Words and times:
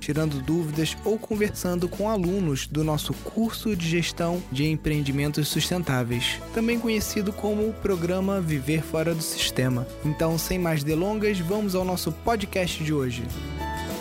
tirando 0.00 0.42
dúvidas 0.42 0.96
ou 1.04 1.18
conversando 1.18 1.88
com 1.88 2.08
alunos 2.08 2.66
do 2.66 2.82
nosso 2.82 3.12
curso 3.14 3.76
de 3.76 3.88
gestão 3.88 4.42
de 4.50 4.66
empreendimentos 4.66 5.48
sustentáveis, 5.48 6.40
também 6.54 6.78
conhecido 6.78 7.32
como 7.32 7.68
o 7.68 7.74
programa 7.74 8.40
Viver 8.40 8.82
Fora 8.82 9.14
do 9.14 9.22
Sistema. 9.22 9.86
Então, 10.04 10.38
sem 10.38 10.58
mais 10.58 10.82
delongas, 10.82 11.38
vamos 11.40 11.74
ao 11.74 11.84
nosso 11.84 12.12
podcast 12.12 12.82
de 12.82 12.92
hoje. 12.92 13.22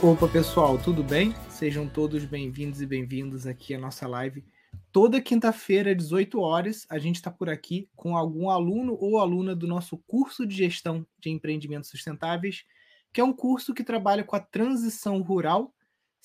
Opa, 0.01 0.27
pessoal, 0.27 0.77
tudo 0.77 1.03
bem? 1.03 1.33
Sejam 1.49 1.87
todos 1.87 2.23
bem-vindos 2.23 2.81
e 2.81 2.85
bem-vindas 2.85 3.47
aqui 3.47 3.73
à 3.73 3.79
nossa 3.79 4.07
live. 4.07 4.43
Toda 4.91 5.21
quinta-feira, 5.21 5.91
às 5.91 5.97
18 5.97 6.39
horas, 6.39 6.85
a 6.89 6.97
gente 6.97 7.15
está 7.15 7.31
por 7.31 7.49
aqui 7.49 7.89
com 7.95 8.15
algum 8.15 8.49
aluno 8.49 8.97
ou 8.99 9.17
aluna 9.19 9.55
do 9.55 9.67
nosso 9.67 9.97
curso 10.07 10.45
de 10.45 10.55
gestão 10.55 11.05
de 11.19 11.29
empreendimentos 11.29 11.89
sustentáveis, 11.89 12.63
que 13.11 13.19
é 13.19 13.23
um 13.23 13.33
curso 13.33 13.73
que 13.73 13.83
trabalha 13.83 14.23
com 14.23 14.35
a 14.35 14.39
transição 14.39 15.21
rural 15.21 15.73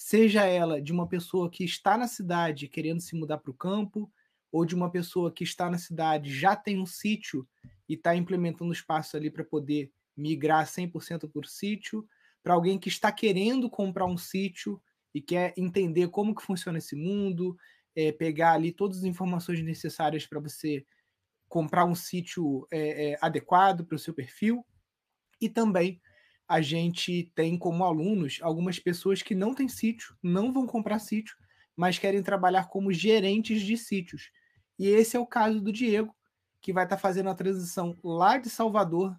seja 0.02 0.44
ela 0.44 0.82
de 0.82 0.90
uma 0.90 1.06
pessoa 1.06 1.48
que 1.48 1.62
está 1.62 1.96
na 1.96 2.08
cidade 2.08 2.66
querendo 2.66 3.00
se 3.00 3.14
mudar 3.14 3.38
para 3.38 3.52
o 3.52 3.54
campo, 3.54 4.12
ou 4.50 4.66
de 4.66 4.74
uma 4.74 4.90
pessoa 4.90 5.32
que 5.32 5.44
está 5.44 5.70
na 5.70 5.78
cidade, 5.78 6.34
já 6.34 6.56
tem 6.56 6.80
um 6.80 6.84
sítio 6.84 7.48
e 7.88 7.94
está 7.94 8.14
implementando 8.14 8.72
espaço 8.72 9.16
ali 9.16 9.30
para 9.30 9.44
poder 9.44 9.92
migrar 10.16 10.66
100% 10.66 11.30
por 11.30 11.46
sítio, 11.46 12.04
para 12.42 12.52
alguém 12.52 12.80
que 12.80 12.88
está 12.88 13.12
querendo 13.12 13.70
comprar 13.70 14.04
um 14.04 14.18
sítio 14.18 14.82
e 15.14 15.22
quer 15.22 15.54
entender 15.56 16.08
como 16.08 16.34
que 16.34 16.42
funciona 16.42 16.78
esse 16.78 16.96
mundo, 16.96 17.56
é, 17.94 18.10
pegar 18.10 18.54
ali 18.54 18.72
todas 18.72 18.98
as 18.98 19.04
informações 19.04 19.62
necessárias 19.62 20.26
para 20.26 20.40
você 20.40 20.84
comprar 21.48 21.84
um 21.84 21.94
sítio 21.94 22.66
é, 22.72 23.12
é, 23.12 23.18
adequado 23.22 23.86
para 23.86 23.94
o 23.94 24.00
seu 24.00 24.12
perfil, 24.12 24.66
e 25.40 25.48
também 25.48 26.00
a 26.52 26.60
gente 26.60 27.32
tem 27.34 27.56
como 27.56 27.82
alunos 27.82 28.38
algumas 28.42 28.78
pessoas 28.78 29.22
que 29.22 29.34
não 29.34 29.54
têm 29.54 29.68
sítio, 29.68 30.14
não 30.22 30.52
vão 30.52 30.66
comprar 30.66 30.98
sítio, 30.98 31.34
mas 31.74 31.98
querem 31.98 32.22
trabalhar 32.22 32.68
como 32.68 32.92
gerentes 32.92 33.62
de 33.62 33.74
sítios. 33.74 34.30
E 34.78 34.86
esse 34.86 35.16
é 35.16 35.18
o 35.18 35.26
caso 35.26 35.62
do 35.62 35.72
Diego, 35.72 36.14
que 36.60 36.70
vai 36.70 36.84
estar 36.84 36.96
tá 36.96 37.00
fazendo 37.00 37.30
a 37.30 37.34
transição 37.34 37.98
lá 38.04 38.36
de 38.36 38.50
Salvador 38.50 39.18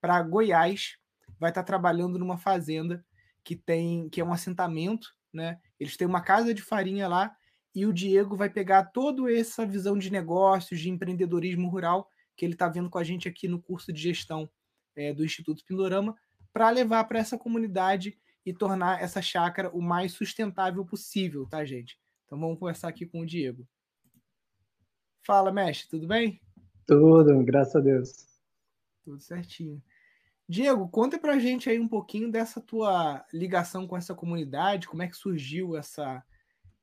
para 0.00 0.22
Goiás, 0.22 0.96
vai 1.38 1.50
estar 1.50 1.62
tá 1.62 1.66
trabalhando 1.66 2.18
numa 2.18 2.38
fazenda 2.38 3.04
que 3.44 3.54
tem 3.54 4.08
que 4.08 4.18
é 4.18 4.24
um 4.24 4.32
assentamento, 4.32 5.14
né? 5.30 5.60
Eles 5.78 5.98
têm 5.98 6.08
uma 6.08 6.22
casa 6.22 6.54
de 6.54 6.62
farinha 6.62 7.06
lá 7.06 7.36
e 7.74 7.84
o 7.84 7.92
Diego 7.92 8.38
vai 8.38 8.48
pegar 8.48 8.84
toda 8.84 9.30
essa 9.30 9.66
visão 9.66 9.98
de 9.98 10.10
negócios, 10.10 10.80
de 10.80 10.88
empreendedorismo 10.88 11.68
rural 11.68 12.08
que 12.34 12.46
ele 12.46 12.54
está 12.54 12.70
vendo 12.70 12.88
com 12.88 12.96
a 12.96 13.04
gente 13.04 13.28
aqui 13.28 13.46
no 13.46 13.60
curso 13.60 13.92
de 13.92 14.00
gestão 14.00 14.48
é, 14.96 15.12
do 15.12 15.22
Instituto 15.22 15.62
Pindorama 15.62 16.16
para 16.52 16.70
levar 16.70 17.04
para 17.04 17.18
essa 17.18 17.38
comunidade 17.38 18.18
e 18.44 18.52
tornar 18.52 19.02
essa 19.02 19.20
chácara 19.20 19.70
o 19.70 19.80
mais 19.80 20.12
sustentável 20.12 20.84
possível, 20.84 21.46
tá, 21.46 21.64
gente? 21.64 21.98
Então 22.26 22.38
vamos 22.38 22.58
conversar 22.58 22.88
aqui 22.88 23.06
com 23.06 23.20
o 23.20 23.26
Diego. 23.26 23.66
Fala, 25.26 25.52
mestre, 25.52 25.88
tudo 25.88 26.06
bem? 26.06 26.40
Tudo, 26.86 27.44
graças 27.44 27.76
a 27.76 27.80
Deus. 27.80 28.26
Tudo 29.04 29.20
certinho. 29.20 29.82
Diego, 30.48 30.88
conta 30.88 31.18
pra 31.18 31.38
gente 31.38 31.70
aí 31.70 31.78
um 31.78 31.86
pouquinho 31.86 32.30
dessa 32.30 32.60
tua 32.60 33.24
ligação 33.32 33.86
com 33.86 33.96
essa 33.96 34.14
comunidade, 34.14 34.88
como 34.88 35.02
é 35.02 35.06
que 35.06 35.16
surgiu 35.16 35.76
essa, 35.76 36.24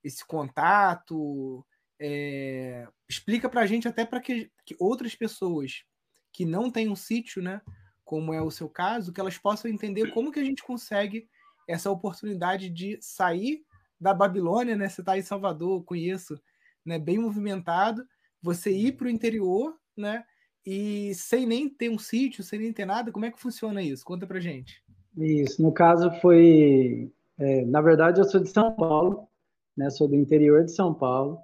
esse 0.01 0.25
contato, 0.25 1.65
é, 1.99 2.87
explica 3.09 3.49
pra 3.49 3.65
gente 3.65 3.87
até 3.87 4.05
para 4.05 4.21
que, 4.21 4.49
que 4.65 4.75
outras 4.79 5.15
pessoas 5.15 5.83
que 6.31 6.45
não 6.45 6.71
têm 6.71 6.87
um 6.87 6.95
sítio, 6.95 7.41
né, 7.41 7.61
como 8.07 8.33
é 8.33 8.41
o 8.41 8.49
seu 8.49 8.69
caso, 8.69 9.11
que 9.11 9.19
elas 9.19 9.37
possam 9.37 9.69
entender 9.69 10.11
como 10.13 10.31
que 10.31 10.39
a 10.39 10.43
gente 10.43 10.63
consegue 10.63 11.27
essa 11.67 11.91
oportunidade 11.91 12.69
de 12.69 12.97
sair 13.01 13.65
da 13.99 14.13
Babilônia, 14.13 14.77
né? 14.77 14.87
Você 14.87 15.01
está 15.01 15.17
em 15.17 15.21
Salvador, 15.21 15.83
conheço, 15.83 16.39
né? 16.85 16.97
Bem 16.97 17.19
movimentado, 17.19 18.07
você 18.41 18.71
ir 18.71 18.93
para 18.93 19.07
o 19.07 19.09
interior, 19.09 19.75
né? 19.95 20.23
E 20.65 21.13
sem 21.15 21.45
nem 21.45 21.67
ter 21.67 21.89
um 21.89 21.99
sítio, 21.99 22.45
sem 22.45 22.59
nem 22.59 22.71
ter 22.71 22.85
nada, 22.85 23.11
como 23.11 23.25
é 23.25 23.31
que 23.31 23.41
funciona 23.41 23.83
isso? 23.83 24.05
Conta 24.05 24.25
para 24.25 24.39
gente. 24.39 24.81
Isso, 25.17 25.61
no 25.61 25.73
caso 25.73 26.09
foi, 26.21 27.11
é, 27.37 27.65
na 27.65 27.81
verdade 27.81 28.21
eu 28.21 28.25
sou 28.25 28.39
de 28.39 28.49
São 28.49 28.73
Paulo, 28.73 29.27
né? 29.75 29.89
Sou 29.89 30.07
do 30.07 30.15
interior 30.15 30.63
de 30.63 30.71
São 30.71 30.93
Paulo 30.93 31.39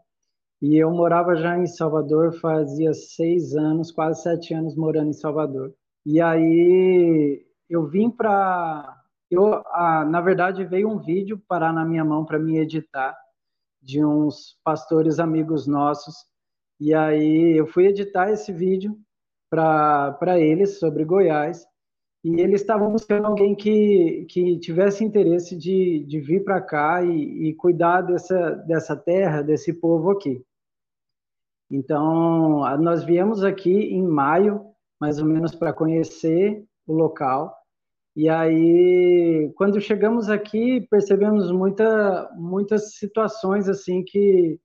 e 0.61 0.77
eu 0.77 0.89
morava 0.91 1.35
já 1.35 1.57
em 1.57 1.67
Salvador 1.67 2.39
fazia 2.39 2.93
seis 2.93 3.53
anos, 3.53 3.91
quase 3.91 4.23
sete 4.23 4.53
anos 4.53 4.77
morando 4.77 5.09
em 5.09 5.13
Salvador. 5.13 5.75
E 6.05 6.21
aí 6.21 7.45
eu 7.69 7.87
vim 7.87 8.09
para. 8.09 9.01
Eu, 9.31 9.53
ah, 9.67 10.05
na 10.05 10.21
verdade, 10.21 10.65
veio 10.65 10.89
um 10.89 10.99
vídeo 10.99 11.41
parar 11.47 11.73
na 11.73 11.85
minha 11.85 12.03
mão 12.03 12.25
para 12.25 12.37
me 12.37 12.57
editar 12.57 13.17
de 13.81 14.03
uns 14.03 14.57
pastores 14.63 15.19
amigos 15.19 15.65
nossos. 15.65 16.15
E 16.79 16.93
aí 16.93 17.57
eu 17.57 17.67
fui 17.67 17.87
editar 17.87 18.29
esse 18.29 18.51
vídeo 18.51 18.97
para 19.49 20.39
eles 20.39 20.79
sobre 20.79 21.05
Goiás. 21.05 21.65
E 22.23 22.39
eles 22.39 22.61
estavam 22.61 22.91
buscando 22.91 23.27
alguém 23.27 23.53
que, 23.53 24.25
que 24.29 24.57
tivesse 24.59 25.03
interesse 25.03 25.57
de, 25.57 26.05
de 26.05 26.21
vir 26.21 26.43
para 26.43 26.61
cá 26.61 27.03
e, 27.03 27.49
e 27.49 27.55
cuidar 27.55 28.01
dessa, 28.01 28.51
dessa 28.51 28.95
terra, 28.95 29.41
desse 29.41 29.73
povo 29.73 30.11
aqui. 30.11 30.41
Então, 31.69 32.61
nós 32.77 33.03
viemos 33.03 33.43
aqui 33.43 33.71
em 33.71 34.07
maio 34.07 34.72
mais 35.03 35.19
ou 35.19 35.25
menos 35.25 35.53
para 35.53 35.73
conhecer 35.73 36.63
o 36.87 36.93
local. 36.93 37.53
E 38.15 38.29
aí, 38.29 39.51
quando 39.57 39.81
chegamos 39.81 40.29
aqui, 40.29 40.79
percebemos 40.89 41.51
muita, 41.51 42.31
muitas 42.37 42.93
situações 42.93 43.67
assim 43.67 44.01
que, 44.01 44.57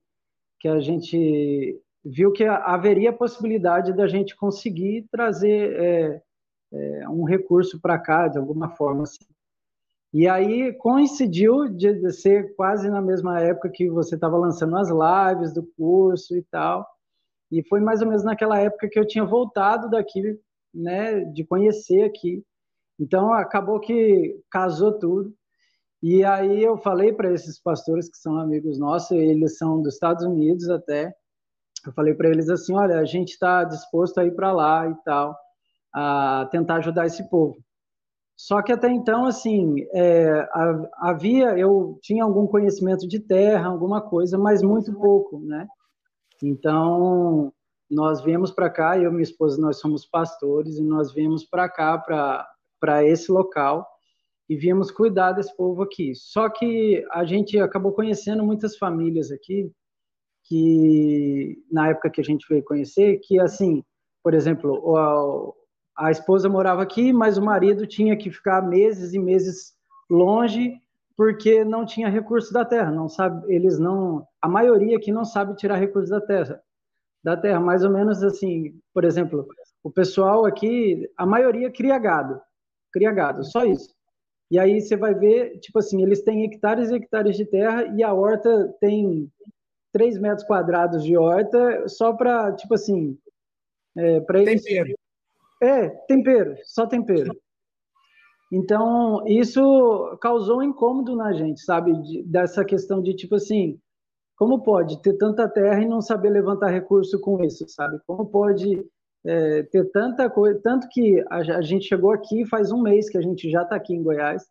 que 0.57 0.69
a 0.69 0.79
gente 0.79 1.77
viu 2.05 2.31
que 2.31 2.45
haveria 2.45 3.11
possibilidade 3.11 3.91
da 3.91 4.07
gente 4.07 4.33
conseguir 4.33 5.09
trazer 5.11 5.77
é, 5.77 6.21
é, 6.71 7.09
um 7.09 7.25
recurso 7.25 7.77
para 7.81 7.99
cá 7.99 8.29
de 8.29 8.37
alguma 8.37 8.69
forma. 8.69 9.03
Assim. 9.03 9.25
E 10.13 10.25
aí 10.25 10.71
coincidiu 10.71 11.67
de 11.67 12.13
ser 12.13 12.55
quase 12.55 12.89
na 12.89 13.01
mesma 13.01 13.41
época 13.41 13.69
que 13.69 13.89
você 13.89 14.15
estava 14.15 14.37
lançando 14.37 14.77
as 14.77 14.87
lives 14.87 15.53
do 15.53 15.69
curso 15.75 16.37
e 16.37 16.41
tal. 16.43 16.87
E 17.51 17.63
foi 17.67 17.79
mais 17.79 18.01
ou 18.01 18.07
menos 18.07 18.23
naquela 18.23 18.59
época 18.59 18.89
que 18.89 18.99
eu 18.99 19.07
tinha 19.07 19.25
voltado 19.25 19.89
daqui, 19.89 20.39
né, 20.73 21.21
de 21.25 21.43
conhecer 21.43 22.03
aqui. 22.03 22.43
Então 22.99 23.33
acabou 23.33 23.79
que 23.79 24.39
casou 24.51 24.99
tudo. 24.99 25.33
E 26.01 26.23
aí 26.23 26.63
eu 26.63 26.77
falei 26.77 27.11
para 27.11 27.33
esses 27.33 27.61
pastores 27.61 28.09
que 28.09 28.17
são 28.17 28.37
amigos 28.37 28.79
nossos, 28.79 29.11
eles 29.11 29.57
são 29.57 29.81
dos 29.81 29.95
Estados 29.95 30.25
Unidos 30.25 30.69
até. 30.69 31.13
Eu 31.85 31.93
falei 31.93 32.13
para 32.13 32.29
eles 32.29 32.49
assim, 32.49 32.73
olha, 32.73 32.99
a 32.99 33.05
gente 33.05 33.31
está 33.31 33.63
disposto 33.63 34.17
a 34.19 34.25
ir 34.25 34.35
para 34.35 34.51
lá 34.51 34.87
e 34.87 34.95
tal, 35.03 35.35
a 35.93 36.47
tentar 36.51 36.75
ajudar 36.77 37.05
esse 37.05 37.29
povo. 37.29 37.57
Só 38.37 38.61
que 38.61 38.71
até 38.71 38.89
então, 38.89 39.25
assim, 39.25 39.85
é, 39.93 40.47
havia, 40.97 41.57
eu 41.57 41.99
tinha 42.01 42.23
algum 42.23 42.47
conhecimento 42.47 43.05
de 43.05 43.19
terra, 43.19 43.67
alguma 43.67 44.01
coisa, 44.01 44.37
mas 44.37 44.61
muito 44.63 44.93
pouco, 44.93 45.41
né? 45.41 45.67
Então, 46.41 47.53
nós 47.89 48.21
viemos 48.21 48.51
para 48.51 48.69
cá, 48.69 48.97
eu 48.97 49.09
e 49.09 49.13
minha 49.13 49.23
esposa, 49.23 49.59
nós 49.61 49.79
somos 49.79 50.05
pastores, 50.05 50.77
e 50.77 50.83
nós 50.83 51.11
viemos 51.11 51.43
para 51.45 51.67
cá, 51.67 51.97
para 52.79 53.03
esse 53.03 53.31
local, 53.31 53.87
e 54.47 54.55
viemos 54.55 54.91
cuidar 54.91 55.33
desse 55.33 55.55
povo 55.55 55.83
aqui. 55.83 56.13
Só 56.15 56.49
que 56.49 57.05
a 57.11 57.23
gente 57.25 57.59
acabou 57.59 57.91
conhecendo 57.91 58.43
muitas 58.43 58.77
famílias 58.77 59.31
aqui, 59.31 59.71
que 60.45 61.63
na 61.71 61.89
época 61.89 62.09
que 62.09 62.21
a 62.21 62.23
gente 62.23 62.45
veio 62.49 62.63
conhecer, 62.63 63.19
que 63.23 63.39
assim, 63.39 63.83
por 64.23 64.33
exemplo, 64.33 64.97
a, 64.97 66.07
a 66.07 66.11
esposa 66.11 66.49
morava 66.49 66.81
aqui, 66.81 67.13
mas 67.13 67.37
o 67.37 67.41
marido 67.41 67.85
tinha 67.85 68.17
que 68.17 68.31
ficar 68.31 68.61
meses 68.61 69.13
e 69.13 69.19
meses 69.19 69.73
longe 70.09 70.81
porque 71.19 71.65
não 71.65 71.85
tinha 71.85 72.07
recurso 72.07 72.53
da 72.53 72.63
terra, 72.63 72.89
não 72.89 73.09
sabe, 73.09 73.53
eles 73.53 73.77
não, 73.77 74.25
a 74.41 74.47
maioria 74.47 74.95
aqui 74.95 75.11
não 75.11 75.25
sabe 75.25 75.53
tirar 75.57 75.75
recursos 75.75 76.09
da 76.09 76.21
terra, 76.21 76.63
da 77.21 77.35
terra, 77.35 77.59
mais 77.59 77.83
ou 77.83 77.91
menos 77.91 78.23
assim, 78.23 78.79
por 78.93 79.03
exemplo, 79.03 79.45
o 79.83 79.91
pessoal 79.91 80.45
aqui, 80.45 81.11
a 81.17 81.25
maioria 81.25 81.69
cria 81.69 81.99
gado, 81.99 82.41
cria 82.89 83.11
gado, 83.11 83.43
só 83.43 83.65
isso. 83.65 83.93
E 84.49 84.57
aí 84.57 84.79
você 84.79 84.95
vai 84.95 85.13
ver, 85.13 85.59
tipo 85.59 85.79
assim, 85.79 86.01
eles 86.01 86.21
têm 86.21 86.45
hectares 86.45 86.89
e 86.89 86.95
hectares 86.95 87.35
de 87.35 87.45
terra 87.45 87.83
e 87.97 88.01
a 88.01 88.13
horta 88.13 88.73
tem 88.79 89.29
3 89.91 90.17
metros 90.19 90.47
quadrados 90.47 91.03
de 91.03 91.17
horta 91.17 91.85
só 91.89 92.13
para, 92.13 92.53
tipo 92.53 92.75
assim, 92.75 93.17
é, 93.97 94.21
para 94.21 94.39
eles... 94.39 94.63
Tempero. 94.63 94.97
É, 95.61 95.89
tempero, 96.07 96.55
só 96.63 96.87
tempero. 96.87 97.37
Então, 98.51 99.23
isso 99.27 100.17
causou 100.21 100.59
um 100.59 100.63
incômodo 100.63 101.15
na 101.15 101.31
gente, 101.33 101.61
sabe? 101.61 101.93
De, 102.01 102.23
dessa 102.23 102.65
questão 102.65 103.01
de, 103.01 103.13
tipo 103.13 103.35
assim, 103.35 103.79
como 104.35 104.63
pode 104.63 105.01
ter 105.01 105.17
tanta 105.17 105.47
terra 105.47 105.81
e 105.81 105.87
não 105.87 106.01
saber 106.01 106.29
levantar 106.29 106.69
recurso 106.69 107.19
com 107.19 107.43
isso, 107.43 107.65
sabe? 107.67 107.99
Como 108.07 108.25
pode 108.25 108.83
é, 109.25 109.63
ter 109.63 109.91
tanta 109.91 110.29
coisa. 110.29 110.59
Tanto 110.63 110.87
que 110.89 111.23
a, 111.29 111.37
a, 111.37 111.61
gente 111.61 111.87
chegou 111.87 112.11
aqui 112.11 112.45
faz 112.45 112.71
um 112.71 112.81
mês 112.81 113.09
que 113.09 113.17
a 113.17 113.21
gente 113.21 113.49
já 113.51 113.63
está 113.63 113.75
aqui 113.75 113.93
em 113.93 114.01
Goiás, 114.01 114.47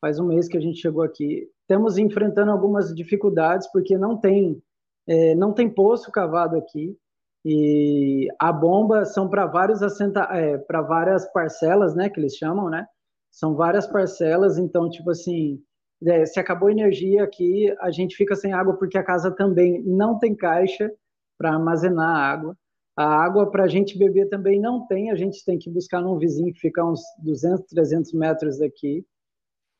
faz 0.00 0.18
um 0.18 0.26
mês 0.26 0.48
que 0.48 0.56
a 0.56 0.60
gente 0.60 0.80
chegou 0.80 1.02
aqui. 1.02 1.48
Estamos 1.62 1.98
enfrentando 1.98 2.50
algumas 2.50 2.94
dificuldades, 2.94 3.70
porque 3.70 3.98
não 3.98 4.16
tem, 4.16 4.62
é, 5.06 5.34
não 5.34 5.52
tem 5.52 5.68
poço 5.68 6.10
cavado 6.10 6.56
aqui. 6.56 6.96
E 7.44 8.28
a 8.38 8.52
bomba 8.52 9.04
são 9.04 9.28
para 9.28 9.46
vários 9.46 9.82
assenta, 9.82 10.28
é, 10.32 10.58
para 10.58 10.82
várias 10.82 11.30
parcelas, 11.32 11.94
né, 11.94 12.10
que 12.10 12.20
eles 12.20 12.36
chamam, 12.36 12.68
né? 12.68 12.86
São 13.30 13.54
várias 13.54 13.86
parcelas, 13.86 14.58
então 14.58 14.90
tipo 14.90 15.10
assim, 15.10 15.62
é, 16.04 16.26
se 16.26 16.40
acabou 16.40 16.68
a 16.68 16.72
energia 16.72 17.22
aqui, 17.22 17.74
a 17.80 17.90
gente 17.90 18.16
fica 18.16 18.34
sem 18.34 18.52
água 18.52 18.76
porque 18.76 18.98
a 18.98 19.04
casa 19.04 19.30
também 19.30 19.82
não 19.82 20.18
tem 20.18 20.34
caixa 20.34 20.92
para 21.38 21.52
armazenar 21.52 22.16
água. 22.16 22.56
A 22.96 23.04
água 23.04 23.50
para 23.50 23.64
a 23.64 23.68
gente 23.68 23.96
beber 23.96 24.28
também 24.28 24.60
não 24.60 24.86
tem, 24.86 25.10
a 25.10 25.14
gente 25.14 25.44
tem 25.44 25.58
que 25.58 25.70
buscar 25.70 26.02
num 26.02 26.18
vizinho 26.18 26.52
que 26.52 26.60
fica 26.60 26.84
uns 26.84 27.00
200, 27.18 27.66
300 27.66 28.12
metros 28.12 28.58
daqui. 28.58 29.06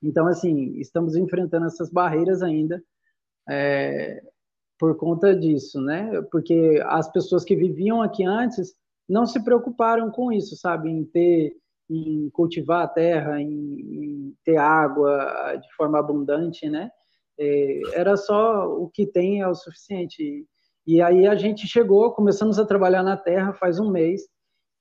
Então, 0.03 0.27
assim, 0.27 0.79
estamos 0.79 1.17
enfrentando 1.17 1.67
essas 1.67 1.91
barreiras 1.91 2.43
ainda. 2.43 2.83
É, 3.49 4.23
por 4.81 4.97
conta 4.97 5.37
disso, 5.37 5.79
né? 5.83 6.23
Porque 6.33 6.83
as 6.87 7.13
pessoas 7.13 7.45
que 7.45 7.55
viviam 7.55 8.01
aqui 8.01 8.25
antes 8.25 8.75
não 9.07 9.27
se 9.27 9.45
preocuparam 9.45 10.11
com 10.11 10.33
isso, 10.33 10.57
sabe? 10.57 10.89
Em 10.89 11.05
ter, 11.05 11.55
em 11.91 12.31
cultivar 12.31 12.85
a 12.85 12.89
terra, 12.89 13.41
em, 13.41 13.51
em 13.51 14.35
ter 14.45 14.57
água 14.57 15.57
de 15.57 15.75
forma 15.75 15.99
abundante, 15.99 16.71
né? 16.71 16.91
É, 17.39 17.81
era 17.95 18.17
só 18.17 18.67
o 18.69 18.89
que 18.89 19.07
tem 19.07 19.41
é 19.41 19.49
o 19.49 19.55
suficiente. 19.55 20.47
E 20.87 21.03
aí 21.03 21.27
a 21.27 21.35
gente 21.35 21.67
chegou, 21.67 22.13
começamos 22.13 22.59
a 22.59 22.65
trabalhar 22.65 23.03
na 23.03 23.17
terra 23.17 23.53
faz 23.55 23.81
um 23.81 23.91
mês, 23.91 24.23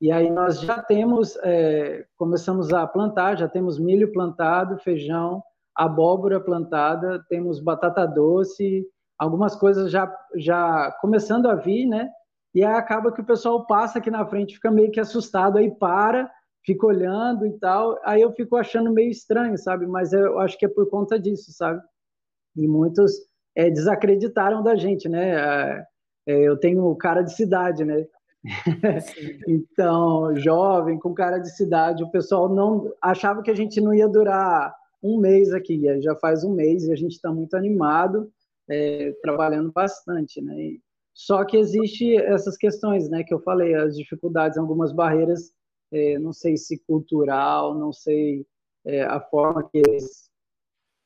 e 0.02 0.12
aí 0.12 0.30
nós 0.30 0.62
já 0.62 0.82
temos, 0.82 1.36
é, 1.44 2.06
começamos 2.16 2.74
a 2.74 2.88
plantar, 2.88 3.38
já 3.38 3.50
temos 3.50 3.78
milho 3.78 4.12
plantado, 4.14 4.78
feijão, 4.78 5.44
abóbora 5.76 6.40
plantada, 6.40 7.24
temos 7.28 7.60
batata 7.60 8.06
doce, 8.06 8.86
algumas 9.18 9.56
coisas 9.56 9.92
já, 9.92 10.10
já 10.36 10.92
começando 11.02 11.48
a 11.48 11.56
vir, 11.56 11.86
né? 11.86 12.10
E 12.56 12.64
aí 12.64 12.74
acaba 12.74 13.12
que 13.12 13.22
o 13.22 13.26
pessoal 13.26 13.66
passa 13.68 14.00
aqui 14.00 14.10
na 14.10 14.26
frente, 14.26 14.56
fica 14.56 14.72
meio 14.72 14.92
que 14.92 15.00
assustado, 15.00 15.58
aí 15.58 15.70
para, 15.70 16.32
fica 16.70 16.86
olhando 16.86 17.48
e 17.48 17.52
tal. 17.58 18.00
Aí 18.04 18.22
eu 18.22 18.32
fico 18.32 18.56
achando 18.56 18.92
meio 18.92 19.10
estranho, 19.10 19.58
sabe? 19.58 19.88
Mas 19.88 20.14
eu 20.14 20.38
acho 20.40 20.58
que 20.58 20.66
é 20.66 20.70
por 20.70 20.88
conta 20.88 21.20
disso, 21.20 21.52
sabe? 21.52 21.82
E 22.56 22.68
muitos 22.68 23.12
é, 23.56 23.72
desacreditaram 23.72 24.62
da 24.62 24.76
gente, 24.76 25.10
né? 25.10 25.32
É, 25.32 25.86
é 26.28 26.48
eu 26.48 26.58
tenho 26.58 26.96
cara 26.96 27.24
de 27.24 27.34
cidade, 27.34 27.84
né? 27.84 28.06
então, 29.48 30.36
jovem, 30.36 31.00
com 31.00 31.14
cara 31.14 31.40
de 31.40 31.50
cidade, 31.56 32.04
o 32.04 32.12
pessoal 32.12 32.48
não 32.48 32.94
achava 33.02 33.42
que 33.42 33.52
a 33.52 33.56
gente 33.56 33.82
não 33.82 33.94
ia 33.94 34.08
durar 34.08 34.74
um 35.02 35.18
mês 35.18 35.52
aqui, 35.54 35.82
já 36.02 36.16
faz 36.18 36.44
um 36.44 36.54
mês 36.54 36.84
e 36.84 36.92
a 36.92 36.96
gente 36.96 37.14
está 37.14 37.32
muito 37.32 37.56
animado 37.56 38.32
é, 38.70 39.14
trabalhando 39.24 39.72
bastante, 39.72 40.42
né? 40.42 40.54
E, 40.56 40.82
só 41.14 41.44
que 41.44 41.58
existe 41.58 42.16
essas 42.16 42.56
questões, 42.56 43.10
né, 43.10 43.24
que 43.24 43.34
eu 43.34 43.42
falei, 43.42 43.76
as 43.76 43.98
dificuldades, 43.98 44.58
algumas 44.58 44.94
barreiras, 44.94 45.52
é, 45.92 46.20
não 46.20 46.34
sei 46.34 46.58
se 46.58 46.78
cultural, 46.80 47.78
não 47.78 47.92
sei 47.92 48.46
é, 48.86 49.04
a 49.04 49.20
forma 49.20 49.68
que 49.70 49.78
eles, 49.78 50.30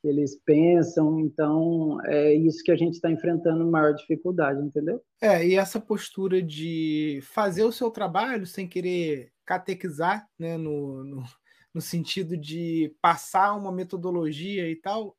que 0.02 0.08
eles 0.08 0.40
pensam, 0.46 1.20
então 1.20 1.98
é 2.06 2.34
isso 2.34 2.64
que 2.64 2.72
a 2.72 2.76
gente 2.76 2.94
está 2.94 3.10
enfrentando 3.10 3.66
maior 3.66 3.94
dificuldade, 3.94 4.62
entendeu? 4.62 5.02
É, 5.22 5.46
e 5.46 5.56
essa 5.56 5.80
postura 5.80 6.42
de 6.42 7.20
fazer 7.24 7.64
o 7.64 7.72
seu 7.72 7.90
trabalho 7.90 8.46
sem 8.46 8.68
querer 8.68 9.32
catequizar, 9.46 10.28
né, 10.38 10.58
no, 10.58 11.04
no, 11.04 11.24
no 11.74 11.82
sentido 11.82 12.38
de 12.38 12.96
passar 13.02 13.54
uma 13.54 13.72
metodologia 13.72 14.70
e 14.70 14.76
tal, 14.76 15.18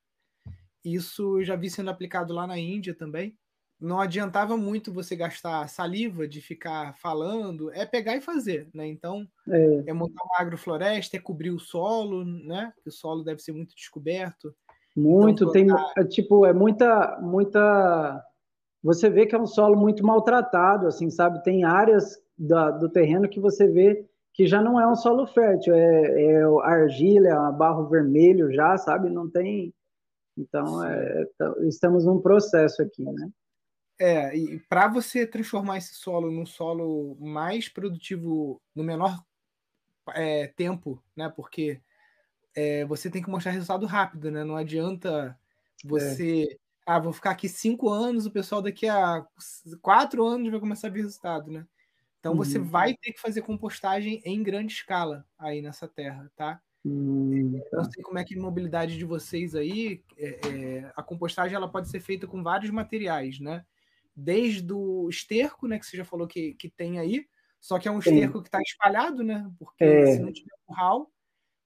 isso 0.85 1.41
eu 1.41 1.45
já 1.45 1.57
vi 1.57 1.71
sendo 1.71 1.91
aplicado 1.91 2.35
lá 2.35 2.47
na 2.47 2.59
Índia 2.59 2.95
também. 2.95 3.37
Não 3.85 4.01
adiantava 4.01 4.57
muito 4.57 4.93
você 4.93 5.15
gastar 5.15 5.69
saliva 5.69 6.27
de 6.27 6.41
ficar 6.41 6.95
falando, 6.97 7.71
é 7.73 7.85
pegar 7.85 8.17
e 8.17 8.21
fazer, 8.21 8.69
né? 8.75 8.87
Então, 8.87 9.27
é, 9.49 9.85
é 9.87 9.93
montar 9.93 10.23
uma 10.25 10.41
agrofloresta, 10.41 11.17
é 11.17 11.21
cobrir 11.21 11.51
o 11.51 11.59
solo, 11.59 12.25
né? 12.25 12.73
Que 12.83 12.89
o 12.89 12.93
solo 12.93 13.23
deve 13.23 13.41
ser 13.41 13.53
muito 13.53 13.75
descoberto. 13.75 14.55
Muito, 14.97 15.45
então, 15.45 15.53
tem, 15.53 15.67
é, 15.97 16.05
tipo, 16.05 16.47
é 16.47 16.53
muita, 16.53 17.19
muita... 17.21 18.25
Você 18.83 19.11
vê 19.11 19.27
que 19.27 19.35
é 19.35 19.41
um 19.41 19.47
solo 19.47 19.77
muito 19.77 20.05
maltratado, 20.05 20.87
assim, 20.87 21.11
sabe? 21.11 21.43
Tem 21.43 21.65
áreas 21.65 22.19
da, 22.39 22.71
do 22.71 22.89
terreno 22.89 23.29
que 23.29 23.41
você 23.41 23.67
vê 23.67 24.07
que 24.33 24.47
já 24.47 24.61
não 24.61 24.81
é 24.81 24.87
um 24.87 24.97
solo 24.97 25.27
fértil, 25.27 25.75
é, 25.75 26.23
é 26.23 26.43
argila, 26.63 27.29
é 27.29 27.53
barro 27.53 27.89
vermelho 27.89 28.53
já, 28.53 28.77
sabe? 28.77 29.09
Não 29.09 29.31
tem 29.31 29.73
então, 30.37 30.85
é, 30.85 31.27
tá, 31.39 31.55
estamos 31.61 32.05
num 32.05 32.21
processo 32.21 32.83
aqui, 32.83 33.05
né? 33.05 33.31
É, 33.99 34.37
e 34.37 34.59
para 34.69 34.89
você 34.89 35.27
transformar 35.27 35.79
esse 35.79 35.95
solo 35.95 36.31
num 36.31 36.47
solo 36.47 37.17
mais 37.21 37.69
produtivo 37.69 38.61
no 38.75 38.83
menor 38.83 39.23
é, 40.09 40.49
tempo, 40.49 41.03
né? 41.17 41.33
Porque 41.35 41.81
é, 42.55 42.85
você 42.85 43.11
tem 43.11 43.23
que 43.23 43.31
mostrar 43.31 43.53
resultado 43.53 43.87
rápido, 43.87 44.31
né? 44.31 44.45
Não 44.45 44.57
adianta 44.57 45.39
você. 45.85 46.49
É. 46.51 46.65
Ah, 46.87 46.99
vou 46.99 47.15
ficar 47.15 47.31
aqui 47.31 47.49
cinco 47.49 47.89
anos, 47.89 48.27
o 48.27 48.31
pessoal 48.31 48.61
daqui 48.61 48.87
a 48.87 49.27
quatro 49.81 50.27
anos 50.27 50.51
vai 50.51 50.61
começar 50.61 50.89
a 50.89 50.91
ver 50.91 51.01
resultado, 51.01 51.51
né? 51.51 51.67
Então 52.21 52.33
uhum. 52.33 52.39
você 52.39 52.59
vai 52.59 52.95
ter 52.95 53.13
que 53.13 53.21
fazer 53.21 53.41
compostagem 53.41 54.21
em 54.23 54.43
grande 54.43 54.75
escala 54.75 55.27
aí 55.39 55.63
nessa 55.63 55.89
terra, 55.89 56.31
tá? 56.37 56.61
Hum, 56.85 57.59
eu 57.73 57.79
não 57.79 57.91
sei 57.91 58.03
como 58.03 58.19
é 58.19 58.25
que 58.25 58.39
a 58.39 58.43
mobilidade 58.43 58.99
de 58.99 59.05
vocês 59.07 59.55
aí, 59.55 60.03
é, 60.19 60.41
é, 60.47 60.93
a 60.95 61.03
compostagem 61.03 61.57
ela 61.57 61.69
pode 61.69 61.89
ser 61.89 62.01
feita 62.01 62.27
com 62.27 62.43
vários 62.43 62.71
materiais, 62.71 63.41
né? 63.41 63.65
Desde 64.17 64.73
o 64.73 65.09
esterco, 65.09 65.67
né, 65.67 65.79
que 65.79 65.87
você 65.87 65.97
já 65.97 66.05
falou 66.05 66.27
que, 66.27 66.55
que 66.55 66.71
tem 66.71 66.99
aí, 66.99 67.27
só 67.61 67.79
que 67.79 67.89
é 67.89 67.91
um 67.91 67.99
esterco 67.99 68.39
Sim. 68.39 68.43
que 68.43 68.49
está 68.49 68.61
espalhado, 68.61 69.25
né? 69.25 69.51
Porque 69.59 69.85
é. 69.85 70.13
se 70.13 70.21
não 70.21 70.33
tiver 70.33 70.55
curral, 70.67 71.11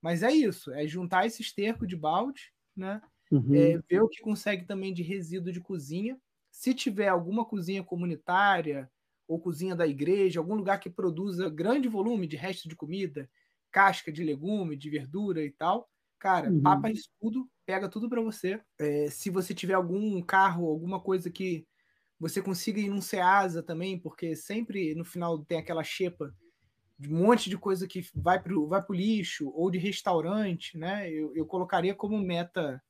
mas 0.00 0.22
é 0.22 0.30
isso, 0.30 0.72
é 0.72 0.86
juntar 0.86 1.26
esse 1.26 1.42
esterco 1.42 1.86
de 1.86 1.96
balde, 1.96 2.52
né? 2.76 3.02
Uhum. 3.30 3.54
É, 3.54 3.78
ver 3.88 4.02
o 4.02 4.08
que 4.08 4.22
consegue 4.22 4.64
também 4.64 4.94
de 4.94 5.02
resíduo 5.02 5.52
de 5.52 5.60
cozinha. 5.60 6.18
Se 6.50 6.72
tiver 6.72 7.08
alguma 7.08 7.44
cozinha 7.44 7.82
comunitária 7.82 8.90
ou 9.26 9.38
cozinha 9.38 9.74
da 9.74 9.86
igreja, 9.86 10.40
algum 10.40 10.54
lugar 10.54 10.80
que 10.80 10.88
produza 10.88 11.50
grande 11.50 11.88
volume 11.88 12.26
de 12.26 12.36
resto 12.36 12.68
de 12.68 12.76
comida, 12.76 13.28
casca 13.70 14.10
de 14.10 14.24
legume, 14.24 14.76
de 14.76 14.88
verdura 14.88 15.44
e 15.44 15.50
tal. 15.50 15.88
Cara, 16.18 16.50
uhum. 16.50 16.62
papa 16.62 16.90
isso 16.90 17.10
tudo, 17.20 17.48
pega 17.66 17.88
tudo 17.88 18.08
para 18.08 18.22
você. 18.22 18.60
É, 18.78 19.08
se 19.10 19.30
você 19.30 19.54
tiver 19.54 19.74
algum 19.74 20.22
carro, 20.22 20.68
alguma 20.68 21.00
coisa 21.00 21.30
que 21.30 21.66
você 22.18 22.42
consiga 22.42 22.80
ir 22.80 22.88
num 22.88 23.00
Ceasa 23.00 23.62
também, 23.62 23.98
porque 23.98 24.34
sempre 24.34 24.94
no 24.94 25.04
final 25.04 25.38
tem 25.38 25.58
aquela 25.58 25.84
xepa 25.84 26.34
de 26.98 27.12
um 27.12 27.26
monte 27.26 27.48
de 27.48 27.56
coisa 27.56 27.86
que 27.86 28.04
vai 28.14 28.42
pro, 28.42 28.66
vai 28.66 28.82
pro 28.82 28.94
lixo, 28.94 29.52
ou 29.54 29.70
de 29.70 29.78
restaurante, 29.78 30.76
né? 30.76 31.08
Eu, 31.08 31.34
eu 31.36 31.46
colocaria 31.46 31.94
como 31.94 32.18
meta 32.18 32.82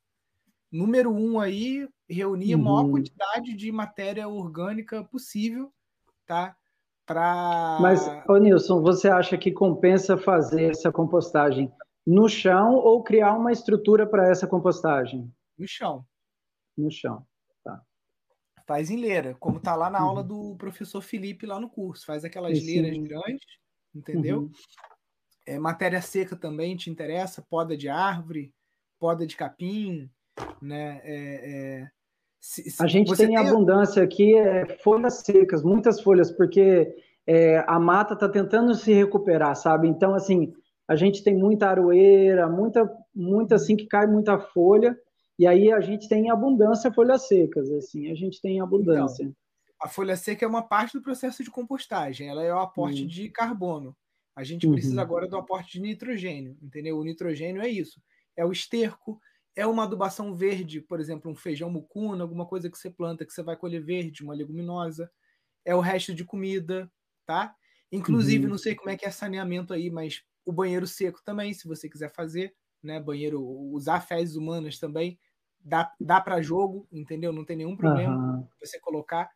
número 0.73 1.13
um 1.13 1.39
aí, 1.39 1.87
reunir 2.09 2.55
uhum. 2.55 2.61
a 2.61 2.65
maior 2.65 2.91
quantidade 2.91 3.55
de 3.55 3.71
matéria 3.71 4.27
orgânica 4.29 5.05
possível, 5.05 5.73
tá? 6.27 6.57
Pra... 7.05 7.79
Mas, 7.81 8.07
ô 8.29 8.37
Nilson, 8.37 8.83
você 8.83 9.09
acha 9.09 9.37
que 9.37 9.51
compensa 9.51 10.17
fazer 10.17 10.71
essa 10.71 10.93
compostagem 10.93 11.73
no 12.07 12.29
chão 12.29 12.75
ou 12.75 13.03
criar 13.03 13.35
uma 13.35 13.53
estrutura 13.53 14.07
para 14.07 14.29
essa 14.31 14.47
compostagem? 14.47 15.31
No 15.59 15.67
chão. 15.67 16.05
No 16.77 16.91
chão. 16.91 17.27
Faz 18.69 18.91
em 18.91 18.99
leira, 18.99 19.35
como 19.41 19.59
tá 19.59 19.75
lá 19.75 19.89
na 19.89 19.99
uhum. 20.01 20.09
aula 20.09 20.23
do 20.23 20.55
professor 20.57 21.01
Felipe 21.01 21.47
lá 21.47 21.59
no 21.59 21.71
curso. 21.71 22.05
Faz 22.05 22.23
aquelas 22.23 22.59
Sim. 22.59 22.67
leiras 22.67 22.99
grandes, 22.99 23.47
entendeu? 23.95 24.41
Uhum. 24.41 24.53
É, 25.47 25.59
matéria 25.59 26.03
seca 26.03 26.37
também 26.37 26.77
te 26.77 26.91
interessa, 26.91 27.43
poda 27.49 27.75
de 27.75 27.89
árvore, 27.89 28.53
poda 29.01 29.27
de 29.27 29.35
capim, 29.35 30.11
né? 30.61 31.01
É, 31.03 31.81
é 31.83 31.89
se, 32.39 32.71
se 32.71 32.83
a 32.83 32.87
gente 32.87 33.17
tem, 33.17 33.29
tem, 33.29 33.37
abundância 33.39 34.03
aqui, 34.03 34.37
é, 34.37 34.67
folhas 34.83 35.21
secas, 35.21 35.63
muitas 35.63 36.03
folhas, 36.03 36.31
porque 36.31 36.95
é, 37.27 37.65
a 37.67 37.81
mata 37.81 38.13
está 38.13 38.29
tentando 38.29 38.75
se 38.75 38.93
recuperar, 38.93 39.57
sabe? 39.57 39.89
Então, 39.89 40.15
assim, 40.15 40.53
a 40.87 40.95
gente 40.95 41.25
tem 41.25 41.35
muita 41.35 41.71
aroeira, 41.71 42.47
muita, 42.51 42.87
muita 43.15 43.55
assim, 43.55 43.77
que 43.77 43.87
cai 43.87 44.07
muita 44.07 44.39
folha, 44.39 44.95
e 45.39 45.47
aí 45.47 45.71
a 45.73 45.81
gente 45.81 46.09
tem 46.09 46.31
abundância 46.31 46.93
folhas 46.93 47.29
secas, 47.29 47.71
assim, 47.71 48.11
a 48.11 48.15
gente 48.15 48.41
tem 48.41 48.61
abundância. 48.61 49.23
Então, 49.23 49.37
a 49.81 49.89
folha 49.89 50.17
seca 50.17 50.45
é 50.45 50.49
uma 50.49 50.63
parte 50.63 50.95
do 50.95 51.03
processo 51.03 51.45
de 51.45 51.51
compostagem, 51.51 52.29
ela 52.29 52.43
é 52.43 52.53
o 52.53 52.59
aporte 52.59 53.05
hum. 53.05 53.07
de 53.07 53.29
carbono. 53.29 53.97
A 54.39 54.45
gente 54.45 54.67
uhum. 54.67 54.73
precisa 54.73 55.03
agora 55.03 55.27
do 55.27 55.37
aporte 55.37 55.73
de 55.73 55.81
nitrogênio, 55.81 56.57
entendeu? 56.63 56.97
O 56.97 57.03
nitrogênio 57.03 57.61
é 57.61 57.69
isso. 57.69 58.01
É 58.37 58.45
o 58.45 58.53
esterco, 58.53 59.21
é 59.57 59.67
uma 59.67 59.83
adubação 59.83 60.33
verde, 60.33 60.81
por 60.81 61.01
exemplo, 61.01 61.29
um 61.29 61.35
feijão 61.35 61.69
mucuna, 61.69 62.23
alguma 62.23 62.47
coisa 62.47 62.71
que 62.71 62.79
você 62.79 62.89
planta 62.89 63.27
que 63.27 63.33
você 63.33 63.43
vai 63.43 63.57
colher 63.57 63.83
verde, 63.83 64.23
uma 64.23 64.33
leguminosa. 64.33 65.11
É 65.65 65.75
o 65.75 65.81
resto 65.81 66.15
de 66.15 66.25
comida, 66.25 66.89
tá? 67.27 67.53
Inclusive, 67.91 68.45
uhum. 68.45 68.51
não 68.51 68.59
sei 68.59 68.77
como 68.77 68.91
é 68.91 68.97
que 68.97 69.05
é 69.05 69.11
saneamento 69.11 69.75
aí, 69.75 69.91
mas 69.91 70.23
o 70.45 70.53
banheiro 70.53 70.87
seco 70.87 71.21
também, 71.25 71.53
se 71.53 71.67
você 71.67 71.89
quiser 71.89 72.13
fazer, 72.13 72.55
né? 72.81 73.01
Banheiro, 73.01 73.43
usar 73.43 74.01
fezes 74.03 74.37
humanas 74.37 74.79
também, 74.79 75.19
dá, 75.65 75.93
dá 76.01 76.21
para 76.21 76.43
jogo, 76.43 76.87
entendeu? 76.93 77.33
Não 77.33 77.45
tem 77.45 77.57
nenhum 77.57 77.77
problema 77.77 78.15
uhum. 78.15 78.47
você 78.61 78.79
colocar. 78.81 79.31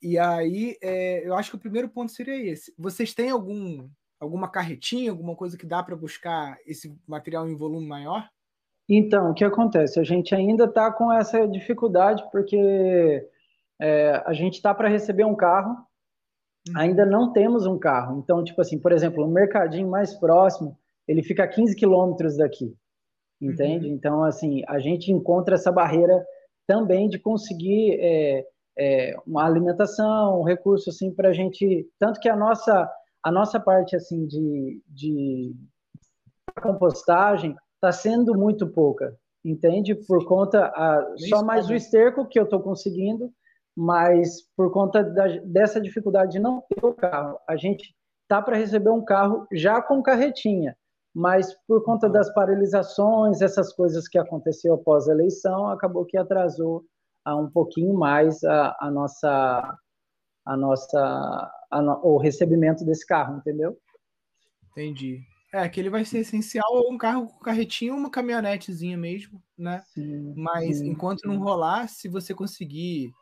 E 0.00 0.18
aí, 0.18 0.76
é, 0.82 1.26
eu 1.26 1.34
acho 1.34 1.50
que 1.50 1.56
o 1.56 1.60
primeiro 1.60 1.88
ponto 1.88 2.10
seria 2.10 2.36
esse. 2.36 2.74
Vocês 2.76 3.14
têm 3.14 3.30
algum 3.30 3.88
alguma 4.22 4.48
carretinha, 4.48 5.10
alguma 5.10 5.34
coisa 5.34 5.58
que 5.58 5.66
dá 5.66 5.82
para 5.82 5.96
buscar 5.96 6.56
esse 6.64 6.96
material 7.08 7.48
em 7.48 7.56
volume 7.56 7.86
maior? 7.86 8.28
Então, 8.88 9.30
o 9.30 9.34
que 9.34 9.44
acontece? 9.44 9.98
A 9.98 10.04
gente 10.04 10.34
ainda 10.34 10.64
está 10.64 10.92
com 10.92 11.12
essa 11.12 11.46
dificuldade 11.46 12.22
porque 12.30 13.28
é, 13.80 14.22
a 14.24 14.32
gente 14.32 14.54
está 14.54 14.72
para 14.72 14.88
receber 14.88 15.24
um 15.24 15.34
carro, 15.34 15.70
uhum. 16.68 16.74
ainda 16.76 17.04
não 17.04 17.32
temos 17.32 17.66
um 17.66 17.78
carro. 17.78 18.20
Então, 18.20 18.44
tipo 18.44 18.60
assim, 18.60 18.78
por 18.78 18.92
exemplo, 18.92 19.24
o 19.24 19.30
mercadinho 19.30 19.90
mais 19.90 20.14
próximo, 20.14 20.78
ele 21.08 21.22
fica 21.22 21.42
a 21.42 21.48
15 21.48 21.74
quilômetros 21.74 22.36
daqui, 22.36 22.76
entende? 23.46 23.88
Uhum. 23.88 23.94
Então, 23.94 24.24
assim, 24.24 24.62
a 24.68 24.78
gente 24.78 25.10
encontra 25.10 25.56
essa 25.56 25.72
barreira 25.72 26.24
também 26.66 27.08
de 27.08 27.18
conseguir 27.18 27.98
é, 28.00 28.46
é, 28.78 29.16
uma 29.26 29.44
alimentação, 29.44 30.40
um 30.40 30.44
recurso 30.44 30.90
assim 30.90 31.12
para 31.12 31.30
a 31.30 31.32
gente, 31.32 31.86
tanto 31.98 32.20
que 32.20 32.28
a 32.28 32.36
nossa 32.36 32.90
a 33.24 33.30
nossa 33.30 33.60
parte 33.60 33.94
assim 33.94 34.26
de, 34.26 34.82
de 34.88 35.54
compostagem 36.60 37.54
está 37.74 37.92
sendo 37.92 38.34
muito 38.36 38.66
pouca, 38.66 39.16
entende? 39.44 39.94
Por 39.94 40.26
conta 40.26 40.66
a, 40.66 41.14
só 41.28 41.44
mais 41.44 41.68
o 41.68 41.74
esterco 41.74 42.26
que 42.26 42.38
eu 42.38 42.44
estou 42.44 42.60
conseguindo, 42.60 43.32
mas 43.76 44.42
por 44.56 44.72
conta 44.72 45.04
da, 45.04 45.26
dessa 45.44 45.80
dificuldade 45.80 46.32
de 46.32 46.40
não 46.40 46.62
ter 46.68 46.84
o 46.84 46.94
carro, 46.94 47.38
a 47.48 47.56
gente 47.56 47.94
tá 48.28 48.42
para 48.42 48.56
receber 48.56 48.90
um 48.90 49.04
carro 49.04 49.46
já 49.52 49.80
com 49.80 50.02
carretinha, 50.02 50.76
mas 51.14 51.54
por 51.66 51.84
conta 51.84 52.06
uhum. 52.06 52.12
das 52.12 52.32
paralisações, 52.32 53.40
essas 53.40 53.72
coisas 53.72 54.08
que 54.08 54.18
aconteceu 54.18 54.74
após 54.74 55.08
a 55.08 55.12
eleição, 55.12 55.68
acabou 55.68 56.04
que 56.04 56.16
atrasou 56.16 56.84
a 57.24 57.36
um 57.36 57.50
pouquinho 57.50 57.94
mais 57.94 58.42
a, 58.44 58.76
a 58.80 58.90
nossa 58.90 59.78
a 60.44 60.56
nossa 60.56 61.52
a 61.70 61.82
no, 61.82 62.00
o 62.04 62.18
recebimento 62.18 62.84
desse 62.84 63.06
carro, 63.06 63.38
entendeu? 63.38 63.78
Entendi. 64.70 65.20
É, 65.54 65.68
que 65.68 65.78
ele 65.78 65.90
vai 65.90 66.04
ser 66.04 66.20
essencial 66.20 66.90
um 66.90 66.96
carro 66.96 67.26
com 67.28 67.38
carretinha 67.40 67.92
ou 67.92 67.98
uma 67.98 68.10
caminhonetezinha 68.10 68.96
mesmo, 68.96 69.42
né? 69.56 69.82
Sim, 69.92 70.32
Mas 70.34 70.78
sim, 70.78 70.88
enquanto 70.88 71.20
sim. 71.20 71.28
não 71.28 71.38
rolar, 71.38 71.88
se 71.88 72.08
você 72.08 72.34
conseguir 72.34 73.12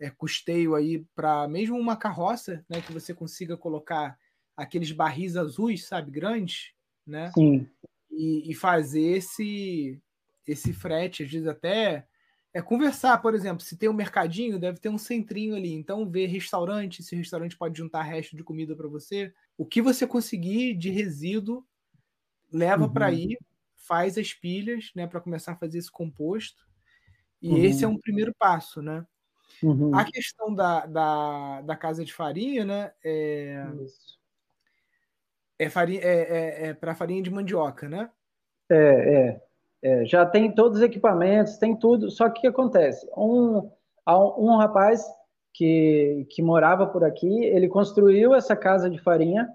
é, 0.00 0.08
custeio 0.08 0.76
aí 0.76 1.04
para 1.16 1.48
mesmo 1.48 1.76
uma 1.76 1.96
carroça, 1.96 2.64
né, 2.68 2.80
que 2.80 2.92
você 2.92 3.12
consiga 3.12 3.56
colocar 3.56 4.16
aqueles 4.56 4.92
barris 4.92 5.36
azuis, 5.36 5.86
sabe, 5.86 6.12
grandes, 6.12 6.72
né? 7.06 7.30
Sim. 7.32 7.68
E, 8.10 8.50
e 8.50 8.54
fazer 8.54 9.16
esse 9.16 10.00
esse 10.46 10.72
frete, 10.72 11.22
às 11.22 11.30
vezes 11.30 11.46
até 11.46 12.06
é 12.52 12.60
conversar, 12.60 13.18
por 13.18 13.34
exemplo, 13.34 13.62
se 13.62 13.76
tem 13.76 13.88
um 13.88 13.94
mercadinho, 13.94 14.58
deve 14.58 14.80
ter 14.80 14.88
um 14.88 14.98
centrinho 14.98 15.54
ali. 15.54 15.72
Então, 15.72 16.08
ver 16.08 16.26
restaurante, 16.26 17.02
se 17.02 17.14
o 17.14 17.18
restaurante 17.18 17.56
pode 17.56 17.78
juntar 17.78 18.02
resto 18.02 18.36
de 18.36 18.42
comida 18.42 18.74
para 18.74 18.88
você. 18.88 19.32
O 19.56 19.64
que 19.64 19.80
você 19.80 20.06
conseguir 20.06 20.74
de 20.74 20.90
resíduo, 20.90 21.64
leva 22.52 22.84
uhum. 22.84 22.92
para 22.92 23.06
aí, 23.06 23.38
faz 23.76 24.18
as 24.18 24.34
pilhas, 24.34 24.90
né, 24.96 25.06
para 25.06 25.20
começar 25.20 25.52
a 25.52 25.56
fazer 25.56 25.78
esse 25.78 25.90
composto. 25.90 26.66
E 27.40 27.50
uhum. 27.50 27.58
esse 27.58 27.84
é 27.84 27.88
um 27.88 27.98
primeiro 27.98 28.34
passo, 28.36 28.82
né? 28.82 29.06
Uhum. 29.62 29.94
A 29.94 30.04
questão 30.04 30.54
da, 30.54 30.86
da, 30.86 31.62
da, 31.62 31.76
casa 31.76 32.04
de 32.04 32.12
farinha, 32.12 32.64
né? 32.64 32.92
É, 33.04 33.66
é, 35.60 35.68
farinha, 35.68 36.00
é, 36.02 36.20
é, 36.20 36.66
é 36.68 36.74
para 36.74 36.94
farinha 36.94 37.22
de 37.22 37.30
mandioca, 37.30 37.88
né? 37.88 38.10
É, 38.70 39.14
é. 39.14 39.40
É, 39.82 40.04
já 40.04 40.26
tem 40.26 40.54
todos 40.54 40.78
os 40.78 40.84
equipamentos, 40.84 41.56
tem 41.56 41.74
tudo. 41.74 42.10
Só 42.10 42.28
que 42.28 42.38
o 42.38 42.40
que 42.42 42.46
acontece? 42.46 43.08
Um, 43.16 43.70
um 44.06 44.56
rapaz 44.56 45.04
que, 45.54 46.26
que 46.30 46.42
morava 46.42 46.86
por 46.86 47.04
aqui, 47.04 47.44
ele 47.44 47.68
construiu 47.68 48.34
essa 48.34 48.54
casa 48.54 48.90
de 48.90 48.98
farinha, 48.98 49.48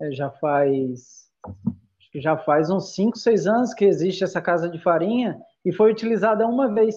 é, 0.00 0.12
já 0.12 0.30
faz 0.30 1.26
acho 1.44 2.10
que 2.12 2.20
já 2.20 2.36
faz 2.36 2.70
uns 2.70 2.94
5, 2.94 3.16
6 3.16 3.46
anos 3.46 3.74
que 3.74 3.84
existe 3.84 4.24
essa 4.24 4.40
casa 4.40 4.68
de 4.68 4.78
farinha 4.80 5.40
e 5.64 5.72
foi 5.72 5.90
utilizada 5.90 6.46
uma 6.46 6.72
vez. 6.72 6.96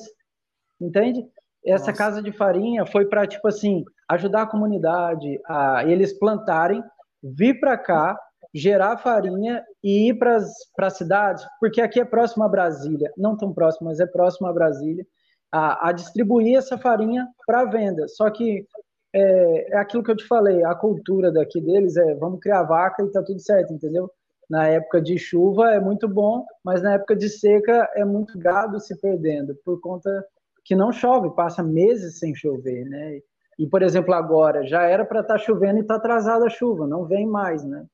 Entende? 0.79 1.27
Essa 1.65 1.91
Nossa. 1.91 1.97
casa 1.97 2.21
de 2.21 2.31
farinha 2.31 2.85
foi 2.85 3.05
para 3.05 3.27
tipo 3.27 3.47
assim, 3.47 3.83
ajudar 4.07 4.43
a 4.43 4.47
comunidade 4.47 5.39
a 5.45 5.83
eles 5.85 6.17
plantarem, 6.17 6.83
vir 7.21 7.59
para 7.59 7.77
cá, 7.77 8.17
gerar 8.53 8.97
farinha 8.97 9.63
e 9.83 10.09
ir 10.09 10.15
para 10.17 10.37
as 10.37 10.97
cidades, 10.97 11.45
porque 11.59 11.81
aqui 11.81 11.99
é 11.99 12.05
próximo 12.05 12.43
a 12.43 12.49
Brasília, 12.49 13.11
não 13.17 13.37
tão 13.37 13.53
próximo, 13.53 13.87
mas 13.87 13.99
é 13.99 14.05
próximo 14.05 14.47
a 14.47 14.53
Brasília, 14.53 15.05
a, 15.51 15.89
a 15.89 15.91
distribuir 15.91 16.57
essa 16.57 16.77
farinha 16.77 17.27
para 17.45 17.65
venda. 17.65 18.07
Só 18.07 18.29
que 18.29 18.65
é, 19.13 19.73
é, 19.73 19.77
aquilo 19.77 20.03
que 20.03 20.11
eu 20.11 20.15
te 20.15 20.27
falei, 20.27 20.63
a 20.63 20.75
cultura 20.75 21.31
daqui 21.31 21.59
deles 21.59 21.97
é 21.97 22.15
vamos 22.15 22.39
criar 22.39 22.63
vaca 22.63 23.03
e 23.03 23.11
tá 23.11 23.23
tudo 23.23 23.39
certo, 23.39 23.73
entendeu? 23.73 24.09
Na 24.49 24.67
época 24.67 25.01
de 25.01 25.17
chuva 25.17 25.71
é 25.71 25.79
muito 25.79 26.07
bom, 26.07 26.45
mas 26.63 26.81
na 26.81 26.93
época 26.93 27.15
de 27.15 27.29
seca 27.29 27.89
é 27.95 28.03
muito 28.03 28.37
gado 28.37 28.79
se 28.79 28.99
perdendo, 28.99 29.55
por 29.63 29.79
conta 29.79 30.25
que 30.65 30.75
não 30.75 30.91
chove, 30.91 31.31
passa 31.31 31.63
meses 31.63 32.19
sem 32.19 32.35
chover, 32.35 32.85
né? 32.85 33.19
E, 33.57 33.67
por 33.67 33.81
exemplo, 33.81 34.13
agora 34.13 34.65
já 34.65 34.83
era 34.83 35.03
para 35.03 35.21
estar 35.21 35.33
tá 35.33 35.39
chovendo 35.39 35.79
e 35.79 35.81
está 35.81 35.95
atrasada 35.95 36.45
a 36.45 36.49
chuva, 36.49 36.87
não 36.87 37.05
vem 37.05 37.27
mais, 37.27 37.63
né? 37.63 37.85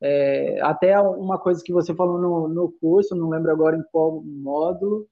É, 0.00 0.60
até 0.62 0.98
uma 1.00 1.38
coisa 1.38 1.62
que 1.64 1.72
você 1.72 1.94
falou 1.94 2.20
no, 2.20 2.48
no 2.48 2.72
curso, 2.80 3.16
não 3.16 3.28
lembro 3.28 3.50
agora 3.50 3.76
em 3.76 3.82
qual 3.90 4.22
módulo, 4.22 5.06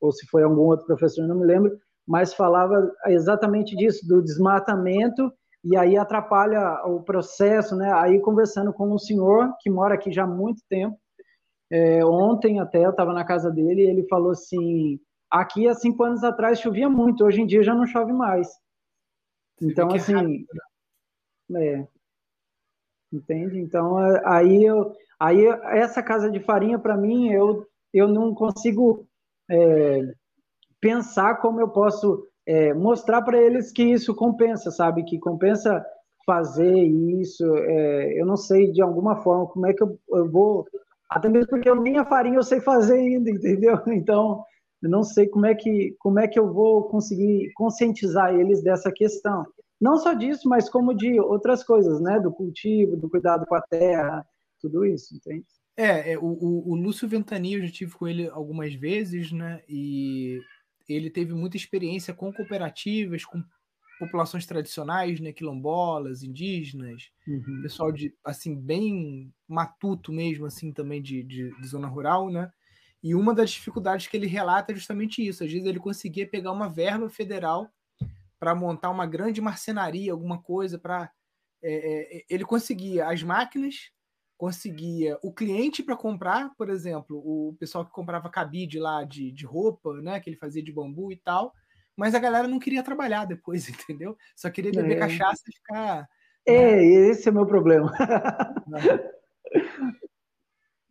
ou 0.00 0.12
se 0.12 0.26
foi 0.26 0.42
algum 0.44 0.62
outro 0.62 0.86
professor, 0.86 1.26
não 1.26 1.38
me 1.38 1.44
lembro, 1.44 1.76
mas 2.06 2.32
falava 2.32 2.90
exatamente 3.06 3.76
disso, 3.76 4.06
do 4.06 4.22
desmatamento, 4.22 5.32
e 5.64 5.76
aí 5.76 5.96
atrapalha 5.96 6.82
o 6.86 7.02
processo, 7.02 7.76
né? 7.76 7.92
Aí 7.92 8.20
conversando 8.20 8.72
com 8.72 8.92
um 8.92 8.98
senhor 8.98 9.52
que 9.60 9.68
mora 9.68 9.94
aqui 9.94 10.12
já 10.12 10.22
há 10.22 10.26
muito 10.26 10.62
tempo, 10.68 10.96
é, 11.70 12.04
ontem 12.04 12.60
até 12.60 12.84
eu 12.84 12.90
estava 12.90 13.12
na 13.12 13.24
casa 13.24 13.50
dele, 13.50 13.82
e 13.82 13.90
ele 13.90 14.06
falou 14.08 14.30
assim: 14.30 14.98
aqui 15.30 15.68
há 15.68 15.74
cinco 15.74 16.04
anos 16.04 16.22
atrás 16.24 16.60
chovia 16.60 16.88
muito, 16.88 17.24
hoje 17.24 17.42
em 17.42 17.46
dia 17.46 17.62
já 17.62 17.74
não 17.74 17.86
chove 17.86 18.12
mais. 18.12 18.48
Então, 19.60 19.88
assim. 19.88 20.44
É, 21.56 21.86
entende? 23.12 23.58
Então 23.58 24.00
é, 24.00 24.22
aí 24.24 24.64
eu, 24.64 24.92
aí 25.18 25.46
essa 25.46 26.02
casa 26.02 26.30
de 26.30 26.40
farinha 26.40 26.78
para 26.78 26.96
mim 26.96 27.30
eu 27.30 27.66
eu 27.92 28.06
não 28.06 28.34
consigo 28.34 29.06
é, 29.50 30.02
pensar 30.80 31.36
como 31.36 31.60
eu 31.60 31.68
posso 31.68 32.26
é, 32.46 32.72
mostrar 32.74 33.22
para 33.22 33.38
eles 33.38 33.72
que 33.72 33.82
isso 33.82 34.14
compensa, 34.14 34.70
sabe? 34.70 35.04
Que 35.04 35.18
compensa 35.18 35.84
fazer 36.26 36.76
isso. 36.76 37.44
É, 37.56 38.20
eu 38.20 38.26
não 38.26 38.36
sei 38.36 38.70
de 38.70 38.82
alguma 38.82 39.16
forma 39.22 39.46
como 39.46 39.66
é 39.66 39.72
que 39.72 39.82
eu, 39.82 39.98
eu, 40.10 40.30
vou, 40.30 40.66
até 41.10 41.28
mesmo 41.28 41.48
porque 41.48 41.68
eu 41.68 41.80
nem 41.80 41.98
a 41.98 42.04
farinha 42.04 42.36
eu 42.36 42.42
sei 42.42 42.60
fazer 42.60 42.98
ainda, 42.98 43.30
entendeu? 43.30 43.78
Então 43.88 44.44
eu 44.82 44.90
não 44.90 45.02
sei 45.02 45.26
como 45.28 45.46
é 45.46 45.54
que 45.54 45.96
como 45.98 46.18
é 46.20 46.28
que 46.28 46.38
eu 46.38 46.52
vou 46.52 46.84
conseguir 46.84 47.50
conscientizar 47.54 48.34
eles 48.34 48.62
dessa 48.62 48.92
questão. 48.92 49.46
Não 49.80 49.96
só 49.96 50.12
disso, 50.12 50.48
mas 50.48 50.68
como 50.68 50.94
de 50.94 51.20
outras 51.20 51.62
coisas, 51.62 52.00
né? 52.00 52.18
Do 52.18 52.32
cultivo, 52.32 52.96
do 52.96 53.08
cuidado 53.08 53.46
com 53.46 53.54
a 53.54 53.62
terra, 53.62 54.26
tudo 54.60 54.84
isso, 54.84 55.14
entende? 55.14 55.46
É, 55.76 56.12
é 56.12 56.18
o, 56.18 56.24
o, 56.24 56.72
o 56.72 56.74
Lúcio 56.74 57.08
Ventani, 57.08 57.54
eu 57.54 57.64
já 57.64 57.72
tive 57.72 57.92
com 57.92 58.08
ele 58.08 58.28
algumas 58.28 58.74
vezes, 58.74 59.30
né? 59.30 59.62
E 59.68 60.40
ele 60.88 61.10
teve 61.10 61.34
muita 61.34 61.56
experiência 61.56 62.12
com 62.12 62.32
cooperativas, 62.32 63.24
com 63.24 63.42
populações 63.98 64.46
tradicionais, 64.46 65.20
né, 65.20 65.32
quilombolas, 65.32 66.22
indígenas, 66.22 67.10
uhum. 67.26 67.62
pessoal 67.62 67.90
de 67.90 68.14
assim 68.24 68.54
bem 68.54 69.32
matuto 69.46 70.12
mesmo, 70.12 70.46
assim 70.46 70.72
também 70.72 71.02
de, 71.02 71.22
de, 71.22 71.50
de, 71.60 71.66
zona 71.66 71.88
rural, 71.88 72.30
né? 72.30 72.50
E 73.02 73.14
uma 73.14 73.34
das 73.34 73.50
dificuldades 73.50 74.06
que 74.06 74.16
ele 74.16 74.26
relata 74.26 74.72
é 74.72 74.74
justamente 74.74 75.24
isso. 75.24 75.44
Às 75.44 75.52
vezes 75.52 75.66
ele 75.66 75.78
conseguia 75.78 76.26
pegar 76.26 76.52
uma 76.52 76.68
verba 76.68 77.08
federal 77.08 77.70
para 78.38 78.54
montar 78.54 78.90
uma 78.90 79.06
grande 79.06 79.40
marcenaria, 79.40 80.12
alguma 80.12 80.40
coisa 80.40 80.78
para 80.78 81.10
é, 81.62 82.18
é, 82.18 82.24
ele 82.30 82.44
conseguia 82.44 83.08
as 83.08 83.22
máquinas, 83.22 83.90
conseguia 84.36 85.18
o 85.22 85.32
cliente 85.32 85.82
para 85.82 85.96
comprar, 85.96 86.54
por 86.56 86.70
exemplo, 86.70 87.18
o 87.18 87.56
pessoal 87.58 87.84
que 87.84 87.90
comprava 87.90 88.30
cabide 88.30 88.78
lá 88.78 89.02
de, 89.02 89.32
de 89.32 89.44
roupa, 89.44 89.94
né, 90.00 90.20
que 90.20 90.30
ele 90.30 90.36
fazia 90.36 90.62
de 90.62 90.72
bambu 90.72 91.10
e 91.10 91.16
tal, 91.16 91.52
mas 91.96 92.14
a 92.14 92.20
galera 92.20 92.46
não 92.46 92.60
queria 92.60 92.82
trabalhar 92.82 93.24
depois, 93.24 93.68
entendeu? 93.68 94.16
Só 94.36 94.48
queria 94.50 94.70
beber 94.70 94.96
é. 94.96 95.00
cachaça 95.00 95.42
e 95.48 95.52
ficar. 95.52 96.08
É, 96.46 96.76
né? 96.76 96.84
esse 96.84 97.28
é 97.28 97.32
o 97.32 97.34
meu 97.34 97.46
problema. 97.46 97.92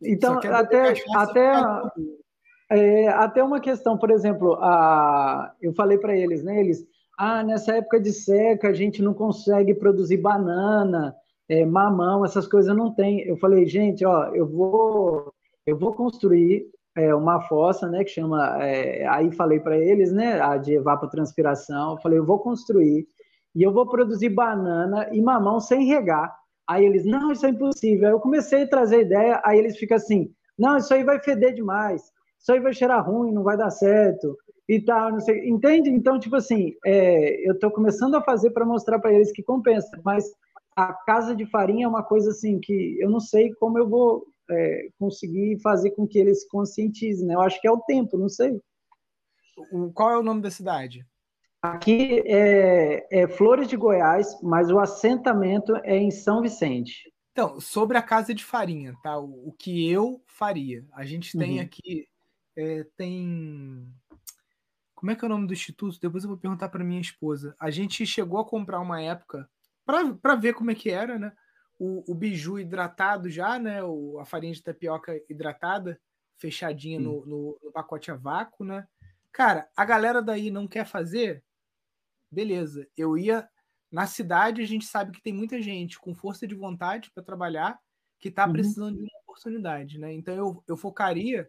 Então, 0.00 0.38
até, 0.38 0.94
até, 1.14 1.52
é, 2.70 3.08
até 3.08 3.42
uma 3.42 3.60
questão, 3.60 3.98
por 3.98 4.10
exemplo, 4.10 4.54
a, 4.62 5.52
eu 5.60 5.72
falei 5.74 5.98
para 5.98 6.16
eles, 6.16 6.44
né? 6.44 6.60
Eles, 6.60 6.86
ah, 7.18 7.42
nessa 7.42 7.74
época 7.74 8.00
de 8.00 8.12
seca 8.12 8.68
a 8.68 8.72
gente 8.72 9.02
não 9.02 9.12
consegue 9.12 9.74
produzir 9.74 10.18
banana, 10.18 11.16
é, 11.48 11.66
mamão, 11.66 12.24
essas 12.24 12.46
coisas 12.46 12.74
não 12.76 12.94
tem. 12.94 13.22
Eu 13.26 13.36
falei, 13.36 13.66
gente, 13.66 14.06
ó, 14.06 14.26
eu 14.32 14.46
vou, 14.46 15.32
eu 15.66 15.76
vou 15.76 15.92
construir 15.92 16.70
é, 16.96 17.12
uma 17.12 17.40
fossa, 17.40 17.88
né, 17.88 18.04
que 18.04 18.10
chama, 18.10 18.64
é, 18.64 19.04
aí 19.08 19.32
falei 19.32 19.58
para 19.58 19.76
eles, 19.76 20.12
né, 20.12 20.40
a 20.40 20.56
de 20.56 20.74
evapotranspiração, 20.74 21.92
eu 21.92 21.98
falei, 21.98 22.18
eu 22.18 22.24
vou 22.24 22.38
construir 22.38 23.06
e 23.52 23.62
eu 23.64 23.72
vou 23.72 23.88
produzir 23.88 24.28
banana 24.28 25.08
e 25.12 25.20
mamão 25.20 25.58
sem 25.58 25.86
regar. 25.86 26.32
Aí 26.68 26.84
eles, 26.86 27.04
não, 27.04 27.32
isso 27.32 27.46
é 27.46 27.50
impossível. 27.50 28.06
Aí 28.06 28.12
eu 28.12 28.20
comecei 28.20 28.62
a 28.62 28.68
trazer 28.68 29.00
ideia, 29.00 29.40
aí 29.44 29.58
eles 29.58 29.76
ficam 29.76 29.96
assim, 29.96 30.30
não, 30.56 30.76
isso 30.76 30.94
aí 30.94 31.02
vai 31.02 31.18
feder 31.20 31.52
demais, 31.52 32.12
isso 32.38 32.52
aí 32.52 32.60
vai 32.60 32.72
cheirar 32.72 33.04
ruim, 33.04 33.32
não 33.32 33.42
vai 33.42 33.56
dar 33.56 33.70
certo 33.70 34.36
e 34.68 34.80
tal, 34.80 35.12
não 35.12 35.20
sei. 35.20 35.48
Entende? 35.48 35.90
Então, 35.90 36.18
tipo 36.18 36.36
assim, 36.36 36.74
é, 36.84 37.48
eu 37.48 37.54
estou 37.54 37.70
começando 37.70 38.14
a 38.16 38.22
fazer 38.22 38.50
para 38.50 38.66
mostrar 38.66 38.98
para 38.98 39.12
eles 39.12 39.32
que 39.32 39.42
compensa, 39.42 39.88
mas 40.04 40.24
a 40.76 40.92
casa 40.92 41.34
de 41.34 41.46
farinha 41.46 41.86
é 41.86 41.88
uma 41.88 42.02
coisa 42.02 42.30
assim 42.30 42.60
que 42.60 42.96
eu 43.00 43.10
não 43.10 43.20
sei 43.20 43.52
como 43.54 43.78
eu 43.78 43.88
vou 43.88 44.26
é, 44.50 44.88
conseguir 44.98 45.58
fazer 45.60 45.90
com 45.92 46.06
que 46.06 46.18
eles 46.18 46.42
se 46.42 46.48
conscientizem, 46.48 47.26
né? 47.26 47.34
Eu 47.34 47.40
acho 47.40 47.60
que 47.60 47.66
é 47.66 47.72
o 47.72 47.80
tempo, 47.80 48.18
não 48.18 48.28
sei. 48.28 48.60
Qual 49.94 50.10
é 50.10 50.18
o 50.18 50.22
nome 50.22 50.40
da 50.40 50.50
cidade? 50.50 51.04
Aqui 51.60 52.22
é, 52.24 53.06
é, 53.10 53.26
Flores 53.26 53.66
de 53.66 53.76
Goiás, 53.76 54.38
mas 54.42 54.70
o 54.70 54.78
assentamento 54.78 55.74
é 55.82 55.96
em 55.96 56.10
São 56.10 56.40
Vicente. 56.40 57.12
Então, 57.32 57.60
sobre 57.60 57.98
a 57.98 58.02
casa 58.02 58.32
de 58.32 58.44
farinha, 58.44 58.94
tá? 59.02 59.18
O, 59.18 59.48
o 59.48 59.52
que 59.58 59.90
eu 59.90 60.22
faria? 60.26 60.84
A 60.92 61.04
gente 61.04 61.36
tem 61.36 61.56
uhum. 61.56 61.64
aqui, 61.64 62.06
é, 62.56 62.84
tem. 62.96 63.86
Como 64.98 65.12
é 65.12 65.14
que 65.14 65.24
é 65.24 65.26
o 65.26 65.28
nome 65.28 65.46
do 65.46 65.52
instituto? 65.52 66.00
Depois 66.00 66.24
eu 66.24 66.28
vou 66.28 66.36
perguntar 66.36 66.68
para 66.70 66.82
minha 66.82 67.00
esposa. 67.00 67.54
A 67.60 67.70
gente 67.70 68.04
chegou 68.04 68.40
a 68.40 68.44
comprar 68.44 68.80
uma 68.80 69.00
época 69.00 69.48
para 69.86 70.34
ver 70.34 70.54
como 70.54 70.72
é 70.72 70.74
que 70.74 70.90
era, 70.90 71.16
né? 71.16 71.32
O, 71.78 72.02
o 72.10 72.16
biju 72.16 72.58
hidratado 72.58 73.30
já, 73.30 73.60
né? 73.60 73.80
O, 73.84 74.18
a 74.18 74.24
farinha 74.24 74.52
de 74.52 74.60
tapioca 74.60 75.14
hidratada, 75.30 76.00
fechadinha 76.36 76.98
no, 76.98 77.24
no, 77.24 77.58
no 77.62 77.70
pacote 77.70 78.10
a 78.10 78.16
vácuo, 78.16 78.64
né? 78.64 78.88
Cara, 79.30 79.68
a 79.76 79.84
galera 79.84 80.20
daí 80.20 80.50
não 80.50 80.66
quer 80.66 80.84
fazer, 80.84 81.44
beleza, 82.28 82.84
eu 82.96 83.16
ia 83.16 83.48
na 83.92 84.04
cidade, 84.04 84.62
a 84.62 84.66
gente 84.66 84.84
sabe 84.84 85.12
que 85.12 85.22
tem 85.22 85.32
muita 85.32 85.62
gente 85.62 85.96
com 86.00 86.12
força 86.12 86.44
de 86.44 86.56
vontade 86.56 87.08
para 87.14 87.22
trabalhar 87.22 87.78
que 88.18 88.30
está 88.30 88.46
uhum. 88.46 88.52
precisando 88.52 88.96
de 88.96 89.02
uma 89.02 89.20
oportunidade, 89.22 89.96
né? 89.96 90.12
Então 90.12 90.34
eu, 90.34 90.64
eu 90.66 90.76
focaria 90.76 91.48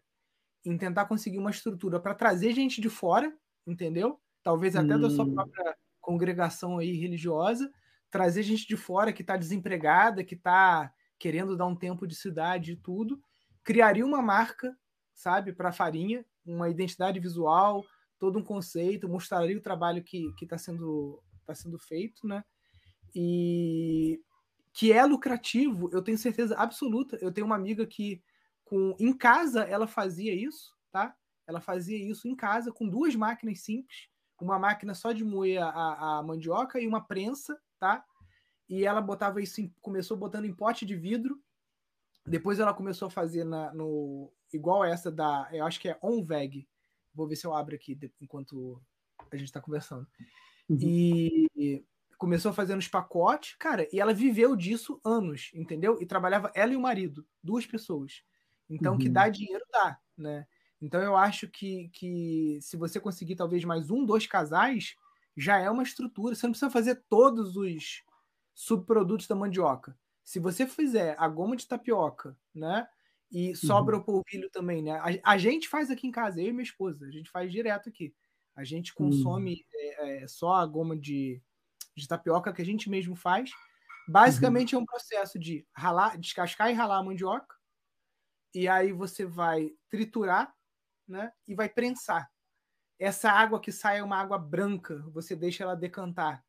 em 0.65 0.77
tentar 0.77 1.05
conseguir 1.05 1.37
uma 1.37 1.51
estrutura 1.51 1.99
para 1.99 2.13
trazer 2.13 2.53
gente 2.53 2.81
de 2.81 2.89
fora, 2.89 3.33
entendeu? 3.65 4.19
Talvez 4.43 4.75
até 4.75 4.95
uhum. 4.95 5.01
da 5.01 5.09
sua 5.09 5.25
hum. 5.25 5.33
própria 5.33 5.77
congregação 5.99 6.77
aí 6.77 6.93
religiosa, 6.93 7.71
trazer 8.09 8.43
gente 8.43 8.67
de 8.67 8.75
fora 8.75 9.13
que 9.13 9.21
está 9.21 9.37
desempregada, 9.37 10.23
que 10.23 10.35
está 10.35 10.91
querendo 11.17 11.55
dar 11.55 11.67
um 11.67 11.75
tempo 11.75 12.07
de 12.07 12.15
cidade 12.15 12.71
e 12.71 12.75
tudo, 12.75 13.21
criaria 13.63 14.05
uma 14.05 14.21
marca, 14.21 14.75
sabe, 15.13 15.53
para 15.53 15.69
a 15.69 15.73
farinha, 15.73 16.25
uma 16.45 16.69
identidade 16.69 17.19
visual, 17.19 17.83
todo 18.17 18.39
um 18.39 18.43
conceito, 18.43 19.07
mostraria 19.07 19.57
o 19.57 19.61
trabalho 19.61 20.03
que 20.03 20.33
está 20.41 20.57
sendo, 20.57 21.21
tá 21.45 21.53
sendo 21.53 21.77
feito, 21.77 22.25
né? 22.27 22.43
E 23.13 24.19
que 24.73 24.93
é 24.93 25.03
lucrativo, 25.05 25.89
eu 25.91 26.01
tenho 26.01 26.17
certeza 26.17 26.55
absoluta. 26.55 27.17
Eu 27.21 27.31
tenho 27.31 27.45
uma 27.45 27.55
amiga 27.55 27.85
que, 27.85 28.21
com, 28.69 28.95
em 28.99 29.11
casa, 29.11 29.63
ela 29.63 29.87
fazia 29.87 30.33
isso, 30.33 30.77
tá? 30.91 31.15
Ela 31.47 31.59
fazia 31.59 31.97
isso 31.97 32.27
em 32.27 32.35
casa 32.35 32.71
com 32.71 32.87
duas 32.87 33.15
máquinas 33.15 33.61
simples, 33.61 34.07
uma 34.39 34.59
máquina 34.59 34.93
só 34.93 35.11
de 35.11 35.25
moer 35.25 35.61
a, 35.61 36.19
a 36.19 36.23
mandioca 36.23 36.79
e 36.79 36.87
uma 36.87 37.01
prensa, 37.01 37.59
tá? 37.79 38.05
E 38.69 38.85
ela 38.85 39.01
botava 39.01 39.41
isso, 39.41 39.59
em, 39.59 39.73
começou 39.81 40.15
botando 40.15 40.45
em 40.45 40.53
pote 40.53 40.85
de 40.85 40.95
vidro, 40.95 41.41
depois 42.25 42.59
ela 42.59 42.75
começou 42.75 43.07
a 43.07 43.11
fazer 43.11 43.43
na, 43.43 43.73
no 43.73 44.31
igual 44.53 44.85
essa 44.85 45.11
da, 45.11 45.49
eu 45.51 45.65
acho 45.65 45.79
que 45.79 45.89
é 45.89 45.97
Onveg, 46.01 46.67
Vou 47.11 47.27
ver 47.27 47.35
se 47.35 47.47
eu 47.47 47.53
abro 47.55 47.75
aqui 47.75 47.97
enquanto 48.21 48.79
a 49.31 49.35
gente 49.35 49.47
está 49.47 49.59
conversando. 49.59 50.07
Uhum. 50.69 50.77
E 50.79 51.83
começou 52.19 52.53
fazendo 52.53 52.79
os 52.79 52.87
pacotes, 52.87 53.55
cara, 53.57 53.87
e 53.91 53.99
ela 53.99 54.13
viveu 54.13 54.55
disso 54.55 55.01
anos, 55.03 55.49
entendeu? 55.53 55.99
E 55.99 56.05
trabalhava 56.05 56.51
ela 56.53 56.71
e 56.71 56.75
o 56.75 56.81
marido, 56.81 57.25
duas 57.41 57.65
pessoas. 57.65 58.23
Então, 58.69 58.93
uhum. 58.93 58.99
que 58.99 59.09
dá 59.09 59.27
dinheiro, 59.29 59.63
dá, 59.71 59.97
né? 60.17 60.45
Então, 60.81 61.01
eu 61.01 61.17
acho 61.17 61.47
que, 61.47 61.89
que 61.89 62.59
se 62.61 62.77
você 62.77 62.99
conseguir 62.99 63.35
talvez 63.35 63.65
mais 63.65 63.89
um, 63.89 64.05
dois 64.05 64.25
casais, 64.25 64.95
já 65.35 65.59
é 65.59 65.69
uma 65.69 65.83
estrutura. 65.83 66.35
Você 66.35 66.45
não 66.45 66.51
precisa 66.51 66.71
fazer 66.71 67.03
todos 67.09 67.55
os 67.55 68.03
subprodutos 68.53 69.27
da 69.27 69.35
mandioca. 69.35 69.97
Se 70.23 70.39
você 70.39 70.67
fizer 70.67 71.15
a 71.17 71.27
goma 71.27 71.55
de 71.55 71.67
tapioca, 71.67 72.37
né? 72.53 72.87
E 73.31 73.55
sobra 73.55 73.95
uhum. 73.95 74.01
o 74.01 74.05
polvilho 74.05 74.49
também, 74.49 74.81
né? 74.81 74.99
A, 75.23 75.33
a, 75.33 75.37
gente 75.37 75.67
faz 75.69 75.91
aqui 75.91 76.07
em 76.07 76.11
casa, 76.11 76.41
eu 76.41 76.47
e 76.47 76.51
minha 76.51 76.63
esposa, 76.63 77.05
a 77.05 77.11
gente 77.11 77.29
faz 77.29 77.51
direto 77.51 77.87
aqui. 77.87 78.13
A 78.55 78.63
gente 78.63 78.93
consome 78.93 79.53
uhum. 79.53 80.05
é, 80.07 80.23
é, 80.23 80.27
só 80.27 80.53
a 80.53 80.65
goma 80.65 80.97
de, 80.97 81.41
de 81.95 82.07
tapioca 82.07 82.51
que 82.51 82.61
a 82.61 82.65
gente 82.65 82.89
mesmo 82.89 83.15
faz. 83.15 83.51
Basicamente 84.07 84.75
uhum. 84.75 84.81
é 84.81 84.83
um 84.83 84.85
processo 84.85 85.37
de 85.37 85.65
ralar, 85.73 86.17
descascar 86.17 86.71
e 86.71 86.73
ralar 86.73 86.97
a 86.97 87.03
mandioca. 87.03 87.55
E 88.53 88.67
aí 88.67 88.91
você 88.91 89.25
vai 89.25 89.71
triturar, 89.89 90.53
né? 91.07 91.31
E 91.47 91.55
vai 91.55 91.69
prensar. 91.69 92.29
Essa 92.97 93.31
água 93.31 93.59
que 93.59 93.71
sai 93.71 93.99
é 93.99 94.03
uma 94.03 94.17
água 94.17 94.37
branca, 94.37 95.05
você 95.13 95.35
deixa 95.35 95.63
ela 95.63 95.75
decantar. 95.75 96.43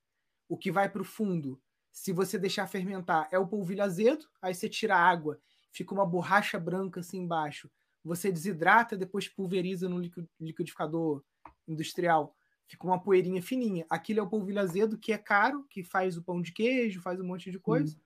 O 0.49 0.57
que 0.57 0.73
vai 0.73 0.89
para 0.89 1.03
o 1.03 1.05
fundo, 1.05 1.63
se 1.93 2.13
você 2.13 2.39
deixar 2.39 2.67
fermentar, 2.67 3.29
é 3.31 3.39
o 3.39 3.47
polvilho 3.47 3.85
azedo, 3.85 4.27
aí 4.43 4.55
você 4.55 4.69
tira 4.69 4.97
a 4.97 5.09
água 5.09 5.41
fica 5.73 5.95
uma 5.95 6.07
borracha 6.07 6.59
branca 6.59 7.01
assim 7.01 7.19
embaixo. 7.19 7.71
Você 8.05 8.33
desidrata, 8.33 8.97
depois 8.97 9.29
pulveriza 9.29 9.89
no 9.89 10.01
liquidificador 10.41 11.23
industrial, 11.69 12.35
fica 12.67 12.87
uma 12.87 13.01
poeirinha 13.01 13.43
fininha. 13.43 13.87
Aquilo 13.91 14.21
é 14.21 14.23
o 14.23 14.29
polvilho 14.29 14.61
azedo, 14.61 14.99
que 14.99 15.13
é 15.13 15.19
caro, 15.19 15.67
que 15.69 15.85
faz 15.85 16.17
o 16.17 16.23
pão 16.23 16.41
de 16.41 16.53
queijo, 16.53 17.01
faz 17.01 17.21
um 17.21 17.25
monte 17.25 17.51
de 17.51 17.59
coisa. 17.59 17.97
Hum. 17.97 18.01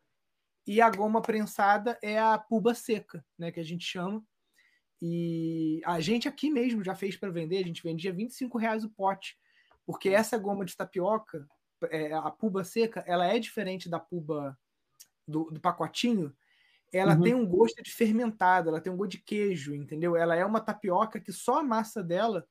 E 0.66 0.81
a 0.81 0.90
goma 0.90 1.20
prensada 1.20 1.98
é 2.03 2.18
a 2.18 2.38
puba 2.38 2.74
seca, 2.74 3.24
né, 3.38 3.53
que 3.53 3.61
a 3.61 3.64
gente 3.64 3.85
chama. 3.85 4.24
E 5.00 5.83
a 5.85 6.00
gente 6.00 6.27
aqui 6.27 6.50
mesmo 6.50 6.83
já 6.83 6.94
fez 6.94 7.16
para 7.16 7.31
vender, 7.31 7.59
a 7.59 7.66
gente 7.66 7.83
vendia 7.83 8.12
25 8.12 8.57
reais 8.57 8.85
o 8.85 8.90
pote, 8.90 9.37
porque 9.85 10.09
essa 10.09 10.38
goma 10.38 10.64
de 10.64 10.77
tapioca, 10.77 11.46
é, 11.90 12.12
a 12.14 12.31
puba 12.31 12.64
seca, 12.64 13.05
ela 13.07 13.27
é 13.27 13.38
diferente 13.38 13.88
da 13.88 14.00
puba 14.00 14.59
do, 15.29 15.50
do 15.50 15.61
pacotinho, 15.61 16.35
ela 16.92 17.14
uhum. 17.14 17.22
tem 17.22 17.35
um 17.35 17.46
gosto 17.46 17.83
de 17.83 17.90
fermentado, 17.90 18.68
ela 18.68 18.81
tem 18.81 18.92
um 18.92 18.96
gosto 18.96 19.12
de 19.12 19.18
queijo, 19.18 19.74
entendeu? 19.74 20.16
Ela 20.16 20.37
é 20.37 20.44
uma 20.44 20.61
tapioca 20.61 21.20
que 21.20 21.33
só 21.33 21.59
a 21.59 21.64
massa 21.64 22.03
dela, 22.03 22.46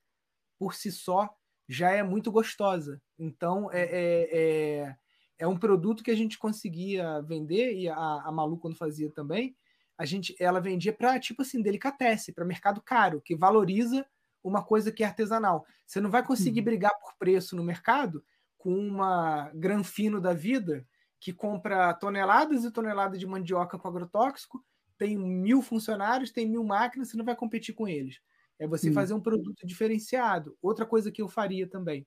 por 0.60 0.76
si 0.76 0.92
só, 0.92 1.34
já 1.68 1.92
é 1.92 2.04
muito 2.04 2.32
gostosa. 2.32 3.02
Então, 3.18 3.72
é, 3.72 3.84
é, 3.84 4.30
é, 4.32 4.98
é 5.38 5.48
um 5.48 5.58
produto 5.58 6.04
que 6.04 6.12
a 6.12 6.16
gente 6.16 6.38
conseguia 6.38 7.22
vender, 7.22 7.74
e 7.76 7.90
a, 7.90 7.96
a 7.96 8.32
Malu, 8.32 8.58
quando 8.58 8.76
fazia 8.76 9.10
também, 9.10 9.56
a 9.98 10.06
gente, 10.06 10.36
ela 10.40 10.60
vendia 10.60 10.94
para, 10.94 11.20
tipo 11.20 11.42
assim, 11.42 11.62
delicatesse, 11.62 12.32
para 12.32 12.46
mercado 12.46 12.82
caro, 12.82 13.22
que 13.22 13.36
valoriza 13.36 14.06
uma 14.44 14.64
coisa 14.64 14.92
que 14.92 15.04
é 15.04 15.08
artesanal. 15.08 15.66
Você 15.86 16.02
não 16.02 16.10
vai 16.10 16.26
conseguir 16.26 16.60
uhum. 16.60 16.66
brigar 16.66 16.92
por 17.00 17.16
preço 17.18 17.56
no 17.56 17.64
mercado 17.64 18.24
com 18.58 18.76
uma 18.76 19.50
granfino 19.54 20.20
da 20.20 20.34
vida 20.34 20.86
que 21.20 21.32
compra 21.32 21.94
toneladas 21.94 22.66
e 22.66 22.72
toneladas 22.72 23.20
de 23.20 23.26
mandioca 23.26 23.78
com 23.78 23.88
agrotóxico, 23.88 24.64
tem 24.98 25.18
mil 25.18 25.62
funcionários, 25.62 26.32
tem 26.32 26.48
mil 26.48 26.64
máquinas, 26.64 27.10
você 27.10 27.18
não 27.18 27.26
vai 27.26 27.36
competir 27.36 27.74
com 27.74 27.88
eles. 27.88 28.20
É 28.60 28.68
você 28.68 28.90
hum. 28.90 28.94
fazer 28.94 29.14
um 29.14 29.22
produto 29.22 29.66
diferenciado. 29.66 30.58
Outra 30.62 30.86
coisa 30.86 31.12
que 31.12 31.22
eu 31.22 31.28
faria 31.28 31.68
também. 31.68 32.06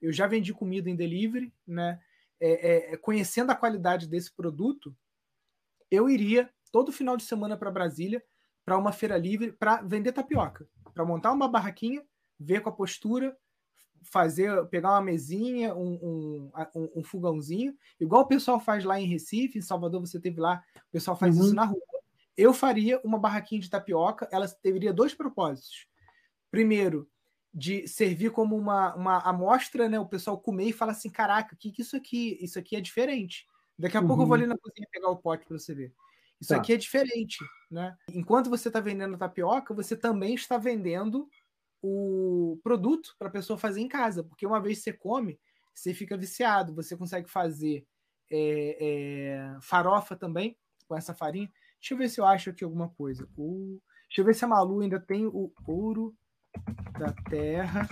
Eu 0.00 0.12
já 0.12 0.26
vendi 0.26 0.52
comida 0.52 0.90
em 0.90 0.96
delivery, 0.96 1.52
né? 1.66 2.00
É, 2.40 2.92
é, 2.92 2.96
conhecendo 2.96 3.50
a 3.50 3.56
qualidade 3.56 4.06
desse 4.06 4.32
produto, 4.32 4.94
eu 5.90 6.08
iria 6.08 6.48
todo 6.70 6.92
final 6.92 7.16
de 7.16 7.24
semana 7.24 7.56
para 7.56 7.70
Brasília 7.70 8.22
para 8.64 8.76
uma 8.76 8.92
feira 8.92 9.16
livre 9.16 9.52
para 9.52 9.80
vender 9.82 10.12
tapioca, 10.12 10.68
para 10.92 11.04
montar 11.04 11.32
uma 11.32 11.48
barraquinha, 11.48 12.04
ver 12.38 12.60
com 12.60 12.68
a 12.68 12.72
postura, 12.72 13.34
fazer, 14.02 14.66
pegar 14.66 14.90
uma 14.90 15.00
mesinha, 15.00 15.74
um, 15.74 16.50
um, 16.74 16.90
um, 16.96 17.02
fogãozinho, 17.02 17.74
igual 17.98 18.22
o 18.22 18.28
pessoal 18.28 18.60
faz 18.60 18.84
lá 18.84 19.00
em 19.00 19.06
Recife, 19.06 19.58
em 19.58 19.62
Salvador 19.62 20.00
você 20.00 20.20
teve 20.20 20.40
lá, 20.40 20.62
o 20.76 20.92
pessoal 20.92 21.16
faz 21.16 21.36
uhum. 21.36 21.44
isso 21.44 21.54
na 21.54 21.64
rua. 21.64 21.80
Eu 22.36 22.52
faria 22.52 23.00
uma 23.02 23.18
barraquinha 23.18 23.60
de 23.60 23.70
tapioca, 23.70 24.28
ela 24.30 24.46
teria 24.46 24.92
dois 24.92 25.14
propósitos. 25.14 25.88
Primeiro, 26.50 27.08
de 27.58 27.88
servir 27.88 28.30
como 28.30 28.56
uma, 28.56 28.94
uma 28.94 29.18
amostra, 29.18 29.88
né? 29.88 29.98
O 29.98 30.06
pessoal 30.06 30.38
comer 30.38 30.68
e 30.68 30.72
falar 30.72 30.92
assim: 30.92 31.10
caraca, 31.10 31.54
o 31.54 31.58
que, 31.58 31.72
que 31.72 31.82
isso 31.82 31.96
aqui? 31.96 32.38
Isso 32.40 32.56
aqui 32.56 32.76
é 32.76 32.80
diferente. 32.80 33.44
Daqui 33.76 33.96
a 33.96 34.00
uhum. 34.00 34.06
pouco 34.06 34.22
eu 34.22 34.26
vou 34.26 34.36
uhum. 34.36 34.42
ali 34.42 34.48
na 34.48 34.56
cozinha 34.56 34.86
pegar 34.92 35.10
o 35.10 35.16
pote 35.16 35.44
para 35.44 35.58
você 35.58 35.74
ver. 35.74 35.92
Isso 36.40 36.54
tá. 36.54 36.56
aqui 36.56 36.72
é 36.72 36.76
diferente, 36.76 37.38
né? 37.68 37.96
Enquanto 38.14 38.48
você 38.48 38.68
está 38.68 38.78
vendendo 38.78 39.18
tapioca, 39.18 39.74
você 39.74 39.96
também 39.96 40.34
está 40.34 40.56
vendendo 40.56 41.28
o 41.82 42.60
produto 42.62 43.16
para 43.18 43.26
a 43.26 43.32
pessoa 43.32 43.58
fazer 43.58 43.80
em 43.80 43.88
casa, 43.88 44.22
porque 44.22 44.46
uma 44.46 44.60
vez 44.60 44.78
você 44.78 44.92
come, 44.92 45.38
você 45.74 45.92
fica 45.92 46.16
viciado. 46.16 46.72
Você 46.76 46.96
consegue 46.96 47.28
fazer 47.28 47.84
é, 48.30 48.76
é, 48.80 49.60
farofa 49.60 50.14
também 50.14 50.56
com 50.86 50.96
essa 50.96 51.12
farinha. 51.12 51.50
Deixa 51.80 51.94
eu 51.94 51.98
ver 51.98 52.08
se 52.08 52.20
eu 52.20 52.24
acho 52.24 52.50
aqui 52.50 52.62
alguma 52.62 52.88
coisa. 52.90 53.28
O... 53.36 53.80
Deixa 54.06 54.20
eu 54.20 54.24
ver 54.24 54.34
se 54.34 54.44
a 54.44 54.48
Malu 54.48 54.80
ainda 54.80 55.00
tem 55.00 55.26
o 55.26 55.52
ouro 55.66 56.14
da 56.98 57.12
terra, 57.30 57.88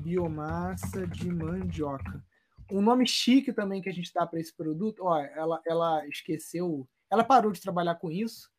biomassa 0.00 1.06
de 1.06 1.30
mandioca. 1.30 2.24
Um 2.70 2.80
nome 2.80 3.06
chique 3.06 3.52
também 3.52 3.80
que 3.80 3.88
a 3.88 3.92
gente 3.92 4.12
dá 4.12 4.26
para 4.26 4.40
esse 4.40 4.54
produto, 4.54 5.04
ó, 5.04 5.18
ela, 5.18 5.60
ela 5.66 6.06
esqueceu, 6.08 6.88
ela 7.10 7.22
parou 7.22 7.52
de 7.52 7.60
trabalhar 7.60 7.94
com 7.96 8.10
isso, 8.10 8.50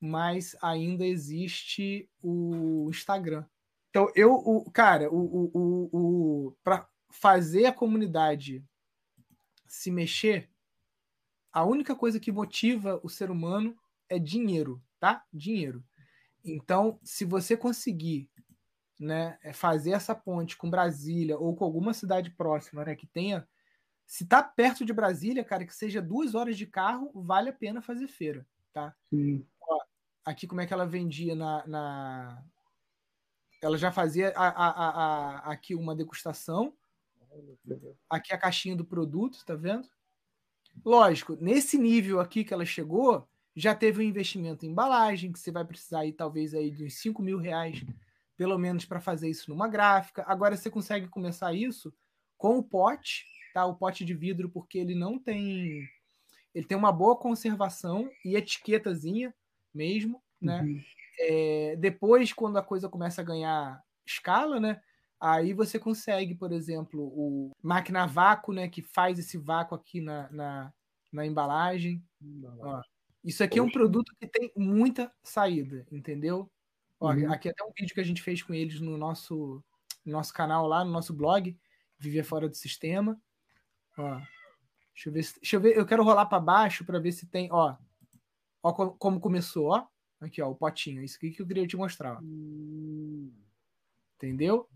mas 0.00 0.54
ainda 0.62 1.06
existe 1.06 2.08
o 2.22 2.88
Instagram. 2.90 3.44
Então, 3.90 4.12
eu, 4.14 4.34
o, 4.34 4.70
cara, 4.70 5.10
o, 5.10 5.16
o, 5.16 5.50
o, 5.54 6.48
o 6.48 6.56
para 6.62 6.86
fazer 7.10 7.64
a 7.64 7.72
comunidade 7.72 8.62
se 9.66 9.90
mexer, 9.90 10.50
a 11.50 11.64
única 11.64 11.96
coisa 11.96 12.20
que 12.20 12.30
motiva 12.30 13.00
o 13.02 13.08
ser 13.08 13.30
humano 13.30 13.74
é 14.08 14.18
dinheiro, 14.18 14.82
tá? 15.00 15.24
Dinheiro. 15.32 15.82
Então, 16.44 17.00
se 17.02 17.24
você 17.24 17.56
conseguir 17.56 18.30
né, 18.98 19.38
é 19.42 19.52
fazer 19.52 19.90
essa 19.90 20.14
ponte 20.14 20.56
com 20.56 20.70
Brasília 20.70 21.38
ou 21.38 21.54
com 21.54 21.64
alguma 21.64 21.92
cidade 21.92 22.30
próxima, 22.30 22.84
né, 22.84 22.94
que 22.94 23.06
tenha, 23.06 23.46
se 24.06 24.26
tá 24.26 24.42
perto 24.42 24.84
de 24.84 24.92
Brasília, 24.92 25.44
cara, 25.44 25.66
que 25.66 25.74
seja 25.74 26.00
duas 26.00 26.34
horas 26.34 26.56
de 26.56 26.66
carro, 26.66 27.10
vale 27.14 27.50
a 27.50 27.52
pena 27.52 27.82
fazer 27.82 28.08
feira, 28.08 28.46
tá? 28.72 28.94
Ó, 29.60 29.78
aqui 30.24 30.46
como 30.46 30.60
é 30.60 30.66
que 30.66 30.72
ela 30.72 30.86
vendia 30.86 31.34
na, 31.34 31.66
na... 31.66 32.44
ela 33.62 33.76
já 33.76 33.90
fazia 33.90 34.32
a, 34.36 34.48
a, 34.48 34.68
a, 34.70 35.52
aqui 35.52 35.74
uma 35.74 35.94
degustação, 35.94 36.72
aqui 38.08 38.32
a 38.32 38.38
caixinha 38.38 38.76
do 38.76 38.84
produto, 38.84 39.44
tá 39.44 39.54
vendo? 39.54 39.88
Lógico, 40.84 41.36
nesse 41.40 41.76
nível 41.76 42.20
aqui 42.20 42.44
que 42.44 42.54
ela 42.54 42.64
chegou, 42.64 43.28
já 43.54 43.74
teve 43.74 44.00
um 44.00 44.06
investimento 44.06 44.64
em 44.64 44.70
embalagem, 44.70 45.32
que 45.32 45.38
você 45.38 45.50
vai 45.50 45.64
precisar 45.64 46.00
aí 46.00 46.12
talvez 46.12 46.54
aí 46.54 46.70
de 46.70 46.84
uns 46.84 46.94
5 46.94 47.22
mil 47.22 47.38
reais 47.38 47.84
pelo 48.36 48.58
menos 48.58 48.84
para 48.84 49.00
fazer 49.00 49.28
isso 49.28 49.50
numa 49.50 49.68
gráfica. 49.68 50.24
Agora 50.26 50.56
você 50.56 50.70
consegue 50.70 51.08
começar 51.08 51.54
isso 51.54 51.92
com 52.36 52.58
o 52.58 52.62
pote, 52.62 53.24
tá? 53.54 53.64
O 53.64 53.76
pote 53.76 54.04
de 54.04 54.14
vidro, 54.14 54.50
porque 54.50 54.78
ele 54.78 54.94
não 54.94 55.18
tem. 55.18 55.88
Ele 56.54 56.66
tem 56.66 56.76
uma 56.76 56.92
boa 56.92 57.16
conservação 57.16 58.10
e 58.24 58.36
etiquetazinha 58.36 59.34
mesmo, 59.74 60.22
né? 60.40 60.62
Uhum. 60.62 60.80
É, 61.20 61.76
depois, 61.76 62.32
quando 62.32 62.58
a 62.58 62.62
coisa 62.62 62.88
começa 62.88 63.20
a 63.20 63.24
ganhar 63.24 63.82
escala, 64.06 64.60
né? 64.60 64.80
Aí 65.18 65.54
você 65.54 65.78
consegue, 65.78 66.34
por 66.34 66.52
exemplo, 66.52 67.02
o 67.02 67.50
máquina 67.62 68.06
vácuo, 68.06 68.52
né? 68.52 68.68
Que 68.68 68.82
faz 68.82 69.18
esse 69.18 69.38
vácuo 69.38 69.74
aqui 69.74 70.00
na, 70.00 70.30
na, 70.30 70.72
na 71.12 71.26
embalagem. 71.26 72.04
Ó, 72.60 72.82
isso 73.24 73.42
aqui 73.42 73.58
Poxa. 73.58 73.66
é 73.66 73.68
um 73.68 73.72
produto 73.72 74.12
que 74.20 74.26
tem 74.26 74.52
muita 74.56 75.10
saída, 75.24 75.86
entendeu? 75.90 76.50
Ó, 76.98 77.12
uhum. 77.12 77.32
Aqui 77.32 77.48
é 77.48 77.50
até 77.50 77.64
um 77.64 77.72
vídeo 77.76 77.94
que 77.94 78.00
a 78.00 78.04
gente 78.04 78.22
fez 78.22 78.42
com 78.42 78.54
eles 78.54 78.80
no 78.80 78.96
nosso, 78.96 79.62
no 80.04 80.12
nosso 80.12 80.32
canal 80.32 80.66
lá, 80.66 80.84
no 80.84 80.90
nosso 80.90 81.12
blog, 81.14 81.56
Viver 81.98 82.24
Fora 82.24 82.48
do 82.48 82.56
Sistema. 82.56 83.20
Ó, 83.98 84.16
deixa 84.94 85.08
eu 85.08 85.12
ver, 85.12 85.22
se, 85.22 85.40
deixa 85.40 85.56
eu 85.56 85.60
ver, 85.60 85.76
eu 85.76 85.86
quero 85.86 86.02
rolar 86.02 86.26
para 86.26 86.40
baixo 86.40 86.84
para 86.84 86.98
ver 86.98 87.12
se 87.12 87.26
tem, 87.26 87.48
ó, 87.52 87.76
ó 88.62 88.72
como 88.72 89.20
começou, 89.20 89.68
ó. 89.68 89.86
Aqui, 90.20 90.40
ó, 90.40 90.50
o 90.50 90.54
potinho. 90.54 91.02
Isso 91.02 91.16
aqui 91.16 91.30
que 91.30 91.42
eu 91.42 91.46
queria 91.46 91.66
te 91.66 91.76
mostrar. 91.76 92.16
Ó. 92.16 92.20
Entendeu? 94.16 94.68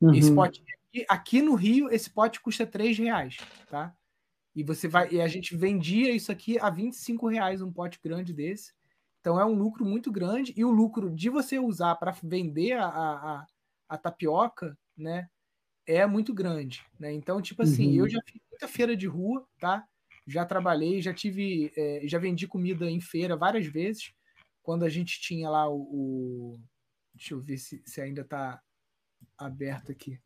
Uhum. 0.00 0.14
Esse 0.14 0.34
potinho 0.34 0.66
aqui, 0.88 1.06
aqui 1.08 1.42
no 1.42 1.54
Rio, 1.54 1.90
esse 1.90 2.10
pote 2.10 2.40
custa 2.40 2.66
3 2.66 2.98
reais, 2.98 3.38
tá? 3.68 3.96
E 4.54 4.62
você 4.62 4.86
vai. 4.86 5.10
E 5.10 5.20
a 5.20 5.26
gente 5.26 5.56
vendia 5.56 6.14
isso 6.14 6.30
aqui 6.30 6.58
a 6.58 6.68
25 6.68 7.26
reais, 7.28 7.62
um 7.62 7.72
pote 7.72 7.98
grande 8.02 8.32
desse. 8.32 8.72
Então 9.24 9.40
é 9.40 9.44
um 9.46 9.54
lucro 9.54 9.86
muito 9.86 10.12
grande 10.12 10.52
e 10.54 10.62
o 10.66 10.70
lucro 10.70 11.10
de 11.10 11.30
você 11.30 11.58
usar 11.58 11.94
para 11.94 12.10
vender 12.22 12.72
a, 12.72 12.84
a, 12.84 13.46
a, 13.88 13.96
tapioca, 13.96 14.76
né, 14.94 15.30
é 15.86 16.04
muito 16.04 16.34
grande, 16.34 16.84
né? 17.00 17.10
Então, 17.10 17.40
tipo 17.40 17.62
assim, 17.62 17.88
uhum. 17.88 18.04
eu 18.04 18.08
já 18.10 18.20
fiz 18.22 18.38
muita 18.50 18.68
feira 18.68 18.94
de 18.94 19.06
rua, 19.06 19.48
tá? 19.58 19.82
Já 20.26 20.44
trabalhei, 20.44 21.00
já 21.00 21.14
tive, 21.14 21.72
é, 21.74 22.02
já 22.04 22.18
vendi 22.18 22.46
comida 22.46 22.84
em 22.90 23.00
feira 23.00 23.34
várias 23.34 23.64
vezes. 23.64 24.12
Quando 24.62 24.84
a 24.84 24.90
gente 24.90 25.18
tinha 25.18 25.48
lá 25.48 25.70
o, 25.70 25.80
o 25.80 26.60
deixa 27.14 27.32
eu 27.32 27.40
ver 27.40 27.56
se, 27.56 27.82
se 27.86 28.02
ainda 28.02 28.20
está 28.20 28.60
aberto 29.38 29.90
aqui. 29.90 30.20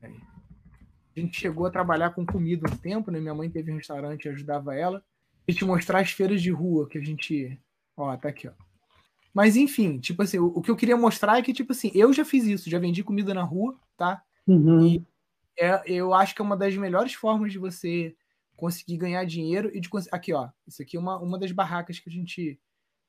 A 0.00 0.08
gente 1.20 1.36
chegou 1.36 1.66
a 1.66 1.70
trabalhar 1.70 2.10
com 2.10 2.24
comida 2.24 2.70
um 2.70 2.76
tempo, 2.76 3.10
né? 3.10 3.18
Minha 3.18 3.34
mãe 3.34 3.50
teve 3.50 3.72
um 3.72 3.76
restaurante 3.76 4.26
e 4.26 4.28
ajudava 4.28 4.72
ela 4.72 5.04
e 5.46 5.54
te 5.54 5.64
mostrar 5.64 6.00
as 6.00 6.10
feiras 6.10 6.42
de 6.42 6.50
rua 6.50 6.88
que 6.88 6.98
a 6.98 7.02
gente. 7.02 7.58
Ó, 7.96 8.16
tá 8.16 8.28
aqui, 8.28 8.48
ó. 8.48 8.52
Mas 9.32 9.54
enfim, 9.54 9.98
tipo 9.98 10.22
assim, 10.22 10.38
o, 10.38 10.46
o, 10.46 10.62
que 10.62 10.70
eu 10.70 10.76
queria 10.76 10.96
mostrar 10.96 11.38
é 11.38 11.42
que, 11.42 11.52
tipo 11.52 11.72
assim, 11.72 11.90
eu 11.94 12.12
já 12.12 12.24
fiz 12.24 12.44
isso, 12.44 12.70
já 12.70 12.78
vendi 12.78 13.04
comida 13.04 13.34
na 13.34 13.42
rua, 13.42 13.78
tá? 13.96 14.22
Uhum. 14.46 14.86
E 14.86 15.06
é, 15.58 15.82
eu 15.86 16.14
acho 16.14 16.34
que 16.34 16.40
é 16.40 16.44
uma 16.44 16.56
das 16.56 16.74
melhores 16.76 17.12
formas 17.12 17.52
de 17.52 17.58
você 17.58 18.16
conseguir 18.56 18.96
ganhar 18.96 19.24
dinheiro 19.24 19.70
e 19.74 19.80
de 19.80 19.90
Aqui, 20.10 20.32
ó. 20.32 20.48
Isso 20.66 20.80
aqui 20.80 20.96
é 20.96 21.00
uma, 21.00 21.18
uma 21.18 21.38
das 21.38 21.52
barracas 21.52 21.98
que 21.98 22.08
a 22.08 22.12
gente 22.12 22.58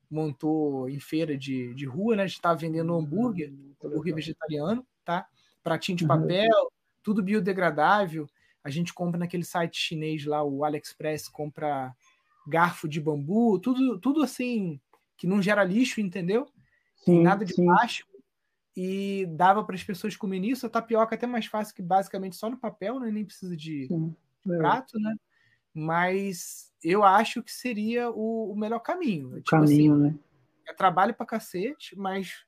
montou 0.10 0.90
em 0.90 1.00
feira 1.00 1.38
de, 1.38 1.74
de 1.74 1.86
rua, 1.86 2.16
né? 2.16 2.24
A 2.24 2.28
gente 2.28 2.42
tá 2.42 2.54
vendendo 2.54 2.94
hambúrguer, 2.94 3.50
uhum. 3.50 3.74
hambúrguer 3.84 4.16
vegetariano, 4.16 4.86
tá? 5.04 5.26
Pratinho 5.64 5.98
de 5.98 6.04
uhum. 6.04 6.10
papel, 6.10 6.64
uhum. 6.64 6.70
tudo 7.04 7.24
biodegradável. 7.24 8.28
A 8.64 8.70
gente 8.70 8.94
compra 8.94 9.18
naquele 9.18 9.46
site 9.46 9.78
chinês 9.78 10.26
lá, 10.26 10.44
o 10.44 10.66
AliExpress, 10.66 11.30
compra 11.30 11.96
garfo 12.48 12.88
de 12.88 13.02
bambu, 13.02 13.60
tudo, 13.60 14.00
tudo 14.00 14.24
assim 14.24 14.80
que 15.18 15.28
não 15.28 15.42
gera 15.42 15.64
lixo, 15.64 16.00
entendeu? 16.00 16.48
Sim, 16.98 17.24
nada 17.24 17.44
de 17.44 17.54
sim. 17.54 17.66
plástico. 17.66 18.12
E 18.76 19.26
dava 19.32 19.64
para 19.64 19.76
as 19.76 19.84
pessoas 19.84 20.16
comerem 20.16 20.52
isso. 20.52 20.66
A 20.66 20.70
tapioca 20.70 21.16
é 21.16 21.18
até 21.18 21.26
mais 21.26 21.48
fácil 21.48 21.74
que 21.74 21.82
basicamente 21.82 22.36
só 22.36 22.48
no 22.50 22.58
papel, 22.58 23.00
né? 23.00 23.10
Nem 23.10 23.26
precisa 23.26 23.58
de, 23.58 23.88
de 23.88 24.54
é. 24.54 24.58
prato, 24.58 25.00
né? 25.00 25.16
Mas 25.74 26.72
eu 26.84 27.04
acho 27.04 27.42
que 27.42 27.52
seria 27.52 28.12
o, 28.12 28.52
o 28.52 28.56
melhor 28.56 28.80
caminho. 28.80 29.30
O 29.30 29.36
tipo 29.38 29.50
caminho, 29.50 29.94
assim, 29.94 30.04
né? 30.04 30.20
É 30.68 30.74
trabalho 30.74 31.16
para 31.16 31.26
cacete, 31.26 31.98
mas 31.98 32.46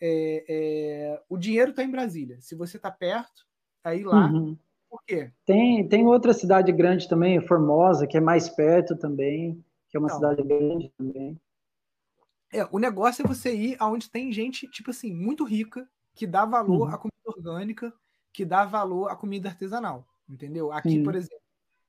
é, 0.00 0.44
é, 0.48 1.22
o 1.28 1.38
dinheiro 1.38 1.70
está 1.70 1.84
em 1.84 1.90
Brasília. 1.90 2.40
Se 2.40 2.56
você 2.56 2.76
está 2.76 2.90
perto, 2.90 3.46
aí 3.84 4.02
lá 4.02 4.26
uhum. 4.26 4.58
Por 4.90 5.00
quê? 5.06 5.32
Tem, 5.46 5.88
tem 5.88 6.04
outra 6.04 6.34
cidade 6.34 6.72
grande 6.72 7.08
também, 7.08 7.40
Formosa, 7.40 8.08
que 8.08 8.16
é 8.16 8.20
mais 8.20 8.48
perto 8.48 8.96
também, 8.96 9.64
que 9.88 9.96
é 9.96 10.00
uma 10.00 10.08
cidade 10.08 10.42
grande 10.42 10.92
também. 10.98 11.40
É, 12.52 12.66
o 12.72 12.80
negócio 12.80 13.24
é 13.24 13.28
você 13.28 13.54
ir 13.54 13.76
aonde 13.78 14.10
tem 14.10 14.32
gente, 14.32 14.68
tipo 14.68 14.90
assim, 14.90 15.14
muito 15.14 15.44
rica, 15.44 15.88
que 16.12 16.26
dá 16.26 16.44
valor 16.44 16.88
uhum. 16.88 16.94
à 16.94 16.98
comida 16.98 17.16
orgânica, 17.24 17.94
que 18.32 18.44
dá 18.44 18.64
valor 18.64 19.08
à 19.08 19.14
comida 19.14 19.48
artesanal, 19.48 20.04
entendeu? 20.28 20.72
Aqui, 20.72 20.90
Sim. 20.90 21.04
por 21.04 21.14
exemplo, 21.14 21.44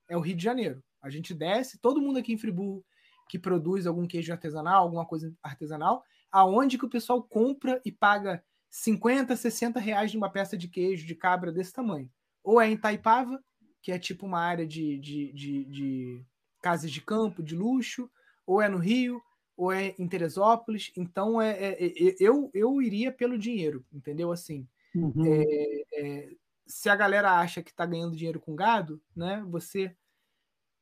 é 0.08 0.16
o 0.16 0.20
Rio 0.20 0.36
de 0.36 0.44
Janeiro. 0.44 0.80
A 1.02 1.10
gente 1.10 1.34
desce, 1.34 1.78
todo 1.78 2.00
mundo 2.00 2.20
aqui 2.20 2.32
em 2.32 2.38
Friburgo 2.38 2.84
que 3.28 3.38
produz 3.38 3.84
algum 3.84 4.06
queijo 4.06 4.30
artesanal, 4.30 4.84
alguma 4.84 5.04
coisa 5.04 5.34
artesanal, 5.42 6.04
aonde 6.30 6.78
que 6.78 6.84
o 6.84 6.90
pessoal 6.90 7.20
compra 7.20 7.80
e 7.84 7.90
paga 7.90 8.44
50, 8.70 9.34
60 9.34 9.80
reais 9.80 10.12
de 10.12 10.16
uma 10.16 10.30
peça 10.30 10.56
de 10.56 10.68
queijo 10.68 11.04
de 11.04 11.16
cabra 11.16 11.50
desse 11.50 11.72
tamanho 11.72 12.08
ou 12.42 12.60
é 12.60 12.68
em 12.68 12.76
Taipava, 12.76 13.42
que 13.80 13.92
é 13.92 13.98
tipo 13.98 14.26
uma 14.26 14.40
área 14.40 14.66
de, 14.66 14.98
de, 14.98 15.32
de, 15.32 15.64
de 15.64 16.26
casas 16.62 16.90
de 16.90 17.00
campo, 17.00 17.42
de 17.42 17.56
luxo, 17.56 18.10
ou 18.46 18.60
é 18.60 18.68
no 18.68 18.78
Rio, 18.78 19.20
ou 19.56 19.72
é 19.72 19.94
em 19.98 20.08
Teresópolis. 20.08 20.92
Então, 20.96 21.40
é, 21.40 21.50
é, 21.50 21.86
é 21.86 22.16
eu, 22.18 22.50
eu 22.54 22.80
iria 22.80 23.12
pelo 23.12 23.38
dinheiro, 23.38 23.84
entendeu? 23.92 24.30
Assim, 24.32 24.66
uhum. 24.94 25.24
é, 25.26 25.84
é 25.94 26.28
se 26.66 26.88
a 26.88 26.96
galera 26.96 27.38
acha 27.38 27.62
que 27.62 27.70
está 27.70 27.84
ganhando 27.84 28.16
dinheiro 28.16 28.40
com 28.40 28.54
gado, 28.54 29.00
né? 29.14 29.44
Você 29.48 29.94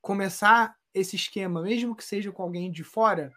começar 0.00 0.76
esse 0.94 1.16
esquema, 1.16 1.62
mesmo 1.62 1.94
que 1.96 2.04
seja 2.04 2.30
com 2.32 2.42
alguém 2.42 2.70
de 2.70 2.84
fora, 2.84 3.32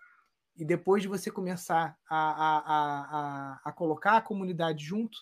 e 0.55 0.63
depois 0.63 1.01
de 1.01 1.07
você 1.07 1.31
começar 1.31 1.97
a, 2.07 2.17
a, 2.17 2.57
a, 2.57 3.61
a, 3.65 3.71
colocar 3.71 4.17
a 4.17 4.21
comunidade 4.21 4.83
junto 4.83 5.17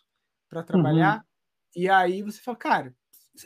para 0.49 0.63
trabalhar, 0.63 1.17
uhum. 1.17 1.23
E 1.75 1.89
aí 1.89 2.21
você 2.21 2.41
fala, 2.41 2.57
cara, 2.57 2.95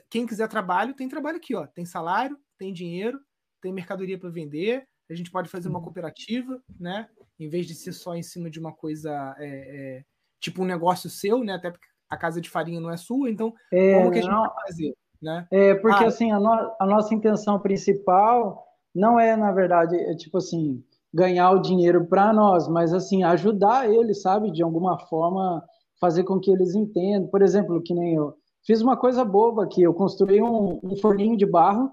quem 0.10 0.26
quiser 0.26 0.48
trabalho, 0.48 0.94
tem 0.94 1.08
trabalho 1.08 1.38
aqui, 1.38 1.56
ó. 1.56 1.66
Tem 1.68 1.86
salário, 1.86 2.38
tem 2.58 2.74
dinheiro, 2.74 3.20
tem 3.62 3.74
mercadoria 3.74 4.18
para 4.18 4.30
vender. 4.30 4.88
A 5.10 5.14
gente 5.14 5.32
pode 5.32 5.50
fazer 5.50 5.70
uma 5.70 5.80
uhum. 5.80 5.86
cooperativa, 5.86 6.60
né? 6.80 7.08
Em 7.40 7.50
vez 7.50 7.68
de 7.68 7.76
ser 7.76 7.94
só 7.94 8.16
em 8.16 8.24
cima 8.24 8.50
de 8.50 8.60
uma 8.60 8.74
coisa 8.74 9.36
é, 9.38 9.48
é, 9.48 10.04
tipo 10.40 10.64
um 10.64 10.66
negócio 10.66 11.10
seu, 11.10 11.44
né? 11.44 11.54
Até 11.54 11.70
porque 11.70 11.88
a 12.10 12.18
casa 12.18 12.42
de 12.42 12.50
farinha 12.50 12.80
não 12.80 12.90
é 12.90 12.98
sua, 12.98 13.30
então 13.30 13.54
é, 13.72 13.96
como 13.96 14.12
que 14.12 14.20
a 14.20 14.22
gente 14.22 14.32
não, 14.32 14.44
vai 14.44 14.68
fazer? 14.68 14.96
Né? 15.22 15.48
É, 15.52 15.76
porque 15.76 16.04
ah, 16.04 16.08
assim, 16.08 16.32
a, 16.32 16.40
no, 16.40 16.76
a, 16.80 16.86
nossa 16.86 17.14
intenção 17.14 17.60
principal 17.60 18.64
não 18.94 19.20
é, 19.20 19.36
na 19.36 19.52
verdade, 19.52 19.96
é 19.96 20.16
tipo 20.16 20.38
assim, 20.38 20.84
ganhar 21.14 21.52
o 21.52 21.62
dinheiro 21.62 22.06
para 22.06 22.32
nós, 22.32 22.68
mas 22.68 22.94
assim, 22.94 23.24
ajudar 23.24 23.92
eles, 23.92 24.22
sabe, 24.22 24.52
de 24.52 24.64
alguma 24.64 25.00
forma 25.08 25.64
fazer 26.00 26.24
com 26.24 26.40
que 26.40 26.52
eles 26.52 26.76
entendam. 26.76 27.30
Por 27.30 27.42
exemplo, 27.42 27.82
que 27.82 27.94
nem 27.94 28.16
eu 28.16 28.36
fiz 28.66 28.82
uma 28.82 28.98
coisa 28.98 29.24
boba 29.24 29.64
aqui, 29.64 29.82
eu 29.82 29.94
construí 29.94 30.42
um, 30.42 30.80
um 30.84 30.96
forninho 30.98 31.38
de 31.38 31.46
barro 31.46 31.92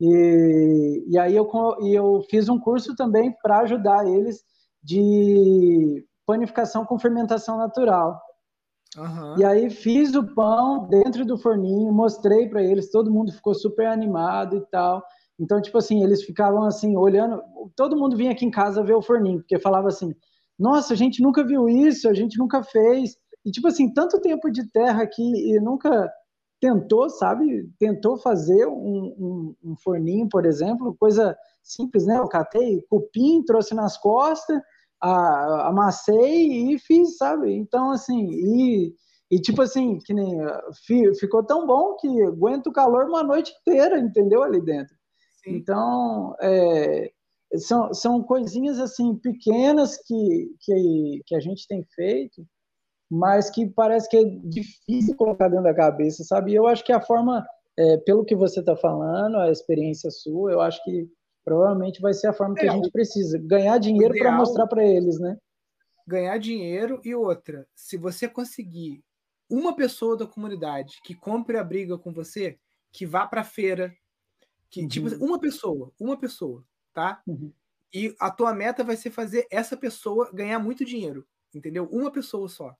e, 0.00 1.04
e 1.08 1.18
aí 1.18 1.34
eu, 1.34 1.48
e 1.80 1.94
eu 1.94 2.22
fiz 2.28 2.48
um 2.48 2.58
curso 2.58 2.94
também 2.94 3.34
para 3.42 3.60
ajudar 3.60 4.06
eles 4.06 4.44
de 4.82 6.04
panificação 6.26 6.84
com 6.84 6.98
fermentação 6.98 7.56
natural. 7.56 8.20
Uhum. 8.96 9.38
E 9.38 9.44
aí 9.44 9.70
fiz 9.70 10.14
o 10.14 10.24
pão 10.34 10.86
dentro 10.88 11.24
do 11.24 11.38
forninho, 11.38 11.92
mostrei 11.92 12.48
para 12.48 12.62
eles, 12.62 12.90
todo 12.90 13.10
mundo 13.10 13.32
ficou 13.32 13.54
super 13.54 13.86
animado 13.86 14.56
e 14.56 14.60
tal. 14.70 15.02
Então, 15.38 15.60
tipo 15.60 15.76
assim, 15.76 16.02
eles 16.02 16.22
ficavam 16.22 16.64
assim, 16.64 16.96
olhando, 16.96 17.42
todo 17.74 17.96
mundo 17.96 18.16
vinha 18.16 18.32
aqui 18.32 18.44
em 18.44 18.50
casa 18.50 18.82
ver 18.82 18.94
o 18.94 19.02
forninho, 19.02 19.40
porque 19.40 19.58
falava 19.58 19.88
assim, 19.88 20.14
nossa, 20.58 20.94
a 20.94 20.96
gente 20.96 21.22
nunca 21.22 21.44
viu 21.44 21.68
isso, 21.68 22.08
a 22.08 22.14
gente 22.14 22.38
nunca 22.38 22.62
fez. 22.62 23.16
E, 23.44 23.50
tipo 23.50 23.68
assim, 23.68 23.92
tanto 23.92 24.20
tempo 24.20 24.50
de 24.50 24.68
terra 24.70 25.02
aqui 25.02 25.22
e 25.22 25.60
nunca 25.60 26.10
tentou, 26.60 27.08
sabe, 27.10 27.70
tentou 27.78 28.16
fazer 28.18 28.66
um, 28.66 28.74
um, 29.18 29.54
um 29.62 29.76
forninho, 29.76 30.28
por 30.28 30.46
exemplo, 30.46 30.96
coisa 30.98 31.36
simples, 31.62 32.06
né? 32.06 32.18
Eu 32.18 32.28
catei 32.28 32.82
cupim, 32.88 33.44
trouxe 33.44 33.74
nas 33.74 33.98
costas, 33.98 34.60
a, 35.00 35.68
amassei 35.68 36.72
e 36.72 36.78
fiz, 36.78 37.16
sabe? 37.18 37.52
Então, 37.54 37.90
assim, 37.90 38.28
e, 38.30 38.94
e 39.30 39.40
tipo 39.40 39.60
assim, 39.62 39.98
que 39.98 40.14
nem 40.14 40.38
ficou 41.18 41.44
tão 41.44 41.66
bom 41.66 41.94
que 41.96 42.22
aguenta 42.22 42.70
o 42.70 42.72
calor 42.72 43.06
uma 43.06 43.22
noite 43.22 43.52
inteira, 43.60 43.98
entendeu? 43.98 44.42
Ali 44.42 44.60
dentro. 44.60 44.94
Sim. 45.44 45.56
Então, 45.56 46.34
é, 46.40 47.12
são, 47.58 47.92
são 47.94 48.22
coisinhas 48.22 48.78
assim 48.78 49.14
pequenas 49.16 49.96
que, 49.96 50.54
que, 50.60 51.22
que 51.26 51.34
a 51.34 51.40
gente 51.40 51.66
tem 51.66 51.84
feito, 51.94 52.46
mas 53.10 53.50
que 53.50 53.66
parece 53.68 54.08
que 54.08 54.16
é 54.16 54.24
difícil 54.24 55.14
colocar 55.16 55.48
dentro 55.48 55.64
da 55.64 55.74
cabeça, 55.74 56.24
sabe? 56.24 56.52
E 56.52 56.54
eu 56.54 56.66
acho 56.66 56.84
que 56.84 56.92
a 56.92 57.00
forma, 57.00 57.46
é, 57.76 57.96
pelo 57.98 58.24
que 58.24 58.34
você 58.34 58.60
está 58.60 58.76
falando, 58.76 59.36
a 59.36 59.50
experiência 59.50 60.10
sua, 60.10 60.52
eu 60.52 60.60
acho 60.60 60.82
que 60.84 61.08
provavelmente 61.44 62.00
vai 62.00 62.12
ser 62.12 62.26
a 62.26 62.32
forma 62.32 62.54
que 62.54 62.66
é, 62.66 62.68
a 62.68 62.72
gente 62.72 62.90
precisa. 62.90 63.38
Ganhar 63.38 63.78
dinheiro 63.78 64.14
para 64.18 64.32
mostrar 64.32 64.66
para 64.66 64.84
eles, 64.84 65.20
né? 65.20 65.36
Ganhar 66.06 66.38
dinheiro 66.38 67.00
e 67.04 67.14
outra, 67.14 67.66
se 67.74 67.96
você 67.96 68.28
conseguir 68.28 69.04
uma 69.48 69.74
pessoa 69.76 70.16
da 70.16 70.26
comunidade 70.26 70.98
que 71.04 71.14
compre 71.14 71.56
a 71.56 71.64
briga 71.64 71.96
com 71.96 72.12
você, 72.12 72.58
que 72.92 73.06
vá 73.06 73.26
para 73.26 73.44
feira, 73.44 73.94
que 74.70 74.86
tipo, 74.88 75.06
uhum. 75.06 75.12
tipo 75.12 75.24
uma 75.24 75.38
pessoa, 75.38 75.92
uma 76.00 76.16
pessoa, 76.16 76.64
tá? 76.96 77.20
Uhum. 77.26 77.52
E 77.92 78.16
a 78.18 78.30
tua 78.30 78.54
meta 78.54 78.82
vai 78.82 78.96
ser 78.96 79.10
fazer 79.10 79.46
essa 79.50 79.76
pessoa 79.76 80.30
ganhar 80.32 80.58
muito 80.58 80.82
dinheiro, 80.82 81.26
entendeu? 81.54 81.86
Uma 81.92 82.10
pessoa 82.10 82.48
só. 82.48 82.74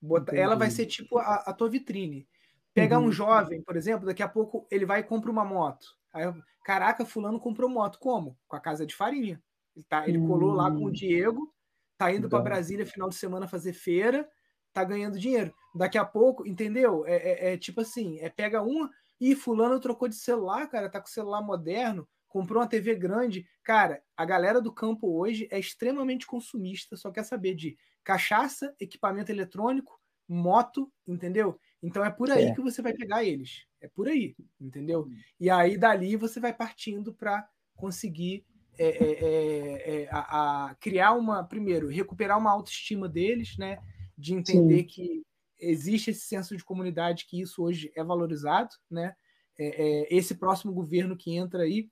Bota, 0.00 0.34
ela 0.34 0.56
vai 0.56 0.68
ser 0.68 0.84
tipo 0.86 1.16
a, 1.16 1.36
a 1.36 1.52
tua 1.52 1.70
vitrine. 1.70 2.26
Pegar 2.74 2.98
uhum. 2.98 3.06
um 3.06 3.12
jovem, 3.12 3.62
por 3.62 3.76
exemplo, 3.76 4.04
daqui 4.04 4.20
a 4.20 4.28
pouco 4.28 4.66
ele 4.68 4.84
vai 4.84 4.98
e 4.98 5.04
compra 5.04 5.30
uma 5.30 5.44
moto. 5.44 5.86
Aí, 6.12 6.24
caraca, 6.64 7.06
fulano 7.06 7.38
comprou 7.38 7.70
moto. 7.70 8.00
Como? 8.00 8.36
Com 8.48 8.56
a 8.56 8.60
casa 8.60 8.84
de 8.84 8.96
farinha. 8.96 9.40
Ele, 9.76 9.84
tá, 9.88 10.08
ele 10.08 10.18
colou 10.18 10.52
lá 10.52 10.68
com 10.68 10.84
o 10.84 10.88
hum. 10.88 10.92
Diego, 10.92 11.54
tá 11.96 12.12
indo 12.12 12.28
para 12.28 12.42
Brasília 12.42 12.84
final 12.84 13.08
de 13.08 13.14
semana 13.14 13.46
fazer 13.46 13.72
feira, 13.72 14.28
tá 14.72 14.82
ganhando 14.82 15.20
dinheiro. 15.20 15.54
Daqui 15.72 15.98
a 15.98 16.04
pouco, 16.04 16.44
entendeu? 16.44 17.06
É, 17.06 17.14
é, 17.14 17.52
é 17.52 17.56
tipo 17.56 17.80
assim, 17.80 18.18
é 18.18 18.28
pega 18.28 18.60
uma 18.60 18.90
e 19.20 19.36
fulano 19.36 19.78
trocou 19.78 20.08
de 20.08 20.16
celular, 20.16 20.68
cara, 20.68 20.90
tá 20.90 21.00
com 21.00 21.06
celular 21.06 21.40
moderno, 21.40 22.08
comprou 22.32 22.62
uma 22.62 22.68
TV 22.68 22.94
grande. 22.94 23.46
Cara, 23.62 24.02
a 24.16 24.24
galera 24.24 24.58
do 24.58 24.72
campo 24.72 25.18
hoje 25.18 25.46
é 25.50 25.58
extremamente 25.58 26.26
consumista, 26.26 26.96
só 26.96 27.10
quer 27.10 27.24
saber 27.24 27.54
de 27.54 27.76
cachaça, 28.02 28.74
equipamento 28.80 29.30
eletrônico, 29.30 30.00
moto, 30.26 30.90
entendeu? 31.06 31.60
Então 31.82 32.02
é 32.02 32.10
por 32.10 32.30
aí 32.30 32.44
é. 32.44 32.54
que 32.54 32.62
você 32.62 32.80
vai 32.80 32.94
pegar 32.94 33.22
eles. 33.22 33.66
É 33.82 33.86
por 33.86 34.08
aí, 34.08 34.34
entendeu? 34.58 35.06
E 35.38 35.50
aí 35.50 35.76
dali 35.76 36.16
você 36.16 36.40
vai 36.40 36.54
partindo 36.54 37.12
para 37.12 37.46
conseguir 37.76 38.46
é, 38.78 38.86
é, 38.86 39.12
é, 39.12 40.02
é, 40.04 40.08
a, 40.10 40.70
a, 40.70 40.74
criar 40.76 41.12
uma, 41.12 41.44
primeiro, 41.44 41.88
recuperar 41.88 42.38
uma 42.38 42.50
autoestima 42.50 43.10
deles, 43.10 43.58
né? 43.58 43.76
De 44.16 44.32
entender 44.32 44.78
Sim. 44.78 44.86
que 44.86 45.22
existe 45.60 46.12
esse 46.12 46.22
senso 46.22 46.56
de 46.56 46.64
comunidade, 46.64 47.26
que 47.26 47.42
isso 47.42 47.62
hoje 47.62 47.92
é 47.94 48.02
valorizado, 48.02 48.70
né? 48.90 49.14
É, 49.58 50.08
esse 50.10 50.34
próximo 50.34 50.72
governo 50.72 51.14
que 51.14 51.36
entra 51.36 51.64
aí 51.64 51.90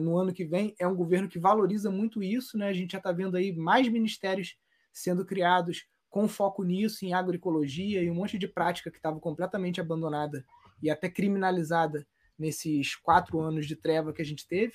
no 0.00 0.16
ano 0.16 0.32
que 0.32 0.44
vem 0.44 0.74
é 0.78 0.86
um 0.86 0.94
governo 0.94 1.28
que 1.28 1.38
valoriza 1.38 1.90
muito 1.90 2.22
isso, 2.22 2.56
né? 2.56 2.68
A 2.68 2.72
gente 2.72 2.92
já 2.92 2.98
está 2.98 3.12
vendo 3.12 3.36
aí 3.36 3.54
mais 3.54 3.88
ministérios 3.88 4.56
sendo 4.92 5.24
criados 5.24 5.86
com 6.08 6.26
foco 6.26 6.62
nisso, 6.62 7.04
em 7.04 7.12
agroecologia 7.12 8.02
e 8.02 8.10
um 8.10 8.14
monte 8.14 8.38
de 8.38 8.48
prática 8.48 8.90
que 8.90 8.96
estava 8.96 9.20
completamente 9.20 9.80
abandonada 9.80 10.44
e 10.82 10.88
até 10.88 11.10
criminalizada 11.10 12.06
nesses 12.38 12.94
quatro 12.96 13.40
anos 13.40 13.66
de 13.66 13.76
treva 13.76 14.12
que 14.12 14.22
a 14.22 14.24
gente 14.24 14.46
teve. 14.46 14.74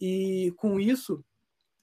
E 0.00 0.52
com 0.56 0.78
isso, 0.78 1.24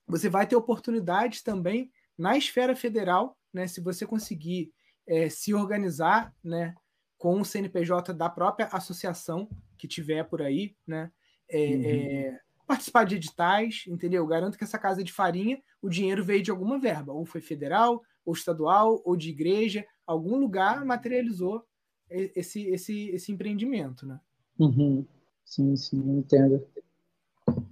você 0.07 0.29
vai 0.29 0.47
ter 0.47 0.55
oportunidades 0.55 1.43
também 1.43 1.91
na 2.17 2.37
esfera 2.37 2.75
federal, 2.75 3.37
né, 3.53 3.67
se 3.67 3.81
você 3.81 4.05
conseguir 4.05 4.71
é, 5.05 5.29
se 5.29 5.53
organizar 5.53 6.33
né, 6.43 6.73
com 7.17 7.39
o 7.39 7.45
CNPJ 7.45 8.13
da 8.13 8.29
própria 8.29 8.67
associação 8.67 9.49
que 9.77 9.87
tiver 9.87 10.23
por 10.23 10.41
aí, 10.41 10.75
né, 10.85 11.11
é, 11.49 11.57
uhum. 11.57 11.83
é, 11.85 12.39
participar 12.65 13.05
de 13.05 13.15
editais, 13.15 13.83
entendeu? 13.87 14.23
Eu 14.23 14.27
garanto 14.27 14.57
que 14.57 14.63
essa 14.63 14.77
casa 14.77 15.03
de 15.03 15.11
farinha, 15.11 15.59
o 15.81 15.89
dinheiro 15.89 16.23
veio 16.23 16.43
de 16.43 16.51
alguma 16.51 16.79
verba, 16.79 17.13
ou 17.13 17.25
foi 17.25 17.41
federal, 17.41 18.01
ou 18.25 18.33
estadual, 18.33 19.01
ou 19.05 19.15
de 19.15 19.29
igreja, 19.29 19.85
algum 20.05 20.37
lugar 20.37 20.83
materializou 20.83 21.63
esse, 22.09 22.67
esse, 22.69 23.09
esse 23.09 23.31
empreendimento, 23.31 24.05
né? 24.05 24.19
Uhum. 24.59 25.05
Sim, 25.45 25.75
sim, 25.77 25.97
entendo. 26.17 26.65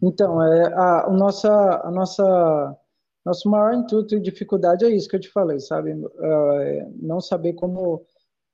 Então, 0.02 0.42
é, 0.42 0.74
a, 0.74 1.06
a, 1.06 1.10
nossa, 1.12 1.82
a 1.84 1.92
nossa, 1.92 2.78
nosso 3.26 3.50
maior 3.50 3.74
intuito 3.74 4.16
e 4.16 4.20
dificuldade 4.20 4.86
é 4.86 4.90
isso 4.90 5.10
que 5.10 5.16
eu 5.16 5.20
te 5.20 5.30
falei, 5.30 5.60
sabe? 5.60 5.92
É, 5.92 6.90
não 6.96 7.20
saber 7.20 7.54
como, 7.54 8.06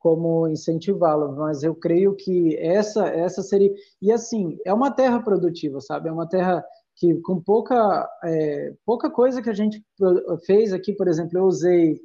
como 0.02 0.48
incentivá-lo, 0.48 1.36
mas 1.36 1.62
eu 1.62 1.76
creio 1.76 2.16
que 2.16 2.58
essa, 2.58 3.08
essa 3.08 3.44
seria. 3.44 3.72
E 4.02 4.12
assim, 4.12 4.58
é 4.66 4.74
uma 4.74 4.90
terra 4.92 5.22
produtiva, 5.22 5.80
sabe? 5.80 6.10
É 6.10 6.12
uma 6.12 6.28
terra 6.28 6.66
que 6.96 7.14
com 7.22 7.40
pouca, 7.40 8.10
é, 8.24 8.74
pouca 8.84 9.12
coisa 9.12 9.44
que 9.44 9.50
a 9.50 9.54
gente 9.54 9.84
fez 10.46 10.74
aqui, 10.74 10.92
por 10.92 11.08
exemplo, 11.08 11.38
eu 11.38 11.46
usei 11.46 12.02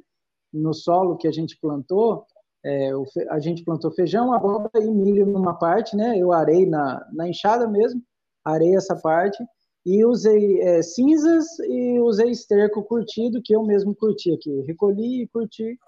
no 0.53 0.75
solo 0.75 1.17
que 1.17 1.27
a 1.27 1.31
gente 1.31 1.57
plantou, 1.59 2.23
é, 2.63 2.91
a 3.31 3.39
gente 3.39 3.63
plantou 3.63 3.89
feijão, 3.91 4.31
abóbora 4.31 4.83
e 4.83 4.91
milho 4.91 5.25
numa 5.25 5.57
parte, 5.57 5.95
né? 5.95 6.17
Eu 6.19 6.31
arei 6.31 6.67
na, 6.67 7.03
na 7.11 7.27
enxada 7.27 7.67
mesmo, 7.67 7.99
arei 8.45 8.75
essa 8.75 8.95
parte 8.95 9.43
e 9.83 10.05
usei 10.05 10.61
é, 10.61 10.83
cinzas 10.83 11.45
e 11.67 11.99
usei 11.99 12.29
esterco 12.29 12.83
curtido, 12.83 13.41
que 13.43 13.55
eu 13.55 13.63
mesmo 13.63 13.95
curti 13.95 14.31
aqui. 14.33 14.61
Recolhi 14.67 15.23
e 15.23 15.27
curti 15.27 15.79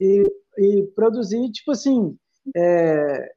e, 0.00 0.22
e 0.58 0.82
produzi, 0.94 1.50
tipo 1.50 1.72
assim, 1.72 2.16
é, 2.56 3.32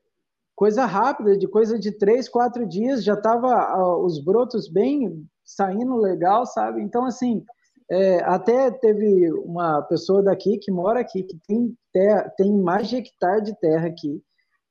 coisa 0.56 0.86
rápida, 0.86 1.38
de 1.38 1.48
coisa 1.48 1.78
de 1.78 1.92
três, 1.92 2.30
quatro 2.30 2.68
dias, 2.68 3.04
já 3.04 3.16
tava 3.16 3.78
os 3.98 4.24
brotos 4.24 4.68
bem 4.70 5.26
saindo 5.44 5.98
legal, 5.98 6.46
sabe? 6.46 6.82
Então, 6.82 7.06
assim, 7.06 7.44
é, 7.90 8.24
até 8.24 8.72
teve 8.72 9.32
uma 9.34 9.82
pessoa 9.84 10.24
daqui 10.24 10.58
que 10.58 10.72
mora 10.72 11.00
aqui, 11.02 11.24
que 11.24 11.38
tem, 11.48 11.78
terra, 11.94 12.32
tem 12.38 12.52
mais 12.58 12.88
de 12.88 12.98
hectare 12.98 13.44
de 13.44 13.60
terra 13.60 13.88
aqui, 13.88 14.22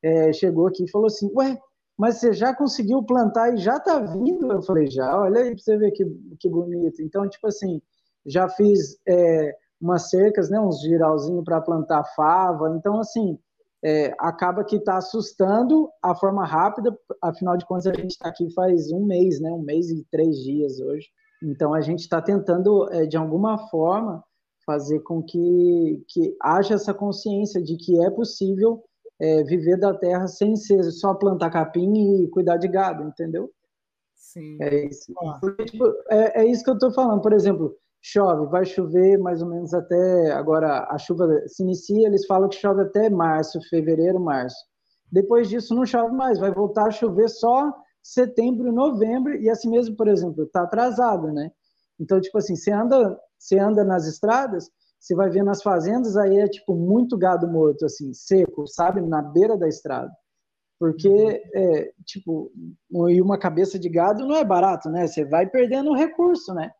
é, 0.02 0.32
chegou 0.32 0.66
aqui 0.66 0.84
e 0.84 0.90
falou 0.90 1.06
assim, 1.06 1.30
ué, 1.34 1.56
mas 1.96 2.18
você 2.18 2.32
já 2.32 2.54
conseguiu 2.54 3.02
plantar 3.02 3.54
e 3.54 3.58
já 3.58 3.78
tá 3.78 4.00
vindo? 4.00 4.50
Eu 4.50 4.62
falei, 4.62 4.88
já, 4.88 5.20
olha 5.20 5.42
aí 5.42 5.50
para 5.50 5.58
você 5.58 5.76
ver 5.76 5.92
que, 5.92 6.04
que 6.40 6.48
bonito. 6.48 7.00
Então, 7.02 7.28
tipo 7.28 7.46
assim, 7.46 7.80
já 8.26 8.48
fiz 8.48 8.98
é, 9.06 9.56
umas 9.84 10.08
cercas, 10.08 10.48
né, 10.48 10.58
uns 10.58 10.80
giralzinhos 10.80 11.44
para 11.44 11.60
plantar 11.60 12.02
fava. 12.16 12.74
Então, 12.76 12.98
assim, 12.98 13.38
é, 13.84 14.14
acaba 14.18 14.64
que 14.64 14.76
está 14.76 14.96
assustando 14.96 15.90
a 16.02 16.14
forma 16.14 16.46
rápida, 16.46 16.96
afinal 17.22 17.54
de 17.56 17.66
contas 17.66 17.86
a 17.86 17.92
gente 17.92 18.12
está 18.12 18.30
aqui 18.30 18.50
faz 18.54 18.90
um 18.90 19.04
mês, 19.04 19.40
né, 19.40 19.52
um 19.52 19.60
mês 19.60 19.90
e 19.90 20.02
três 20.10 20.36
dias 20.36 20.80
hoje. 20.80 21.06
Então, 21.42 21.74
a 21.74 21.82
gente 21.82 22.00
está 22.00 22.22
tentando, 22.22 22.90
é, 22.90 23.04
de 23.04 23.18
alguma 23.18 23.58
forma, 23.68 24.24
fazer 24.64 25.00
com 25.00 25.22
que, 25.22 26.02
que 26.08 26.34
haja 26.40 26.74
essa 26.74 26.94
consciência 26.94 27.62
de 27.62 27.76
que 27.76 28.02
é 28.02 28.10
possível 28.10 28.82
é, 29.20 29.42
viver 29.42 29.76
da 29.76 29.92
terra 29.92 30.26
sem 30.26 30.56
ser 30.56 30.82
só 30.84 31.12
plantar 31.12 31.50
capim 31.50 32.22
e 32.24 32.28
cuidar 32.28 32.56
de 32.56 32.68
gado, 32.68 33.02
entendeu? 33.02 33.50
Sim. 34.14 34.56
É 34.62 34.86
isso. 34.86 35.12
Porque, 35.40 35.66
tipo, 35.66 35.84
é, 36.08 36.42
é, 36.42 36.46
isso 36.46 36.64
que 36.64 36.70
eu 36.70 36.74
estou 36.74 36.90
falando. 36.90 37.20
Por 37.20 37.34
exemplo, 37.34 37.76
chove, 38.06 38.46
vai 38.50 38.66
chover 38.66 39.18
mais 39.18 39.40
ou 39.40 39.48
menos 39.48 39.72
até. 39.72 40.30
Agora, 40.32 40.86
a 40.90 40.98
chuva 40.98 41.26
se 41.46 41.62
inicia, 41.62 42.06
eles 42.06 42.26
falam 42.26 42.50
que 42.50 42.56
chove 42.56 42.82
até 42.82 43.08
março, 43.08 43.58
fevereiro, 43.70 44.20
março. 44.20 44.58
Depois 45.10 45.48
disso, 45.48 45.74
não 45.74 45.86
chove 45.86 46.14
mais, 46.14 46.38
vai 46.38 46.52
voltar 46.52 46.86
a 46.86 46.90
chover 46.90 47.30
só 47.30 47.72
setembro, 48.02 48.70
novembro, 48.70 49.34
e 49.34 49.48
assim 49.48 49.70
mesmo, 49.70 49.96
por 49.96 50.06
exemplo, 50.06 50.44
está 50.44 50.64
atrasada, 50.64 51.32
né? 51.32 51.50
Então, 51.98 52.20
tipo 52.20 52.36
assim, 52.36 52.54
você 52.54 52.70
anda, 52.70 53.18
você 53.38 53.58
anda 53.58 53.82
nas 53.82 54.06
estradas, 54.06 54.68
você 55.00 55.14
vai 55.14 55.30
ver 55.30 55.42
nas 55.42 55.62
fazendas, 55.62 56.14
aí 56.14 56.38
é 56.38 56.48
tipo 56.48 56.74
muito 56.74 57.16
gado 57.16 57.48
morto, 57.48 57.86
assim, 57.86 58.12
seco, 58.12 58.66
sabe? 58.66 59.00
Na 59.00 59.22
beira 59.22 59.56
da 59.56 59.66
estrada. 59.66 60.12
Porque, 60.78 61.08
uhum. 61.08 61.40
é, 61.54 61.92
tipo, 62.04 62.52
e 63.08 63.22
uma 63.22 63.38
cabeça 63.38 63.78
de 63.78 63.88
gado 63.88 64.26
não 64.26 64.36
é 64.36 64.44
barato, 64.44 64.90
né? 64.90 65.06
Você 65.06 65.24
vai 65.24 65.48
perdendo 65.48 65.90
o 65.90 65.96
recurso, 65.96 66.52
né? 66.52 66.70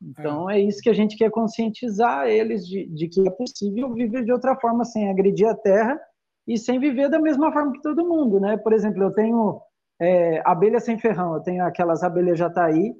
Então 0.00 0.48
é. 0.48 0.58
é 0.58 0.60
isso 0.60 0.80
que 0.80 0.90
a 0.90 0.94
gente 0.94 1.16
quer 1.16 1.30
conscientizar 1.30 2.26
eles 2.26 2.66
de, 2.66 2.86
de, 2.86 3.08
que 3.08 3.26
é 3.26 3.30
possível 3.30 3.92
viver 3.92 4.24
de 4.24 4.32
outra 4.32 4.56
forma 4.56 4.84
sem 4.84 5.10
agredir 5.10 5.48
a 5.48 5.54
terra 5.54 6.00
e 6.46 6.56
sem 6.56 6.78
viver 6.78 7.10
da 7.10 7.18
mesma 7.18 7.52
forma 7.52 7.72
que 7.72 7.82
todo 7.82 8.06
mundo, 8.06 8.40
né? 8.40 8.56
Por 8.56 8.72
exemplo, 8.72 9.02
eu 9.02 9.12
tenho 9.12 9.60
é, 10.00 10.40
abelha 10.46 10.80
sem 10.80 10.98
ferrão, 10.98 11.34
eu 11.34 11.40
tenho 11.42 11.64
aquelas 11.64 12.02
abelhas 12.02 12.38
jataí, 12.38 12.94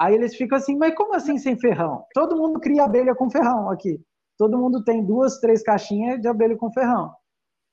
aí 0.00 0.14
eles 0.14 0.34
ficam 0.34 0.56
assim, 0.56 0.76
mas 0.76 0.94
como 0.94 1.14
assim 1.14 1.38
sem 1.38 1.58
ferrão? 1.58 2.04
Todo 2.14 2.36
mundo 2.36 2.58
cria 2.58 2.84
abelha 2.84 3.14
com 3.14 3.30
ferrão 3.30 3.70
aqui. 3.70 4.00
Todo 4.38 4.58
mundo 4.58 4.82
tem 4.84 5.04
duas, 5.04 5.38
três 5.40 5.62
caixinhas 5.62 6.20
de 6.20 6.28
abelha 6.28 6.56
com 6.56 6.72
ferrão. 6.72 7.12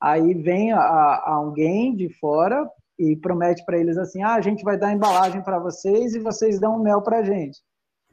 Aí 0.02 0.34
vem 0.34 0.74
a, 0.74 0.80
a 0.80 1.34
alguém 1.36 1.96
de 1.96 2.10
fora 2.20 2.70
e 3.00 3.16
promete 3.16 3.64
para 3.66 3.78
eles 3.78 3.98
assim: 3.98 4.22
ah, 4.22 4.36
a 4.36 4.42
gente 4.42 4.64
vai 4.64 4.78
dar 4.78 4.94
embalagem 4.94 5.42
para 5.42 5.60
vocês 5.60 6.14
e 6.14 6.20
vocês 6.20 6.60
dão 6.60 6.80
mel 6.80 7.02
para 7.02 7.24
gente 7.24 7.58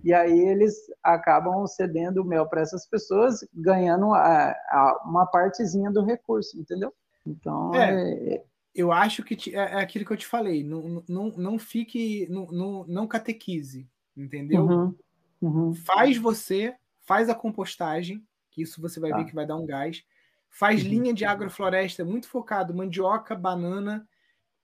e 0.03 0.13
aí 0.13 0.39
eles 0.39 0.75
acabam 1.03 1.67
cedendo 1.67 2.23
o 2.23 2.25
mel 2.25 2.47
para 2.49 2.61
essas 2.61 2.87
pessoas, 2.87 3.47
ganhando 3.55 4.13
a, 4.13 4.51
a, 4.51 5.03
uma 5.05 5.27
partezinha 5.27 5.91
do 5.91 6.05
recurso, 6.05 6.59
entendeu? 6.59 6.93
Então, 7.25 7.73
é, 7.75 8.35
é... 8.35 8.45
eu 8.75 8.91
acho 8.91 9.23
que 9.23 9.37
te, 9.37 9.55
é, 9.55 9.59
é, 9.59 9.75
aquilo 9.77 10.05
que 10.05 10.13
eu 10.13 10.17
te 10.17 10.27
falei, 10.27 10.65
não, 10.65 11.05
não, 11.09 11.29
não 11.31 11.59
fique, 11.59 12.27
não, 12.29 12.47
não, 12.47 12.85
não 12.87 13.07
catequize, 13.07 13.89
entendeu? 14.17 14.65
Uhum, 14.65 14.95
uhum. 15.41 15.75
Faz 15.75 16.17
você, 16.17 16.75
faz 17.01 17.29
a 17.29 17.35
compostagem, 17.35 18.27
que 18.51 18.63
isso 18.63 18.81
você 18.81 18.99
vai 18.99 19.11
tá. 19.11 19.19
ver 19.19 19.25
que 19.27 19.35
vai 19.35 19.47
dar 19.47 19.57
um 19.57 19.67
gás, 19.67 20.05
faz 20.51 20.83
uhum. 20.83 20.89
linha 20.89 21.15
de 21.15 21.25
agrofloresta 21.25 22.05
muito 22.05 22.29
focado, 22.29 22.75
mandioca, 22.75 23.37
banana, 23.37 24.07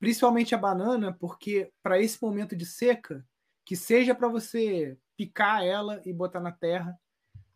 principalmente 0.00 0.54
a 0.54 0.58
banana, 0.58 1.12
porque 1.12 1.70
para 1.80 2.00
esse 2.00 2.20
momento 2.20 2.56
de 2.56 2.66
seca, 2.66 3.24
que 3.64 3.76
seja 3.76 4.14
para 4.14 4.28
você 4.28 4.96
picar 5.18 5.64
ela 5.64 6.00
e 6.06 6.12
botar 6.12 6.38
na 6.38 6.52
terra. 6.52 6.96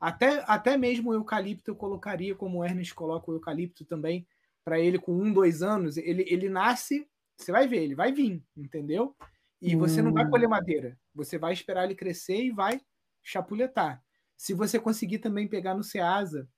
Até, 0.01 0.44
até 0.48 0.77
mesmo 0.77 1.11
o 1.11 1.14
eucalipto 1.14 1.70
eu 1.70 1.77
colocaria, 1.77 2.35
como 2.35 2.59
o 2.59 2.64
Ernest 2.64 2.92
coloca 2.92 3.31
o 3.31 3.35
eucalipto 3.35 3.85
também, 3.85 4.27
para 4.64 4.81
ele 4.81 4.98
com 4.98 5.14
um, 5.14 5.33
dois 5.33 5.62
anos. 5.62 5.96
Ele, 5.96 6.27
ele 6.29 6.48
nasce, 6.48 7.09
você 7.37 7.53
vai 7.53 7.68
ver, 7.68 7.85
ele 7.85 7.94
vai 7.94 8.12
vir, 8.12 8.42
entendeu? 8.57 9.16
E 9.61 9.77
hum. 9.77 9.79
você 9.79 10.03
não 10.03 10.12
vai 10.12 10.29
colher 10.29 10.48
madeira. 10.48 10.98
Você 11.14 11.38
vai 11.38 11.53
esperar 11.53 11.85
ele 11.85 11.94
crescer 11.94 12.42
e 12.42 12.51
vai 12.51 12.81
chapulhetar. 13.22 14.03
Se 14.37 14.53
você 14.53 14.81
conseguir 14.81 15.20
também 15.20 15.46
pegar 15.46 15.75
no 15.75 15.85
Ceasa 15.85 16.48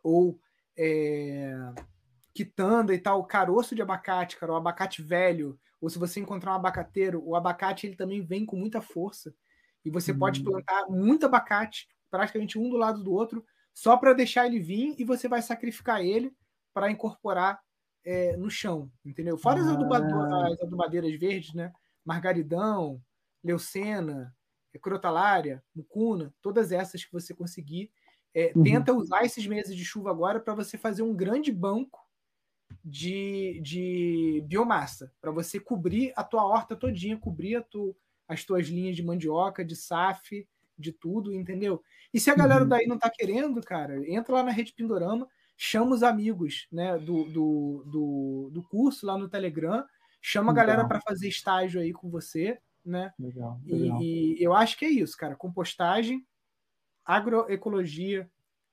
ou 0.00 0.40
é, 0.78 1.52
quitanda 2.32 2.94
e 2.94 2.98
tal, 2.98 3.24
caroço 3.24 3.74
de 3.74 3.82
abacate, 3.82 4.36
cara, 4.36 4.52
o 4.52 4.56
abacate 4.56 5.02
velho, 5.02 5.58
ou 5.80 5.90
se 5.90 5.98
você 5.98 6.20
encontrar 6.20 6.52
um 6.52 6.54
abacateiro, 6.56 7.20
o 7.26 7.34
abacate 7.34 7.88
ele 7.88 7.96
também 7.96 8.22
vem 8.22 8.46
com 8.46 8.54
muita 8.54 8.80
força. 8.80 9.34
E 9.84 9.90
você 9.90 10.12
hum. 10.12 10.18
pode 10.18 10.42
plantar 10.42 10.86
muito 10.88 11.26
abacate, 11.26 11.88
praticamente 12.10 12.58
um 12.58 12.68
do 12.68 12.76
lado 12.76 13.02
do 13.02 13.12
outro, 13.12 13.44
só 13.72 13.96
para 13.96 14.12
deixar 14.12 14.46
ele 14.46 14.58
vir 14.58 14.94
e 14.98 15.04
você 15.04 15.28
vai 15.28 15.40
sacrificar 15.42 16.00
ele 16.04 16.34
para 16.72 16.90
incorporar 16.90 17.60
é, 18.04 18.36
no 18.36 18.50
chão, 18.50 18.90
entendeu? 19.04 19.36
Fora 19.36 19.60
ah. 19.60 20.48
as, 20.48 20.60
adubadeiras 20.60 21.18
verdes, 21.18 21.54
né? 21.54 21.72
Margaridão, 22.04 23.00
leucena, 23.42 24.34
crotalária, 24.80 25.62
mucuna, 25.74 26.34
todas 26.40 26.72
essas 26.72 27.04
que 27.04 27.12
você 27.12 27.34
conseguir. 27.34 27.90
É, 28.34 28.52
uhum. 28.54 28.62
Tenta 28.62 28.92
usar 28.92 29.24
esses 29.24 29.46
meses 29.46 29.74
de 29.76 29.84
chuva 29.84 30.10
agora 30.10 30.40
para 30.40 30.54
você 30.54 30.78
fazer 30.78 31.02
um 31.02 31.14
grande 31.14 31.50
banco 31.50 32.00
de, 32.84 33.60
de 33.62 34.44
biomassa, 34.46 35.12
para 35.20 35.32
você 35.32 35.58
cobrir 35.58 36.12
a 36.16 36.22
tua 36.22 36.46
horta 36.46 36.76
todinha, 36.76 37.18
cobrir 37.18 37.56
a 37.56 37.62
tua 37.62 37.94
as 38.30 38.44
tuas 38.44 38.68
linhas 38.68 38.94
de 38.94 39.02
mandioca, 39.02 39.64
de 39.64 39.74
SAF, 39.74 40.46
de 40.78 40.92
tudo, 40.92 41.34
entendeu? 41.34 41.82
E 42.14 42.20
se 42.20 42.30
a 42.30 42.34
galera 42.34 42.62
uhum. 42.62 42.68
daí 42.68 42.86
não 42.86 42.96
tá 42.96 43.10
querendo, 43.10 43.60
cara, 43.60 44.08
entra 44.08 44.34
lá 44.34 44.42
na 44.44 44.52
Rede 44.52 44.72
Pindorama, 44.72 45.26
chama 45.56 45.94
os 45.94 46.04
amigos 46.04 46.68
né, 46.70 46.96
do, 46.96 47.24
do, 47.24 47.84
do, 47.86 48.50
do 48.52 48.62
curso 48.62 49.04
lá 49.04 49.18
no 49.18 49.28
Telegram, 49.28 49.84
chama 50.22 50.52
a 50.52 50.54
galera 50.54 50.86
para 50.86 51.00
fazer 51.00 51.28
estágio 51.28 51.80
aí 51.80 51.92
com 51.92 52.08
você, 52.08 52.58
né? 52.86 53.12
Legal, 53.18 53.60
legal. 53.66 54.00
E, 54.00 54.38
e, 54.38 54.42
eu 54.42 54.54
acho 54.54 54.78
que 54.78 54.84
é 54.84 54.90
isso, 54.90 55.16
cara. 55.16 55.34
Compostagem, 55.34 56.24
agroecologia 57.04 58.30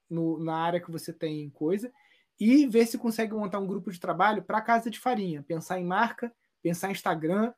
no, 0.07 0.37
na 0.37 0.55
área 0.55 0.79
que 0.79 0.91
você 0.91 1.11
tem 1.11 1.49
coisa, 1.49 1.91
e 2.39 2.67
ver 2.67 2.85
se 2.85 2.99
consegue 2.99 3.33
montar 3.33 3.57
um 3.57 3.65
grupo 3.65 3.91
de 3.91 3.99
trabalho 3.99 4.43
para 4.43 4.61
casa 4.61 4.91
de 4.91 4.99
farinha, 4.99 5.41
pensar 5.41 5.79
em 5.79 5.85
marca, 5.85 6.31
pensar 6.61 6.89
em 6.89 6.91
Instagram, 6.91 7.51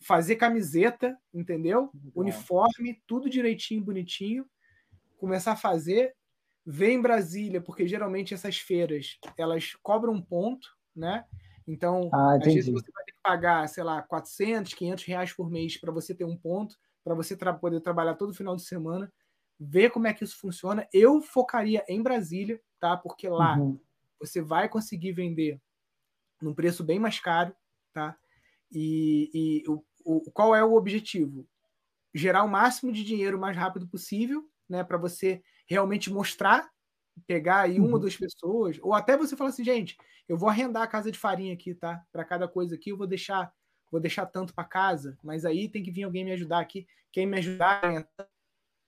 fazer 0.00 0.36
camiseta, 0.36 1.16
entendeu? 1.32 1.90
Uniforme, 2.14 3.02
tudo 3.06 3.28
direitinho, 3.28 3.84
bonitinho. 3.84 4.46
Começar 5.18 5.52
a 5.52 5.56
fazer, 5.56 6.14
ver 6.64 6.92
em 6.92 7.02
Brasília, 7.02 7.60
porque 7.60 7.86
geralmente 7.86 8.32
essas 8.32 8.56
feiras 8.56 9.18
elas 9.36 9.74
cobram 9.82 10.14
um 10.14 10.22
ponto, 10.22 10.68
né? 10.96 11.24
Então, 11.66 12.10
ah, 12.12 12.34
às 12.34 12.44
vezes 12.44 12.72
você 12.72 12.90
vai 12.90 13.04
ter 13.04 13.12
que 13.12 13.18
pagar, 13.22 13.68
sei 13.68 13.84
lá, 13.84 14.02
400, 14.02 14.74
500 14.74 15.04
reais 15.04 15.32
por 15.32 15.50
mês 15.50 15.76
para 15.76 15.92
você 15.92 16.14
ter 16.14 16.24
um 16.24 16.36
ponto, 16.36 16.76
para 17.04 17.14
você 17.14 17.36
tra 17.36 17.52
poder 17.52 17.80
trabalhar 17.80 18.14
todo 18.14 18.34
final 18.34 18.56
de 18.56 18.62
semana, 18.62 19.12
ver 19.58 19.90
como 19.90 20.06
é 20.06 20.14
que 20.14 20.24
isso 20.24 20.38
funciona. 20.38 20.88
Eu 20.92 21.20
focaria 21.20 21.84
em 21.86 22.02
Brasília, 22.02 22.60
tá? 22.80 22.96
Porque 22.96 23.28
lá 23.28 23.58
uhum. 23.58 23.78
você 24.18 24.40
vai 24.40 24.68
conseguir 24.68 25.12
vender 25.12 25.60
num 26.40 26.54
preço 26.54 26.82
bem 26.82 26.98
mais 26.98 27.20
caro, 27.20 27.54
tá? 27.92 28.16
E, 28.72 29.30
e 29.32 29.70
o, 29.70 29.84
o, 30.04 30.20
qual 30.32 30.54
é 30.54 30.64
o 30.64 30.74
objetivo? 30.74 31.46
Gerar 32.14 32.42
o 32.44 32.48
máximo 32.48 32.92
de 32.92 33.04
dinheiro 33.04 33.36
o 33.36 33.40
mais 33.40 33.56
rápido 33.56 33.86
possível, 33.86 34.44
né? 34.68 34.82
Para 34.84 34.98
você 34.98 35.42
realmente 35.66 36.12
mostrar, 36.12 36.68
pegar 37.26 37.60
aí 37.60 37.78
uma 37.78 37.88
ou 37.88 37.94
uhum. 37.94 38.00
duas 38.00 38.16
pessoas, 38.16 38.78
ou 38.82 38.94
até 38.94 39.16
você 39.16 39.36
falar 39.36 39.50
assim, 39.50 39.64
gente, 39.64 39.96
eu 40.28 40.36
vou 40.36 40.48
arrendar 40.48 40.82
a 40.82 40.86
casa 40.86 41.10
de 41.10 41.18
farinha 41.18 41.52
aqui, 41.54 41.74
tá? 41.74 42.02
Para 42.12 42.24
cada 42.24 42.48
coisa 42.48 42.74
aqui, 42.74 42.90
eu 42.90 42.96
vou 42.96 43.06
deixar, 43.06 43.52
vou 43.90 44.00
deixar 44.00 44.26
tanto 44.26 44.54
para 44.54 44.64
casa, 44.64 45.18
mas 45.22 45.44
aí 45.44 45.68
tem 45.68 45.82
que 45.82 45.90
vir 45.90 46.04
alguém 46.04 46.24
me 46.24 46.32
ajudar 46.32 46.60
aqui. 46.60 46.86
Quem 47.12 47.26
me 47.26 47.38
ajudar, 47.38 48.06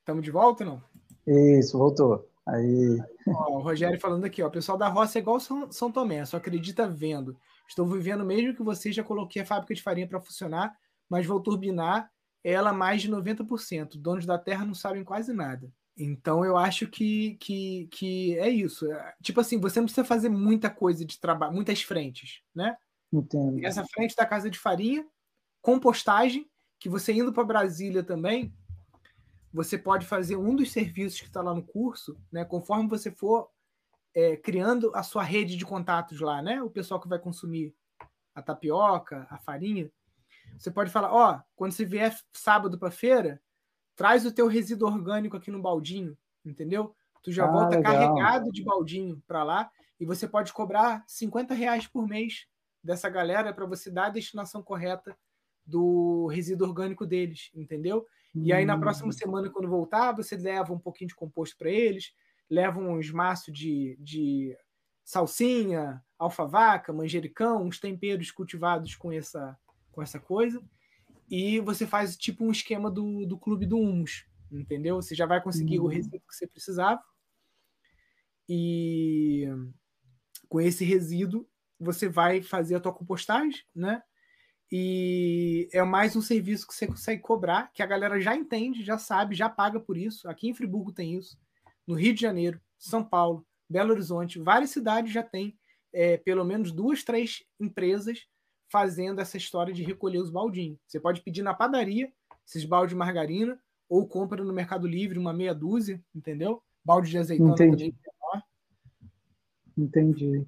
estamos 0.00 0.24
de 0.24 0.30
volta 0.30 0.64
não? 0.64 0.82
Isso, 1.26 1.78
voltou. 1.78 2.28
Aí. 2.46 3.00
Ó, 3.28 3.58
o 3.58 3.60
Rogério 3.60 4.00
falando 4.00 4.24
aqui, 4.24 4.42
ó, 4.42 4.48
o 4.48 4.50
pessoal 4.50 4.76
da 4.76 4.88
roça 4.88 5.18
é 5.18 5.20
igual 5.20 5.38
São, 5.38 5.70
São 5.70 5.92
Tomé, 5.92 6.24
só 6.24 6.36
acredita 6.36 6.88
vendo. 6.88 7.36
Estou 7.68 7.86
vivendo 7.86 8.24
mesmo 8.24 8.54
que 8.54 8.62
você 8.62 8.92
já 8.92 9.04
coloquei 9.04 9.42
a 9.42 9.46
fábrica 9.46 9.74
de 9.74 9.82
farinha 9.82 10.08
para 10.08 10.20
funcionar 10.20 10.76
mas 11.12 11.26
vou 11.26 11.38
turbinar 11.38 12.10
ela 12.42 12.72
mais 12.72 13.02
de 13.02 13.10
90%. 13.10 13.98
Donos 13.98 14.24
da 14.24 14.38
terra 14.38 14.64
não 14.64 14.74
sabem 14.74 15.04
quase 15.04 15.30
nada. 15.30 15.70
Então 15.94 16.42
eu 16.42 16.56
acho 16.56 16.86
que, 16.88 17.34
que, 17.34 17.86
que 17.88 18.38
é 18.38 18.48
isso. 18.48 18.86
Tipo 19.22 19.42
assim, 19.42 19.60
você 19.60 19.78
não 19.78 19.84
precisa 19.84 20.06
fazer 20.06 20.30
muita 20.30 20.70
coisa 20.70 21.04
de 21.04 21.20
trabalho, 21.20 21.52
muitas 21.52 21.82
frentes, 21.82 22.40
né? 22.54 22.78
Entendo. 23.12 23.62
Essa 23.62 23.84
frente 23.84 24.16
da 24.16 24.24
casa 24.24 24.48
de 24.48 24.58
farinha, 24.58 25.06
compostagem, 25.60 26.50
que 26.80 26.88
você 26.88 27.12
indo 27.12 27.30
para 27.30 27.44
Brasília 27.44 28.02
também, 28.02 28.50
você 29.52 29.76
pode 29.76 30.06
fazer 30.06 30.36
um 30.36 30.56
dos 30.56 30.72
serviços 30.72 31.20
que 31.20 31.26
está 31.26 31.42
lá 31.42 31.54
no 31.54 31.62
curso, 31.62 32.18
né? 32.32 32.42
Conforme 32.42 32.88
você 32.88 33.10
for 33.10 33.50
é, 34.14 34.34
criando 34.38 34.90
a 34.94 35.02
sua 35.02 35.22
rede 35.22 35.58
de 35.58 35.66
contatos 35.66 36.20
lá, 36.20 36.40
né? 36.40 36.62
O 36.62 36.70
pessoal 36.70 36.98
que 36.98 37.06
vai 37.08 37.18
consumir 37.18 37.74
a 38.34 38.40
tapioca, 38.40 39.26
a 39.28 39.36
farinha, 39.36 39.92
você 40.58 40.70
pode 40.70 40.90
falar, 40.90 41.12
ó, 41.12 41.36
oh, 41.36 41.42
quando 41.56 41.72
você 41.72 41.84
vier 41.84 42.16
sábado 42.32 42.78
para 42.78 42.90
feira, 42.90 43.40
traz 43.94 44.24
o 44.24 44.32
teu 44.32 44.46
resíduo 44.46 44.88
orgânico 44.88 45.36
aqui 45.36 45.50
no 45.50 45.60
baldinho, 45.60 46.16
entendeu? 46.44 46.94
Tu 47.22 47.30
já 47.30 47.44
ah, 47.44 47.50
volta 47.50 47.76
legal. 47.76 47.92
carregado 47.92 48.50
de 48.50 48.64
baldinho 48.64 49.22
para 49.26 49.42
lá 49.44 49.70
e 49.98 50.04
você 50.04 50.26
pode 50.26 50.52
cobrar 50.52 51.04
50 51.06 51.54
reais 51.54 51.86
por 51.86 52.06
mês 52.06 52.46
dessa 52.82 53.08
galera 53.08 53.52
para 53.52 53.66
você 53.66 53.90
dar 53.90 54.06
a 54.06 54.10
destinação 54.10 54.62
correta 54.62 55.16
do 55.64 56.26
resíduo 56.26 56.66
orgânico 56.66 57.06
deles, 57.06 57.50
entendeu? 57.54 58.04
Hum. 58.34 58.42
E 58.44 58.52
aí 58.52 58.64
na 58.64 58.76
próxima 58.76 59.08
hum. 59.08 59.12
semana, 59.12 59.50
quando 59.50 59.68
voltar, 59.68 60.12
você 60.12 60.36
leva 60.36 60.72
um 60.72 60.78
pouquinho 60.78 61.08
de 61.08 61.14
composto 61.14 61.56
para 61.56 61.70
eles, 61.70 62.12
leva 62.50 62.80
uns 62.80 63.10
maços 63.10 63.54
de, 63.54 63.96
de 64.00 64.56
salsinha, 65.04 66.02
alfavaca, 66.18 66.92
manjericão, 66.92 67.62
uns 67.62 67.78
temperos 67.78 68.30
cultivados 68.30 68.96
com 68.96 69.12
essa 69.12 69.56
com 69.92 70.02
essa 70.02 70.18
coisa. 70.18 70.62
E 71.30 71.60
você 71.60 71.86
faz 71.86 72.16
tipo 72.16 72.44
um 72.44 72.50
esquema 72.50 72.90
do, 72.90 73.24
do 73.24 73.38
clube 73.38 73.64
do 73.64 73.78
humus, 73.78 74.26
entendeu? 74.50 74.96
Você 74.96 75.14
já 75.14 75.26
vai 75.26 75.40
conseguir 75.42 75.78
uhum. 75.78 75.86
o 75.86 75.88
resíduo 75.88 76.20
que 76.20 76.34
você 76.34 76.46
precisava. 76.46 77.02
E 78.48 79.46
com 80.48 80.60
esse 80.60 80.84
resíduo, 80.84 81.48
você 81.78 82.08
vai 82.08 82.42
fazer 82.42 82.74
a 82.74 82.80
tua 82.80 82.92
compostagem, 82.92 83.62
né? 83.74 84.02
E 84.70 85.68
é 85.72 85.82
mais 85.82 86.16
um 86.16 86.22
serviço 86.22 86.66
que 86.66 86.74
você 86.74 86.86
consegue 86.86 87.20
cobrar, 87.20 87.70
que 87.72 87.82
a 87.82 87.86
galera 87.86 88.18
já 88.20 88.34
entende, 88.34 88.82
já 88.82 88.96
sabe, 88.96 89.34
já 89.34 89.48
paga 89.48 89.78
por 89.78 89.96
isso. 89.96 90.28
Aqui 90.28 90.48
em 90.48 90.54
Friburgo 90.54 90.92
tem 90.92 91.16
isso. 91.16 91.38
No 91.86 91.94
Rio 91.94 92.14
de 92.14 92.20
Janeiro, 92.20 92.60
São 92.78 93.04
Paulo, 93.04 93.46
Belo 93.68 93.92
Horizonte, 93.92 94.38
várias 94.38 94.70
cidades 94.70 95.12
já 95.12 95.22
têm 95.22 95.58
é, 95.92 96.16
pelo 96.16 96.44
menos 96.44 96.72
duas, 96.72 97.04
três 97.04 97.42
empresas 97.60 98.26
fazendo 98.72 99.20
essa 99.20 99.36
história 99.36 99.74
de 99.74 99.84
recolher 99.84 100.18
os 100.18 100.30
baldinhos. 100.30 100.78
Você 100.86 100.98
pode 100.98 101.20
pedir 101.20 101.42
na 101.42 101.52
padaria 101.52 102.10
esses 102.46 102.64
baldes 102.64 102.90
de 102.90 102.96
margarina, 102.96 103.60
ou 103.86 104.08
compra 104.08 104.42
no 104.42 104.52
Mercado 104.52 104.86
Livre 104.86 105.18
uma 105.18 105.34
meia 105.34 105.54
dúzia, 105.54 106.02
entendeu? 106.14 106.62
Balde 106.82 107.10
de 107.10 107.18
azeitona 107.18 107.52
Entendi. 107.52 107.92
também. 107.92 108.42
Entendi. 109.76 110.46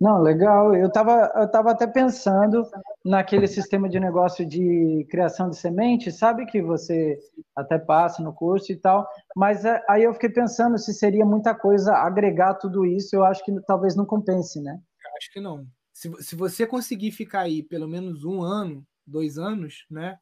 Não, 0.00 0.20
legal. 0.20 0.74
Eu 0.74 0.88
estava 0.88 1.30
eu 1.36 1.48
tava 1.48 1.70
até 1.70 1.86
pensando 1.86 2.68
naquele 3.04 3.46
sistema 3.46 3.88
de 3.88 4.00
negócio 4.00 4.44
de 4.44 5.06
criação 5.08 5.48
de 5.48 5.56
semente, 5.56 6.10
sabe 6.10 6.46
que 6.46 6.60
você 6.60 7.18
até 7.54 7.78
passa 7.78 8.22
no 8.22 8.32
curso 8.32 8.72
e 8.72 8.76
tal, 8.76 9.06
mas 9.36 9.64
é, 9.64 9.82
aí 9.88 10.02
eu 10.02 10.12
fiquei 10.12 10.30
pensando 10.30 10.76
se 10.78 10.92
seria 10.92 11.24
muita 11.24 11.54
coisa 11.54 11.94
agregar 11.94 12.54
tudo 12.54 12.84
isso, 12.84 13.14
eu 13.14 13.24
acho 13.24 13.44
que 13.44 13.52
talvez 13.62 13.94
não 13.94 14.04
compense, 14.04 14.60
né? 14.60 14.80
Acho 15.16 15.32
que 15.32 15.40
não. 15.40 15.66
Se, 16.00 16.10
se 16.22 16.34
você 16.34 16.66
conseguir 16.66 17.12
ficar 17.12 17.42
aí 17.42 17.62
pelo 17.62 17.86
menos 17.86 18.24
um 18.24 18.42
ano, 18.42 18.86
dois 19.06 19.36
anos, 19.36 19.84
né? 19.90 20.18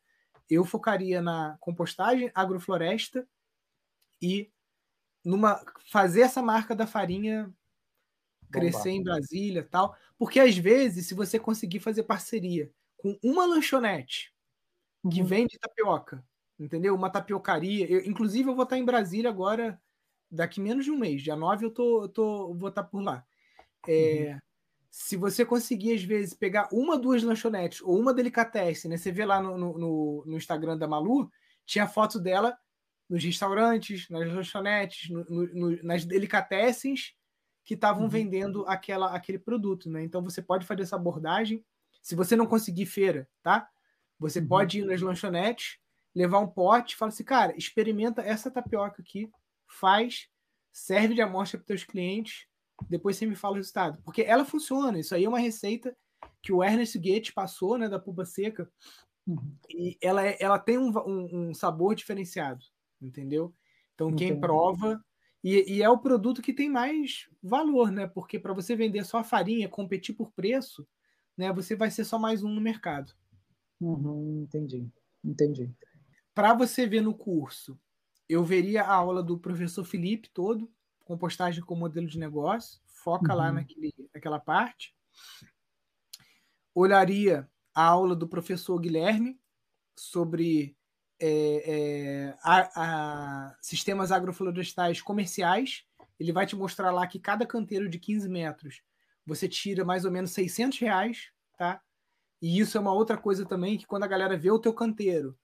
Eu 0.50 0.64
focaria 0.64 1.22
na 1.22 1.56
compostagem, 1.60 2.32
agrofloresta 2.34 3.24
e 4.20 4.50
numa 5.24 5.64
fazer 5.88 6.22
essa 6.22 6.42
marca 6.42 6.74
da 6.74 6.84
farinha 6.84 7.54
crescer 8.50 8.90
em 8.90 9.04
Brasília 9.04 9.62
tal. 9.70 9.96
Porque 10.18 10.40
às 10.40 10.58
vezes, 10.58 11.06
se 11.06 11.14
você 11.14 11.38
conseguir 11.38 11.78
fazer 11.78 12.02
parceria 12.02 12.72
com 12.96 13.16
uma 13.22 13.46
lanchonete 13.46 14.34
que 15.12 15.20
uhum. 15.20 15.26
vende 15.28 15.60
tapioca, 15.60 16.26
entendeu? 16.58 16.92
Uma 16.92 17.08
tapiocaria. 17.08 17.88
Eu, 17.88 18.04
inclusive, 18.04 18.50
eu 18.50 18.54
vou 18.56 18.64
estar 18.64 18.78
em 18.78 18.84
Brasília 18.84 19.30
agora, 19.30 19.80
daqui 20.28 20.60
menos 20.60 20.84
de 20.84 20.90
um 20.90 20.98
mês. 20.98 21.22
Dia 21.22 21.36
9 21.36 21.66
eu 21.66 21.70
tô, 21.70 22.02
eu 22.02 22.08
tô, 22.08 22.52
vou 22.54 22.68
estar 22.68 22.82
por 22.82 23.00
lá. 23.00 23.24
É, 23.86 24.32
uhum. 24.32 24.47
Se 24.90 25.16
você 25.16 25.44
conseguir, 25.44 25.94
às 25.94 26.02
vezes, 26.02 26.34
pegar 26.34 26.68
uma, 26.72 26.98
duas 26.98 27.22
lanchonetes 27.22 27.80
ou 27.82 27.98
uma 27.98 28.14
delicatessen, 28.14 28.90
né? 28.90 28.96
Você 28.96 29.12
vê 29.12 29.24
lá 29.24 29.42
no, 29.42 29.56
no, 29.56 30.24
no 30.26 30.36
Instagram 30.36 30.78
da 30.78 30.88
Malu, 30.88 31.30
tinha 31.66 31.86
foto 31.86 32.18
dela 32.18 32.56
nos 33.08 33.22
restaurantes, 33.22 34.08
nas 34.08 34.32
lanchonetes, 34.32 35.10
no, 35.10 35.24
no, 35.24 35.82
nas 35.82 36.04
delicatessens 36.04 37.14
que 37.64 37.74
estavam 37.74 38.04
uhum. 38.04 38.08
vendendo 38.08 38.66
aquela, 38.66 39.14
aquele 39.14 39.38
produto, 39.38 39.90
né? 39.90 40.02
Então 40.02 40.22
você 40.22 40.40
pode 40.40 40.66
fazer 40.66 40.82
essa 40.82 40.96
abordagem. 40.96 41.62
Se 42.00 42.14
você 42.14 42.34
não 42.34 42.46
conseguir 42.46 42.86
feira, 42.86 43.28
tá? 43.42 43.68
Você 44.18 44.40
uhum. 44.40 44.48
pode 44.48 44.80
ir 44.80 44.86
nas 44.86 45.00
lanchonetes, 45.02 45.78
levar 46.14 46.38
um 46.40 46.48
pote, 46.48 46.96
fala 46.96 47.10
assim, 47.10 47.24
cara, 47.24 47.54
experimenta 47.56 48.22
essa 48.22 48.50
tapioca 48.50 49.02
aqui, 49.02 49.30
faz, 49.66 50.28
serve 50.72 51.14
de 51.14 51.20
amostra 51.20 51.58
para 51.58 51.66
teus 51.66 51.84
clientes, 51.84 52.47
depois 52.88 53.16
você 53.16 53.26
me 53.26 53.34
fala 53.34 53.54
o 53.54 53.56
resultado, 53.56 54.00
porque 54.04 54.22
ela 54.22 54.44
funciona. 54.44 54.98
Isso 54.98 55.14
aí 55.14 55.24
é 55.24 55.28
uma 55.28 55.38
receita 55.38 55.96
que 56.42 56.52
o 56.52 56.62
Ernest 56.62 56.98
Goethe 56.98 57.32
passou, 57.32 57.78
né, 57.78 57.88
da 57.88 57.98
puba 57.98 58.24
seca, 58.24 58.70
uhum. 59.26 59.56
e 59.70 59.96
ela, 60.00 60.26
é, 60.26 60.36
ela 60.40 60.58
tem 60.58 60.78
um, 60.78 60.90
um, 60.90 61.48
um, 61.48 61.54
sabor 61.54 61.94
diferenciado, 61.94 62.64
entendeu? 63.00 63.54
Então 63.94 64.14
quem 64.14 64.28
Entendi. 64.28 64.40
prova 64.40 65.04
e, 65.42 65.76
e, 65.76 65.82
é 65.82 65.88
o 65.88 65.98
produto 65.98 66.42
que 66.42 66.52
tem 66.52 66.68
mais 66.68 67.28
valor, 67.42 67.90
né? 67.90 68.06
Porque 68.06 68.38
para 68.38 68.52
você 68.52 68.74
vender 68.74 69.04
só 69.04 69.18
a 69.18 69.24
farinha, 69.24 69.68
competir 69.68 70.14
por 70.14 70.32
preço, 70.32 70.86
né? 71.36 71.52
Você 71.52 71.76
vai 71.76 71.90
ser 71.90 72.04
só 72.04 72.18
mais 72.18 72.42
um 72.42 72.52
no 72.52 72.60
mercado. 72.60 73.12
Uhum, 73.80 74.42
entendi, 74.42 74.88
entendi. 75.24 75.72
Para 76.34 76.54
você 76.54 76.86
ver 76.86 77.00
no 77.00 77.14
curso, 77.14 77.78
eu 78.28 78.44
veria 78.44 78.82
a 78.82 78.94
aula 78.94 79.22
do 79.22 79.38
professor 79.38 79.84
Felipe 79.84 80.28
todo, 80.32 80.70
compostagem 81.08 81.64
com 81.64 81.74
modelo 81.74 82.06
de 82.06 82.18
negócio, 82.18 82.78
foca 82.84 83.32
uhum. 83.32 83.38
lá 83.38 83.50
naquele, 83.50 83.94
naquela 84.14 84.38
parte. 84.38 84.94
Olharia 86.74 87.50
a 87.74 87.82
aula 87.82 88.14
do 88.14 88.28
professor 88.28 88.78
Guilherme 88.78 89.40
sobre 89.96 90.76
é, 91.18 91.62
é, 91.66 92.36
a, 92.42 92.68
a, 92.76 93.56
sistemas 93.62 94.12
agroflorestais 94.12 95.00
comerciais. 95.00 95.86
Ele 96.20 96.30
vai 96.30 96.44
te 96.44 96.54
mostrar 96.54 96.90
lá 96.90 97.06
que 97.06 97.18
cada 97.18 97.46
canteiro 97.46 97.88
de 97.88 97.98
15 97.98 98.28
metros 98.28 98.82
você 99.24 99.48
tira 99.48 99.86
mais 99.86 100.04
ou 100.04 100.10
menos 100.10 100.32
600 100.32 100.78
reais, 100.78 101.30
tá? 101.56 101.80
E 102.40 102.58
isso 102.60 102.76
é 102.76 102.80
uma 102.80 102.92
outra 102.92 103.16
coisa 103.16 103.46
também 103.46 103.78
que 103.78 103.86
quando 103.86 104.04
a 104.04 104.08
galera 104.08 104.36
vê 104.36 104.50
o 104.50 104.58
teu 104.58 104.74
canteiro, 104.74 105.38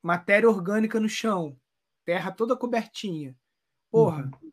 matéria 0.00 0.48
orgânica 0.48 1.00
no 1.00 1.08
chão, 1.08 1.58
terra 2.04 2.30
toda 2.30 2.56
cobertinha, 2.56 3.36
porra, 3.90 4.24
uhum. 4.24 4.45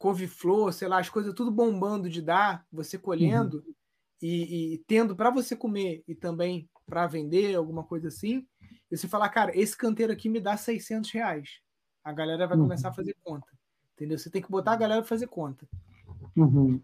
Couve-flor, 0.00 0.72
sei 0.72 0.88
lá, 0.88 0.98
as 0.98 1.10
coisas 1.10 1.34
tudo 1.34 1.50
bombando 1.50 2.08
de 2.08 2.22
dar, 2.22 2.66
você 2.72 2.96
colhendo 2.96 3.58
uhum. 3.58 3.74
e, 4.22 4.74
e 4.74 4.78
tendo 4.86 5.14
para 5.14 5.28
você 5.28 5.54
comer 5.54 6.02
e 6.08 6.14
também 6.14 6.66
para 6.86 7.06
vender, 7.06 7.54
alguma 7.54 7.84
coisa 7.84 8.08
assim, 8.08 8.46
e 8.90 8.96
você 8.96 9.06
falar, 9.06 9.28
cara, 9.28 9.52
esse 9.54 9.76
canteiro 9.76 10.10
aqui 10.10 10.30
me 10.30 10.40
dá 10.40 10.56
600 10.56 11.10
reais. 11.10 11.60
A 12.02 12.14
galera 12.14 12.46
vai 12.46 12.56
uhum. 12.56 12.64
começar 12.64 12.88
a 12.88 12.94
fazer 12.94 13.14
conta. 13.22 13.46
Entendeu? 13.94 14.16
Você 14.16 14.30
tem 14.30 14.40
que 14.40 14.50
botar 14.50 14.72
a 14.72 14.76
galera 14.76 15.02
para 15.02 15.08
fazer 15.08 15.26
conta. 15.26 15.68
Uhum. 16.34 16.80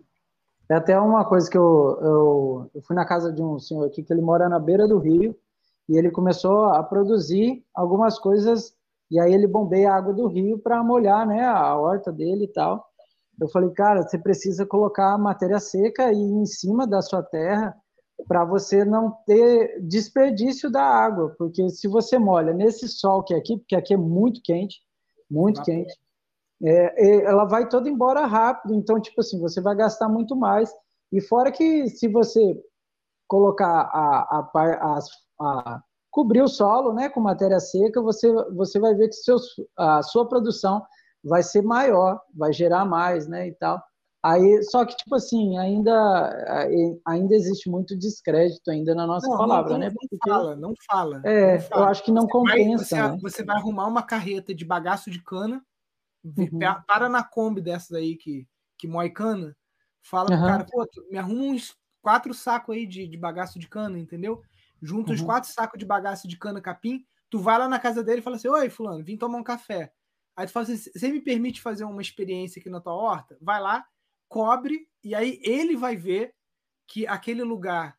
É 0.69 0.75
até 0.75 1.01
uma 1.01 1.25
coisa 1.25 1.51
que 1.51 1.57
eu, 1.57 1.99
eu, 2.03 2.71
eu, 2.75 2.83
fui 2.83 2.95
na 2.95 3.07
casa 3.07 3.33
de 3.33 3.43
um 3.43 3.59
senhor 3.59 3.87
aqui 3.87 4.03
que 4.03 4.13
ele 4.13 4.21
mora 4.21 4.47
na 4.47 4.59
beira 4.59 4.87
do 4.87 4.99
rio 4.99 5.35
e 5.89 5.97
ele 5.97 6.11
começou 6.11 6.67
a 6.67 6.83
produzir 6.83 7.65
algumas 7.75 8.19
coisas 8.19 8.77
e 9.11 9.19
aí 9.19 9.33
ele 9.33 9.47
bombeia 9.47 9.91
a 9.91 9.97
água 9.97 10.13
do 10.13 10.27
rio 10.27 10.59
para 10.59 10.85
molhar 10.85 11.27
né, 11.27 11.47
a 11.47 11.75
horta 11.77 12.13
dele 12.13 12.45
e 12.45 12.53
tal. 12.53 12.87
Eu 13.41 13.49
falei, 13.49 13.71
cara, 13.71 14.03
você 14.03 14.19
precisa 14.19 14.65
colocar 14.65 15.17
matéria 15.19 15.61
seca 15.61 16.13
e 16.13 16.17
em 16.17 16.47
cima 16.47 16.87
da 16.87 17.03
sua 17.03 17.23
terra 17.23 17.77
para 18.27 18.45
você 18.45 18.85
não 18.85 19.11
ter 19.27 19.79
desperdício 19.83 20.71
da 20.71 20.83
água, 20.83 21.35
porque 21.37 21.69
se 21.69 21.87
você 21.87 22.19
molha 22.19 22.55
nesse 22.55 22.89
sol 22.89 23.23
que 23.23 23.35
é 23.35 23.37
aqui, 23.37 23.59
porque 23.59 23.77
aqui 23.77 23.93
é 23.93 23.97
muito 23.97 24.41
quente, 24.43 24.81
muito 25.31 25.63
quente, 25.63 25.95
é, 26.63 27.25
ela 27.25 27.45
vai 27.45 27.69
toda 27.69 27.89
embora 27.89 28.25
rápido, 28.25 28.75
então, 28.75 29.01
tipo 29.01 29.21
assim, 29.21 29.39
você 29.39 29.61
vai 29.61 29.77
gastar 29.77 30.09
muito 30.09 30.35
mais. 30.35 30.73
E 31.13 31.21
fora 31.21 31.53
que 31.53 31.89
se 31.89 32.09
você 32.09 32.59
colocar 33.29 33.83
a, 33.93 34.39
a, 34.39 34.51
a, 34.55 34.99
a 35.41 35.83
cobrir 36.11 36.41
o 36.41 36.49
solo 36.49 36.95
né, 36.95 37.11
com 37.11 37.21
matéria 37.21 37.61
seca, 37.61 38.01
você, 38.01 38.33
você 38.55 38.81
vai 38.81 38.95
ver 38.95 39.09
que 39.09 39.17
seus, 39.17 39.55
a 39.77 40.03
sua 40.03 40.27
produção 40.27 40.83
vai 41.27 41.43
ser 41.43 41.63
maior, 41.63 42.21
vai 42.35 42.53
gerar 42.53 42.85
mais, 42.85 43.27
né, 43.27 43.49
e 43.49 43.55
tal. 43.55 43.83
Aí, 44.23 44.63
só 44.65 44.85
que, 44.85 44.97
tipo 44.97 45.15
assim, 45.15 45.57
ainda, 45.57 46.69
ainda 47.07 47.35
existe 47.35 47.71
muito 47.71 47.97
descrédito 47.97 48.71
ainda 48.71 48.93
na 48.93 49.07
nossa 49.07 49.29
não, 49.29 49.37
palavra, 49.37 49.73
não, 49.75 49.79
né? 49.79 49.91
Porque, 49.91 50.17
não 50.27 50.35
fala, 50.35 50.57
não 50.57 50.75
fala. 50.91 51.23
É, 51.25 51.55
não 51.55 51.61
fala. 51.61 51.83
eu 51.83 51.89
acho 51.89 52.05
que 52.05 52.11
não 52.11 52.23
você 52.23 52.33
compensa. 52.33 52.77
Vai, 52.77 52.79
você, 52.79 52.95
né? 52.95 53.19
você, 53.23 53.45
vai 53.45 53.57
arrumar 53.57 53.87
uma 53.87 54.03
carreta 54.03 54.53
de 54.53 54.65
bagaço 54.65 55.13
de 55.13 55.23
cana, 55.23 55.65
uhum. 56.25 56.59
para 56.89 57.09
na 57.09 57.23
Kombi 57.23 57.61
dessas 57.61 57.93
aí 57.93 58.17
que, 58.17 58.49
que 58.77 58.89
moe 58.89 59.09
cana, 59.11 59.57
fala 60.03 60.33
uhum. 60.33 60.39
pro 60.39 60.47
cara, 60.47 60.67
pô, 60.69 60.87
me 61.09 61.19
arruma 61.19 61.45
uns 61.45 61.77
quatro 62.03 62.35
sacos 62.35 62.75
aí 62.75 62.85
de, 62.85 63.07
de 63.07 63.17
bagaço 63.17 63.61
de 63.61 63.69
cana, 63.69 63.97
entendeu? 63.97 64.43
Junta 64.83 65.11
uhum. 65.11 65.15
uns 65.15 65.23
quatro 65.23 65.51
sacos 65.53 65.79
de 65.79 65.87
bagaço 65.87 66.27
de 66.27 66.37
cana 66.37 66.61
capim, 66.61 67.05
tu 67.31 67.39
vai 67.39 67.59
lá 67.59 67.69
na 67.69 67.79
casa 67.79 68.03
dele 68.03 68.19
e 68.19 68.23
fala 68.23 68.37
assim, 68.37 68.49
oi, 68.49 68.69
fulano, 68.71 69.05
vim 69.05 69.17
tomar 69.17 69.39
um 69.39 69.45
café. 69.45 69.93
Aí 70.37 70.47
tu 70.47 70.53
fala 70.53 70.65
assim, 70.65 70.77
você 70.77 71.11
me 71.11 71.21
permite 71.21 71.61
fazer 71.61 71.85
uma 71.85 72.03
experiência 72.03 72.61
aqui 72.61 72.69
na 72.69 72.81
tua 72.81 72.93
horta? 72.93 73.39
Vai 73.41 73.61
lá, 73.61 73.87
cobre 74.29 74.87
e 75.03 75.15
aí 75.15 75.41
ele 75.43 75.77
vai 75.77 75.97
ver 75.97 76.35
que 76.87 77.07
aquele 77.07 77.43
lugar 77.43 77.99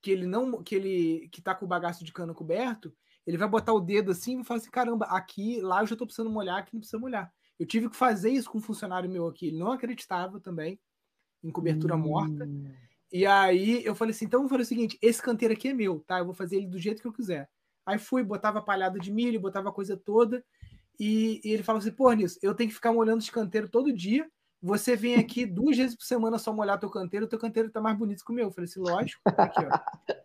que 0.00 0.10
ele 0.10 0.26
não 0.26 0.62
que 0.62 0.74
ele 0.74 1.28
que 1.30 1.42
tá 1.42 1.54
com 1.54 1.64
o 1.64 1.68
bagaço 1.68 2.04
de 2.04 2.12
cana 2.12 2.32
coberto, 2.32 2.94
ele 3.26 3.36
vai 3.36 3.48
botar 3.48 3.72
o 3.72 3.80
dedo 3.80 4.12
assim 4.12 4.40
e 4.40 4.44
falar 4.44 4.58
assim: 4.58 4.70
caramba, 4.70 5.06
aqui, 5.06 5.60
lá 5.60 5.82
eu 5.82 5.86
já 5.86 5.96
tô 5.96 6.06
precisando 6.06 6.30
molhar, 6.30 6.58
aqui 6.58 6.72
não 6.72 6.80
precisa 6.80 6.98
molhar. 6.98 7.32
Eu 7.58 7.66
tive 7.66 7.90
que 7.90 7.96
fazer 7.96 8.30
isso 8.30 8.50
com 8.50 8.58
um 8.58 8.62
funcionário 8.62 9.10
meu 9.10 9.26
aqui, 9.26 9.48
ele 9.48 9.58
não 9.58 9.72
acreditava 9.72 10.40
também 10.40 10.80
em 11.42 11.50
cobertura 11.50 11.96
hum. 11.96 11.98
morta. 11.98 12.48
E 13.12 13.26
aí 13.26 13.84
eu 13.84 13.94
falei 13.94 14.12
assim: 14.12 14.24
então 14.24 14.42
eu 14.42 14.48
fazer 14.48 14.62
o 14.62 14.66
seguinte: 14.66 14.98
esse 15.02 15.20
canteiro 15.20 15.54
aqui 15.54 15.68
é 15.68 15.74
meu, 15.74 16.00
tá? 16.06 16.18
Eu 16.18 16.24
vou 16.24 16.34
fazer 16.34 16.56
ele 16.56 16.68
do 16.68 16.78
jeito 16.78 17.02
que 17.02 17.08
eu 17.08 17.12
quiser. 17.12 17.48
Aí 17.84 17.98
fui, 17.98 18.22
botava 18.22 18.62
palhada 18.62 18.98
de 18.98 19.10
milho, 19.10 19.40
botava 19.40 19.70
a 19.70 19.72
coisa 19.72 19.96
toda. 19.96 20.44
E, 20.98 21.40
e 21.44 21.52
ele 21.52 21.62
falou 21.62 21.78
assim: 21.78 21.90
pô, 21.90 22.12
nisso, 22.12 22.38
eu 22.42 22.54
tenho 22.54 22.68
que 22.68 22.74
ficar 22.74 22.92
molhando 22.92 23.18
esse 23.18 23.30
canteiro 23.30 23.68
todo 23.68 23.92
dia 23.92 24.28
você 24.60 24.96
vem 24.96 25.14
aqui 25.14 25.46
duas 25.46 25.76
vezes 25.76 25.96
por 25.96 26.04
semana 26.04 26.38
só 26.38 26.52
molhar 26.52 26.78
teu 26.78 26.90
canteiro, 26.90 27.28
teu 27.28 27.38
canteiro 27.38 27.70
tá 27.70 27.80
mais 27.80 27.96
bonito 27.96 28.24
que 28.24 28.32
o 28.32 28.34
meu. 28.34 28.46
Eu 28.46 28.52
falei 28.52 28.68
assim, 28.68 28.80
lógico. 28.80 29.22
Aqui, 29.24 29.60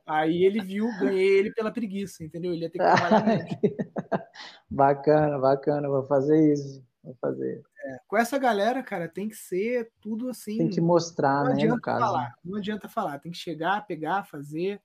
Aí 0.06 0.44
ele 0.44 0.60
viu, 0.60 0.88
ganhei 1.00 1.38
ele 1.38 1.54
pela 1.54 1.72
preguiça, 1.72 2.24
entendeu? 2.24 2.52
Ele 2.52 2.64
ia 2.64 2.70
ter 2.70 2.80
que 2.80 2.84
trabalhar 2.84 3.24
menos. 3.26 3.46
bacana, 4.70 5.38
bacana, 5.38 5.88
vou 5.88 6.04
fazer 6.04 6.52
isso. 6.52 6.84
Vou 7.04 7.16
fazer. 7.22 7.62
É, 7.86 7.98
com 8.08 8.18
essa 8.18 8.38
galera, 8.40 8.82
cara, 8.82 9.08
tem 9.08 9.30
que 9.30 9.36
ser 9.36 9.92
tudo 10.02 10.30
assim. 10.30 10.58
Tem 10.58 10.70
que 10.70 10.82
mostrar, 10.82 11.44
não 11.44 11.54
né? 11.54 11.64
Adianta 11.64 12.00
falar, 12.00 12.36
não 12.44 12.58
adianta 12.58 12.90
falar, 12.90 13.20
tem 13.20 13.32
que 13.32 13.38
chegar, 13.38 13.86
pegar, 13.86 14.24
fazer. 14.24 14.82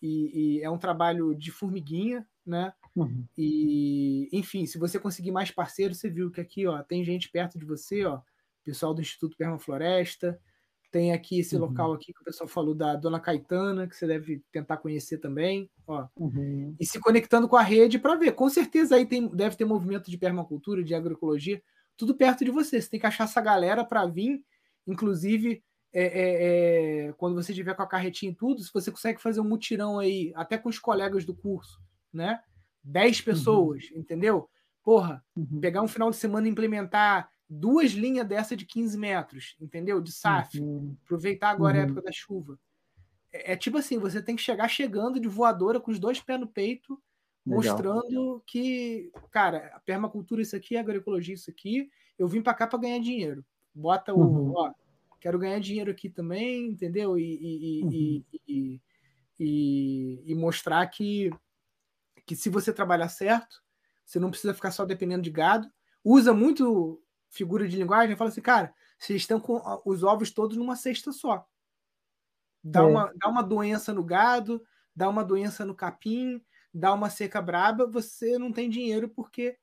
e, 0.00 0.58
e 0.58 0.62
é 0.62 0.70
um 0.70 0.78
trabalho 0.78 1.34
de 1.34 1.50
formiguinha, 1.50 2.26
né? 2.44 2.72
Uhum. 2.96 3.24
E, 3.36 4.28
enfim, 4.32 4.64
se 4.64 4.78
você 4.78 4.98
conseguir 4.98 5.30
mais 5.30 5.50
parceiros, 5.50 5.98
você 5.98 6.08
viu 6.08 6.30
que 6.30 6.40
aqui, 6.40 6.66
ó, 6.66 6.82
tem 6.82 7.04
gente 7.04 7.30
perto 7.30 7.58
de 7.58 7.64
você, 7.64 8.04
ó, 8.04 8.20
pessoal 8.64 8.94
do 8.94 9.02
Instituto 9.02 9.36
Permafloresta, 9.36 10.40
tem 10.90 11.12
aqui 11.12 11.40
esse 11.40 11.54
uhum. 11.54 11.62
local 11.62 11.92
aqui 11.92 12.12
que 12.12 12.22
o 12.22 12.24
pessoal 12.24 12.48
falou 12.48 12.74
da 12.74 12.96
Dona 12.96 13.20
Caetana, 13.20 13.86
que 13.86 13.94
você 13.94 14.06
deve 14.06 14.42
tentar 14.50 14.78
conhecer 14.78 15.18
também, 15.18 15.70
ó. 15.86 16.06
Uhum. 16.16 16.74
E 16.80 16.86
se 16.86 16.98
conectando 16.98 17.46
com 17.48 17.56
a 17.56 17.62
rede 17.62 17.98
para 17.98 18.16
ver. 18.16 18.32
Com 18.32 18.48
certeza 18.48 18.96
aí 18.96 19.04
tem, 19.04 19.28
deve 19.28 19.56
ter 19.56 19.66
movimento 19.66 20.10
de 20.10 20.16
permacultura, 20.16 20.82
de 20.82 20.94
agroecologia, 20.94 21.62
tudo 21.96 22.14
perto 22.14 22.44
de 22.44 22.50
você. 22.50 22.80
Você 22.80 22.88
tem 22.88 23.00
que 23.00 23.06
achar 23.06 23.24
essa 23.24 23.40
galera 23.42 23.84
para 23.84 24.06
vir, 24.06 24.42
inclusive 24.86 25.62
é, 25.92 26.02
é, 26.02 27.08
é, 27.08 27.12
quando 27.14 27.34
você 27.34 27.52
estiver 27.52 27.74
com 27.74 27.82
a 27.82 27.86
carretinha 27.86 28.32
e 28.32 28.34
tudo, 28.34 28.62
se 28.62 28.72
você 28.72 28.90
consegue 28.90 29.20
fazer 29.20 29.40
um 29.40 29.48
mutirão 29.48 29.98
aí, 29.98 30.32
até 30.34 30.56
com 30.56 30.68
os 30.68 30.78
colegas 30.78 31.24
do 31.24 31.34
curso, 31.34 31.80
né? 32.12 32.40
10 32.86 33.18
uhum. 33.18 33.24
pessoas, 33.24 33.90
uhum. 33.90 33.98
entendeu? 33.98 34.48
Porra, 34.82 35.24
uhum. 35.36 35.60
pegar 35.60 35.82
um 35.82 35.88
final 35.88 36.10
de 36.10 36.16
semana 36.16 36.46
e 36.46 36.50
implementar 36.50 37.28
duas 37.48 37.92
linhas 37.92 38.26
dessa 38.26 38.56
de 38.56 38.64
15 38.64 38.96
metros, 38.96 39.56
entendeu? 39.60 40.00
De 40.00 40.12
SAF. 40.12 40.60
Uhum. 40.60 40.96
Aproveitar 41.04 41.50
agora 41.50 41.76
uhum. 41.76 41.80
a 41.80 41.84
época 41.84 42.02
da 42.02 42.12
chuva. 42.12 42.58
É, 43.32 43.52
é, 43.52 43.56
tipo 43.56 43.78
assim, 43.78 43.98
você 43.98 44.22
tem 44.22 44.36
que 44.36 44.42
chegar 44.42 44.68
chegando 44.68 45.20
de 45.20 45.28
voadora 45.28 45.80
com 45.80 45.90
os 45.90 45.98
dois 45.98 46.20
pés 46.20 46.38
no 46.38 46.46
peito, 46.46 47.00
Legal. 47.44 47.62
mostrando 47.62 48.42
que, 48.46 49.10
cara, 49.30 49.72
a 49.74 49.80
permacultura 49.80 50.42
isso 50.42 50.56
aqui, 50.56 50.76
a 50.76 50.80
agroecologia 50.80 51.34
isso 51.34 51.50
aqui, 51.50 51.88
eu 52.18 52.28
vim 52.28 52.40
para 52.40 52.54
cá 52.54 52.66
para 52.66 52.78
ganhar 52.78 53.00
dinheiro. 53.00 53.44
Bota 53.74 54.14
o, 54.14 54.20
uhum. 54.20 54.52
ó, 54.56 54.72
quero 55.20 55.38
ganhar 55.38 55.58
dinheiro 55.58 55.90
aqui 55.90 56.08
também, 56.08 56.68
entendeu? 56.68 57.18
E, 57.18 57.82
uhum. 57.82 57.90
e, 57.92 58.80
e, 59.38 60.22
e, 60.26 60.34
mostrar 60.34 60.86
que, 60.86 61.30
que 62.26 62.36
se 62.36 62.50
você 62.50 62.72
trabalhar 62.72 63.08
certo, 63.08 63.62
você 64.04 64.18
não 64.18 64.30
precisa 64.30 64.52
ficar 64.52 64.72
só 64.72 64.84
dependendo 64.84 65.22
de 65.22 65.30
gado. 65.30 65.70
Usa 66.04 66.34
muito 66.34 67.00
figura 67.30 67.66
de 67.68 67.76
linguagem, 67.76 68.16
fala 68.16 68.30
assim, 68.30 68.40
cara, 68.40 68.74
vocês 68.98 69.22
estão 69.22 69.40
com 69.40 69.60
os 69.84 70.02
ovos 70.02 70.30
todos 70.30 70.56
numa 70.56 70.76
cesta 70.76 71.12
só. 71.12 71.46
Dá, 72.62 72.80
é. 72.80 72.82
uma, 72.82 73.12
dá 73.16 73.28
uma 73.28 73.42
doença 73.42 73.92
no 73.92 74.02
gado, 74.02 74.62
dá 74.94 75.08
uma 75.08 75.24
doença 75.24 75.64
no 75.64 75.74
capim, 75.74 76.42
dá 76.72 76.92
uma 76.92 77.10
seca 77.10 77.40
braba, 77.40 77.86
você 77.86 78.38
não 78.38 78.52
tem 78.52 78.68
dinheiro 78.68 79.08
porque 79.08 79.56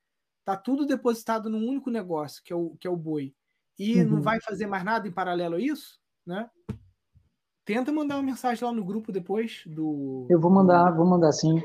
tá 0.46 0.56
tudo 0.56 0.86
depositado 0.86 1.50
num 1.50 1.68
único 1.68 1.90
negócio, 1.90 2.42
que 2.44 2.54
é 2.54 2.56
o, 2.56 2.76
que 2.78 2.88
é 2.88 2.90
o 2.90 2.98
boi. 2.98 3.36
E 3.78 4.02
uhum. 4.02 4.12
não 4.12 4.22
vai 4.22 4.40
fazer 4.40 4.68
mais 4.68 4.84
nada 4.84 5.08
em 5.08 5.12
paralelo 5.12 5.56
a 5.56 5.60
isso, 5.60 6.00
né? 6.26 6.50
Tenta 7.66 7.92
mandar 7.94 8.18
uma 8.18 8.24
mensagem 8.24 8.64
lá 8.64 8.74
no 8.74 8.84
grupo 8.84 9.12
depois 9.12 9.64
do. 9.66 10.28
Eu 10.30 10.40
vou 10.40 10.52
mandar, 10.52 10.92
vou 10.92 11.06
mandar 11.06 11.32
sim. 11.32 11.62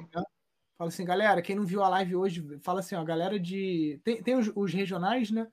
Fala 0.78 0.88
assim, 0.88 1.04
galera, 1.04 1.42
quem 1.42 1.56
não 1.56 1.66
viu 1.66 1.82
a 1.82 1.88
live 1.88 2.14
hoje, 2.14 2.60
fala 2.62 2.78
assim, 2.78 2.94
ó, 2.94 3.02
galera 3.02 3.38
de. 3.38 4.00
Tem, 4.04 4.22
tem 4.22 4.36
os, 4.36 4.48
os 4.54 4.72
regionais, 4.72 5.28
né? 5.28 5.48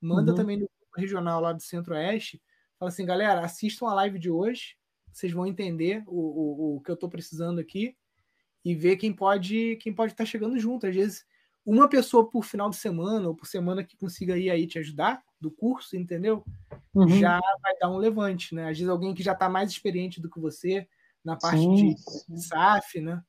Manda 0.00 0.32
uhum. 0.32 0.36
também 0.36 0.56
no 0.56 0.66
regional 0.96 1.38
lá 1.38 1.52
do 1.52 1.60
Centro-Oeste. 1.60 2.42
Fala 2.78 2.88
assim, 2.88 3.04
galera, 3.04 3.42
assistam 3.42 3.88
a 3.88 3.94
live 3.94 4.18
de 4.18 4.30
hoje. 4.30 4.76
Vocês 5.12 5.32
vão 5.32 5.46
entender 5.46 6.02
o, 6.06 6.16
o, 6.16 6.76
o 6.76 6.80
que 6.80 6.90
eu 6.90 6.94
estou 6.94 7.10
precisando 7.10 7.60
aqui 7.60 7.94
e 8.64 8.74
ver 8.74 8.96
quem 8.96 9.12
pode 9.12 9.76
quem 9.82 9.92
pode 9.92 10.12
estar 10.12 10.24
tá 10.24 10.30
chegando 10.30 10.58
junto. 10.58 10.86
Às 10.86 10.94
vezes, 10.94 11.26
uma 11.64 11.86
pessoa 11.86 12.30
por 12.30 12.42
final 12.42 12.70
de 12.70 12.76
semana 12.76 13.28
ou 13.28 13.34
por 13.34 13.46
semana 13.46 13.84
que 13.84 13.98
consiga 13.98 14.38
ir 14.38 14.48
aí 14.48 14.66
te 14.66 14.78
ajudar 14.78 15.22
do 15.38 15.50
curso, 15.50 15.94
entendeu? 15.94 16.42
Uhum. 16.94 17.08
Já 17.20 17.38
vai 17.60 17.76
dar 17.78 17.90
um 17.90 17.98
levante, 17.98 18.54
né? 18.54 18.70
Às 18.70 18.78
vezes 18.78 18.88
alguém 18.88 19.12
que 19.12 19.22
já 19.22 19.32
está 19.32 19.46
mais 19.46 19.70
experiente 19.70 20.22
do 20.22 20.30
que 20.30 20.40
você 20.40 20.88
na 21.22 21.36
parte 21.36 21.60
sim, 21.60 21.94
de 22.28 22.40
SAF, 22.40 22.98
né? 22.98 23.22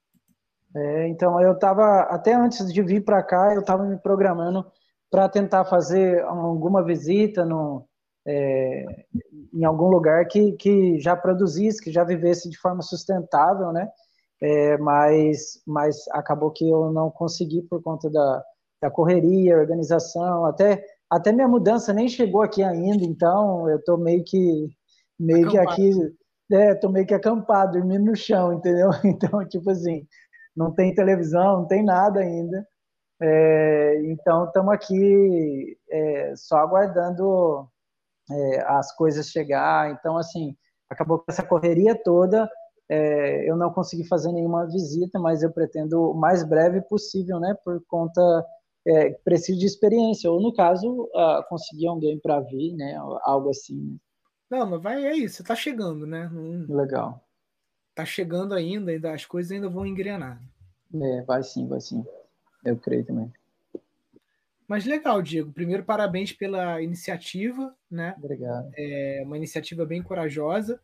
É, 0.75 1.07
então 1.07 1.39
eu 1.41 1.53
estava 1.53 2.01
até 2.03 2.33
antes 2.33 2.71
de 2.71 2.81
vir 2.81 3.03
para 3.03 3.21
cá, 3.21 3.53
eu 3.53 3.61
estava 3.61 3.83
me 3.83 3.97
programando 3.97 4.65
para 5.09 5.27
tentar 5.27 5.65
fazer 5.65 6.21
alguma 6.23 6.83
visita 6.83 7.43
no, 7.43 7.85
é, 8.25 8.85
em 9.53 9.65
algum 9.65 9.89
lugar 9.89 10.25
que, 10.27 10.53
que 10.53 10.99
já 10.99 11.15
produzisse, 11.15 11.81
que 11.81 11.91
já 11.91 12.03
vivesse 12.03 12.49
de 12.49 12.57
forma 12.57 12.81
sustentável, 12.81 13.71
né? 13.73 13.89
É, 14.41 14.77
mas, 14.77 15.61
mas 15.67 16.07
acabou 16.11 16.51
que 16.51 16.67
eu 16.67 16.91
não 16.91 17.11
consegui 17.11 17.61
por 17.63 17.83
conta 17.83 18.09
da, 18.09 18.43
da 18.81 18.89
correria, 18.89 19.57
organização, 19.57 20.45
até, 20.45 20.83
até 21.09 21.31
minha 21.31 21.47
mudança 21.47 21.93
nem 21.93 22.07
chegou 22.07 22.41
aqui 22.41 22.63
ainda, 22.63 23.03
então 23.03 23.69
eu 23.69 23.83
tô 23.83 23.97
meio 23.97 24.23
que 24.23 24.69
meio 25.19 25.47
acampado. 25.47 25.75
que 25.75 25.81
aqui, 25.81 26.15
é, 26.53 26.73
tô 26.73 26.89
meio 26.89 27.05
que 27.05 27.13
acampado, 27.13 27.73
dormindo 27.73 28.05
no 28.05 28.15
chão, 28.15 28.53
entendeu? 28.53 28.89
Então, 29.05 29.47
tipo 29.47 29.69
assim, 29.69 30.07
não 30.55 30.73
tem 30.73 30.93
televisão, 30.93 31.59
não 31.59 31.67
tem 31.67 31.83
nada 31.83 32.19
ainda. 32.19 32.67
É, 33.21 34.01
então, 34.05 34.45
estamos 34.45 34.73
aqui 34.73 35.77
é, 35.89 36.33
só 36.35 36.57
aguardando 36.57 37.67
é, 38.29 38.61
as 38.67 38.95
coisas 38.95 39.29
chegar. 39.29 39.91
Então, 39.91 40.17
assim, 40.17 40.55
acabou 40.89 41.19
com 41.19 41.25
essa 41.29 41.43
correria 41.43 41.95
toda. 41.95 42.49
É, 42.89 43.49
eu 43.49 43.55
não 43.55 43.71
consegui 43.71 44.07
fazer 44.07 44.31
nenhuma 44.31 44.65
visita, 44.65 45.19
mas 45.19 45.43
eu 45.43 45.51
pretendo 45.51 46.11
o 46.11 46.13
mais 46.13 46.43
breve 46.43 46.81
possível, 46.81 47.39
né? 47.39 47.55
Por 47.63 47.81
conta 47.87 48.21
é, 48.85 49.11
preciso 49.23 49.59
de 49.59 49.65
experiência, 49.65 50.29
ou 50.29 50.41
no 50.41 50.53
caso, 50.53 51.03
uh, 51.03 51.47
conseguir 51.47 51.87
alguém 51.87 52.19
para 52.19 52.39
vir, 52.41 52.73
né? 52.75 52.95
Algo 53.23 53.49
assim. 53.49 53.77
Né? 53.79 53.97
Não, 54.49 54.69
mas 54.69 54.81
vai, 54.81 55.05
é 55.05 55.15
isso, 55.15 55.43
tá 55.43 55.55
chegando, 55.55 56.05
né? 56.05 56.29
Não, 56.33 56.75
Legal. 56.75 57.21
Tá 58.01 58.05
chegando 58.05 58.55
ainda, 58.55 58.89
ainda 58.89 59.13
as 59.13 59.27
coisas 59.27 59.51
ainda 59.51 59.69
vão 59.69 59.85
engrenar. 59.85 60.41
É, 60.91 61.21
vai 61.21 61.43
sim, 61.43 61.67
vai 61.67 61.79
sim. 61.79 62.03
Eu 62.65 62.75
creio 62.75 63.05
também. 63.05 63.31
Mas 64.67 64.85
legal, 64.85 65.21
Diego. 65.21 65.51
Primeiro, 65.51 65.83
parabéns 65.83 66.33
pela 66.33 66.81
iniciativa, 66.81 67.75
né? 67.91 68.15
Obrigado. 68.17 68.71
É 68.75 69.21
uma 69.23 69.37
iniciativa 69.37 69.85
bem 69.85 70.01
corajosa. 70.01 70.81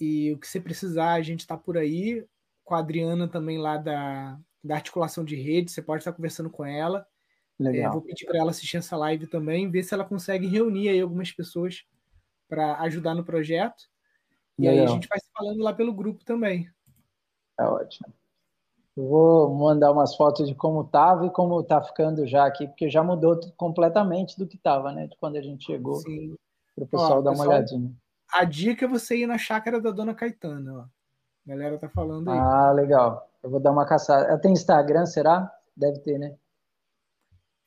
E 0.00 0.32
o 0.32 0.38
que 0.38 0.48
você 0.48 0.58
precisar, 0.58 1.12
a 1.12 1.22
gente 1.22 1.38
está 1.38 1.56
por 1.56 1.78
aí. 1.78 2.26
Com 2.64 2.74
a 2.74 2.80
Adriana 2.80 3.28
também 3.28 3.58
lá 3.58 3.76
da, 3.76 4.36
da 4.64 4.74
articulação 4.74 5.24
de 5.24 5.36
rede, 5.36 5.70
você 5.70 5.80
pode 5.80 6.00
estar 6.00 6.12
conversando 6.12 6.50
com 6.50 6.66
ela. 6.66 7.06
Legal. 7.60 7.90
É, 7.90 7.92
vou 7.92 8.02
pedir 8.02 8.26
para 8.26 8.38
ela 8.38 8.50
assistir 8.50 8.78
essa 8.78 8.96
live 8.96 9.28
também, 9.28 9.70
ver 9.70 9.84
se 9.84 9.94
ela 9.94 10.04
consegue 10.04 10.48
reunir 10.48 10.88
aí 10.88 11.00
algumas 11.00 11.30
pessoas 11.30 11.84
para 12.48 12.80
ajudar 12.80 13.14
no 13.14 13.24
projeto. 13.24 13.84
E 14.58 14.62
Legal. 14.62 14.78
aí 14.78 14.90
a 14.90 14.94
gente 14.94 15.06
vai 15.06 15.19
falando 15.36 15.62
lá 15.62 15.72
pelo 15.72 15.92
grupo 15.92 16.24
também. 16.24 16.70
É 17.58 17.64
ótimo. 17.64 18.12
Eu 18.96 19.08
vou 19.08 19.54
mandar 19.54 19.92
umas 19.92 20.16
fotos 20.16 20.48
de 20.48 20.54
como 20.54 20.82
estava 20.82 21.26
e 21.26 21.30
como 21.30 21.60
está 21.60 21.80
ficando 21.80 22.26
já 22.26 22.44
aqui, 22.44 22.66
porque 22.66 22.90
já 22.90 23.02
mudou 23.02 23.38
completamente 23.56 24.36
do 24.38 24.46
que 24.46 24.56
estava, 24.56 24.92
né? 24.92 25.06
De 25.06 25.16
quando 25.16 25.36
a 25.36 25.42
gente 25.42 25.64
chegou. 25.64 26.02
Para 26.74 26.84
o 26.84 26.86
pessoal 26.86 27.22
dar 27.22 27.32
uma 27.32 27.44
olhadinha. 27.44 27.92
A 28.32 28.44
dica 28.44 28.84
é 28.84 28.88
você 28.88 29.16
ir 29.16 29.26
na 29.26 29.38
chácara 29.38 29.80
da 29.80 29.90
Dona 29.90 30.14
Caetana, 30.14 30.74
ó. 30.74 30.80
A 30.80 30.88
galera 31.48 31.78
tá 31.78 31.88
falando 31.88 32.30
aí. 32.30 32.38
Ah, 32.38 32.72
legal. 32.72 33.28
Eu 33.42 33.50
vou 33.50 33.60
dar 33.60 33.72
uma 33.72 33.86
caçada. 33.86 34.26
Ela 34.26 34.38
tem 34.38 34.52
Instagram, 34.52 35.06
será? 35.06 35.50
Deve 35.76 35.98
ter, 36.00 36.18
né? 36.18 36.36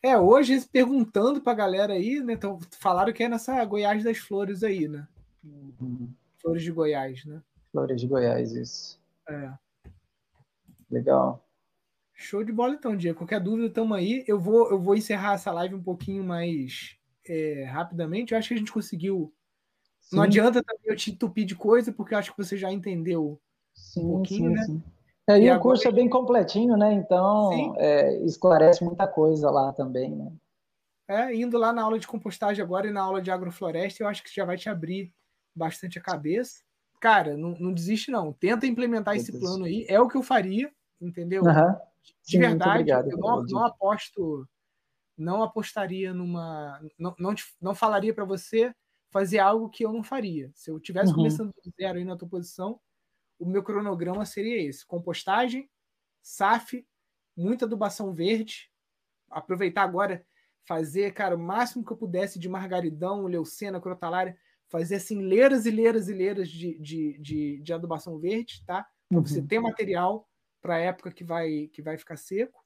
É, 0.02 0.18
hoje 0.18 0.68
perguntando 0.68 1.42
pra 1.42 1.54
galera 1.54 1.94
aí, 1.94 2.20
né? 2.20 2.34
Então, 2.34 2.60
falaram 2.80 3.14
que 3.14 3.24
é 3.24 3.30
nessa 3.30 3.64
Goiás 3.66 4.04
das 4.04 4.18
Flores 4.18 4.64
aí, 4.64 4.88
né? 4.88 5.08
Uhum. 5.44 6.14
Flores 6.42 6.62
de 6.62 6.72
Goiás, 6.72 7.26
né? 7.26 7.42
Flores 7.74 8.00
de 8.00 8.08
Goiás, 8.08 8.52
isso. 8.52 9.02
É. 9.28 9.52
Legal. 10.92 11.44
Show 12.14 12.44
de 12.44 12.52
bola 12.52 12.76
então, 12.76 12.96
Diego. 12.96 13.18
Qualquer 13.18 13.40
dúvida, 13.40 13.68
estamos 13.68 13.98
aí. 13.98 14.24
Eu 14.28 14.40
vou, 14.40 14.70
eu 14.70 14.80
vou 14.80 14.96
encerrar 14.96 15.34
essa 15.34 15.52
live 15.52 15.74
um 15.74 15.82
pouquinho 15.82 16.24
mais 16.24 16.96
é, 17.28 17.64
rapidamente. 17.64 18.32
Eu 18.32 18.38
acho 18.38 18.48
que 18.48 18.54
a 18.54 18.58
gente 18.58 18.72
conseguiu. 18.72 19.34
Sim. 20.00 20.18
Não 20.18 20.24
adianta 20.24 20.62
também 20.62 20.84
eu 20.86 20.96
te 20.96 21.12
entupir 21.12 21.46
de 21.46 21.56
coisa, 21.56 21.92
porque 21.92 22.14
eu 22.14 22.20
acho 22.20 22.32
que 22.32 22.38
você 22.38 22.56
já 22.56 22.72
entendeu 22.72 23.42
sim, 23.74 24.06
um 24.06 24.10
pouquinho, 24.18 24.52
sim, 24.52 24.56
né? 24.56 24.64
Sim. 24.66 24.84
É, 25.28 25.40
e, 25.40 25.46
e 25.46 25.50
o 25.50 25.54
agora... 25.54 25.62
curso 25.62 25.88
é 25.88 25.92
bem 25.92 26.08
completinho, 26.08 26.78
né? 26.78 26.94
Então 26.94 27.74
é, 27.78 28.24
esclarece 28.24 28.84
muita 28.84 29.08
coisa 29.08 29.50
lá 29.50 29.74
também, 29.74 30.16
né? 30.16 30.32
É, 31.08 31.36
indo 31.36 31.58
lá 31.58 31.74
na 31.74 31.82
aula 31.82 31.98
de 31.98 32.08
compostagem 32.08 32.64
agora 32.64 32.88
e 32.88 32.92
na 32.92 33.02
aula 33.02 33.22
de 33.22 33.32
agrofloresta, 33.32 34.04
eu 34.04 34.08
acho 34.08 34.24
que 34.24 34.34
já 34.34 34.46
vai 34.46 34.58
te 34.58 34.70
abrir 34.70 35.12
bastante 35.56 35.98
a 35.98 36.02
cabeça. 36.02 36.63
Cara, 37.04 37.36
não, 37.36 37.52
não 37.60 37.74
desiste, 37.74 38.10
não. 38.10 38.32
Tenta 38.32 38.66
implementar 38.66 39.16
esse 39.16 39.38
plano 39.38 39.66
aí. 39.66 39.86
É 39.90 40.00
o 40.00 40.08
que 40.08 40.16
eu 40.16 40.24
faria 40.24 40.72
entendeu? 41.06 41.44
Uhum. 41.44 41.76
De 42.26 42.32
Sim, 42.32 42.40
verdade, 42.40 42.90
eu 42.90 43.18
não, 43.18 43.44
não, 43.44 43.66
aposto, 43.66 44.48
não 45.18 45.44
apostaria 45.44 46.14
numa, 46.14 46.82
não, 46.98 47.16
não, 47.18 47.36
te, 47.36 47.44
não 47.62 47.76
falaria 47.76 48.14
para 48.14 48.26
você 48.26 48.74
fazer 49.10 49.40
algo 49.40 49.70
que 49.70 49.86
eu 49.86 49.94
não 49.94 50.04
faria. 50.04 50.52
Se 50.54 50.70
eu 50.70 50.80
tivesse 50.80 51.12
uhum. 51.12 51.18
começando 51.18 51.54
do 51.54 51.72
zero 51.80 51.98
aí 51.98 52.06
na 52.06 52.18
tua 52.18 52.28
posição, 52.28 52.80
o 53.40 53.46
meu 53.46 53.64
cronograma 53.64 54.26
seria 54.26 54.62
esse: 54.62 54.86
compostagem, 54.86 55.70
SAF, 56.22 56.86
muita 57.36 57.66
adubação 57.66 58.14
verde, 58.14 58.70
aproveitar 59.30 59.84
agora 59.84 60.26
fazer, 60.66 61.14
cara, 61.14 61.36
o 61.36 61.40
máximo 61.40 61.84
que 61.84 61.92
eu 61.92 61.98
pudesse 61.98 62.40
de 62.40 62.48
margaridão, 62.48 63.26
leucena, 63.26 63.82
crotalária, 63.82 64.38
fazer 64.74 64.96
assim 64.96 65.22
leiras 65.22 65.68
e 65.68 65.72
leiras 65.72 66.10
e 66.10 66.14
leiras 66.14 66.50
de, 66.50 66.80
de, 66.80 67.20
de, 67.20 67.60
de 67.62 67.74
adubação 67.74 68.18
verde, 68.18 68.64
tá? 68.66 68.84
Para 69.08 69.20
uhum. 69.20 69.24
você 69.24 69.40
ter 69.40 69.60
material 69.60 70.28
para 70.60 70.78
a 70.78 70.80
época 70.80 71.12
que 71.12 71.24
vai, 71.24 71.70
que 71.72 71.80
vai 71.80 71.96
ficar 71.96 72.18
seco. 72.18 72.60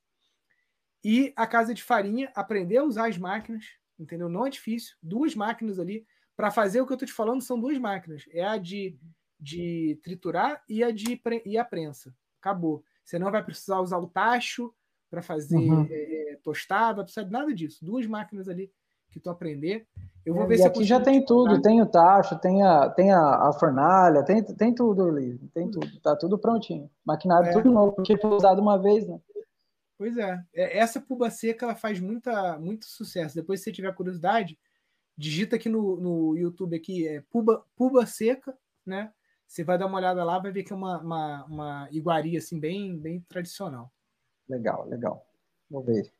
E 1.03 1.33
a 1.35 1.45
casa 1.45 1.73
de 1.73 1.83
farinha, 1.83 2.31
aprender 2.33 2.77
a 2.77 2.85
usar 2.85 3.09
as 3.09 3.17
máquinas, 3.17 3.65
entendeu? 3.99 4.29
Não 4.29 4.45
é 4.45 4.49
difícil. 4.49 4.95
Duas 5.03 5.35
máquinas 5.35 5.79
ali. 5.79 6.07
Para 6.33 6.49
fazer 6.49 6.79
o 6.79 6.85
que 6.85 6.93
eu 6.93 6.95
estou 6.95 7.07
te 7.07 7.13
falando, 7.13 7.41
são 7.41 7.59
duas 7.59 7.77
máquinas. 7.77 8.23
É 8.31 8.41
a 8.41 8.57
de, 8.57 8.97
de 9.37 9.99
triturar 10.01 10.63
e 10.69 10.85
a 10.85 10.91
de 10.91 11.21
e 11.45 11.57
a 11.57 11.65
prensa. 11.65 12.15
Acabou. 12.39 12.85
Você 13.03 13.19
não 13.19 13.31
vai 13.31 13.43
precisar 13.43 13.81
usar 13.81 13.97
o 13.97 14.07
tacho 14.07 14.73
para 15.09 15.21
fazer 15.21 15.57
uhum. 15.57 15.85
é, 15.91 16.39
tostar, 16.41 16.95
vai 16.95 17.03
precisar 17.03 17.23
de 17.23 17.31
nada 17.31 17.53
disso. 17.53 17.83
Duas 17.83 18.07
máquinas 18.07 18.47
ali 18.47 18.71
que 19.11 19.19
tu 19.19 19.29
aprender. 19.29 19.85
Eu 20.27 20.33
vou 20.33 20.43
é, 20.43 20.47
ver 20.47 20.55
e 20.55 20.57
se 20.57 20.67
aqui 20.67 20.83
já 20.83 20.99
tem 20.99 21.23
tudo, 21.23 21.61
tem 21.61 21.81
o 21.81 21.85
tacho, 21.85 22.37
tem 22.37 22.61
a, 22.61 22.89
tem 22.89 23.13
a, 23.13 23.47
a 23.47 23.53
fornalha, 23.53 24.25
tem, 24.25 24.43
tem 24.43 24.75
tudo 24.75 25.07
ali, 25.07 25.37
tem 25.53 25.71
tudo, 25.71 26.01
tá 26.01 26.17
tudo 26.17 26.37
prontinho. 26.37 26.91
Maquinário 27.05 27.47
é. 27.47 27.53
tudo 27.53 27.71
novo, 27.71 27.93
porque 27.93 28.17
foi 28.17 28.31
usado 28.31 28.61
uma 28.61 28.77
vez, 28.77 29.07
né? 29.07 29.21
Pois 29.97 30.17
é. 30.17 30.37
é. 30.53 30.79
Essa 30.79 30.99
puba 30.99 31.29
seca 31.29 31.65
ela 31.65 31.75
faz 31.75 32.01
muita, 32.01 32.59
muito 32.59 32.87
sucesso. 32.87 33.35
Depois, 33.35 33.61
se 33.61 33.63
você 33.63 33.71
tiver 33.71 33.95
curiosidade, 33.95 34.59
digita 35.17 35.55
aqui 35.55 35.69
no, 35.69 35.95
no 35.95 36.37
YouTube 36.37 36.75
aqui, 36.75 37.07
é 37.07 37.21
puba, 37.29 37.63
puba 37.73 38.05
seca, 38.05 38.53
né? 38.85 39.13
Você 39.47 39.63
vai 39.63 39.77
dar 39.77 39.85
uma 39.85 39.97
olhada 39.97 40.25
lá, 40.25 40.39
vai 40.39 40.51
ver 40.51 40.63
que 40.63 40.73
é 40.73 40.75
uma, 40.75 40.99
uma, 40.99 41.45
uma 41.45 41.87
iguaria 41.89 42.37
assim, 42.37 42.59
bem, 42.59 42.99
bem 42.99 43.21
tradicional. 43.29 43.89
Legal, 44.49 44.85
legal. 44.89 45.25
Vou 45.69 45.81
ver. 45.81 46.11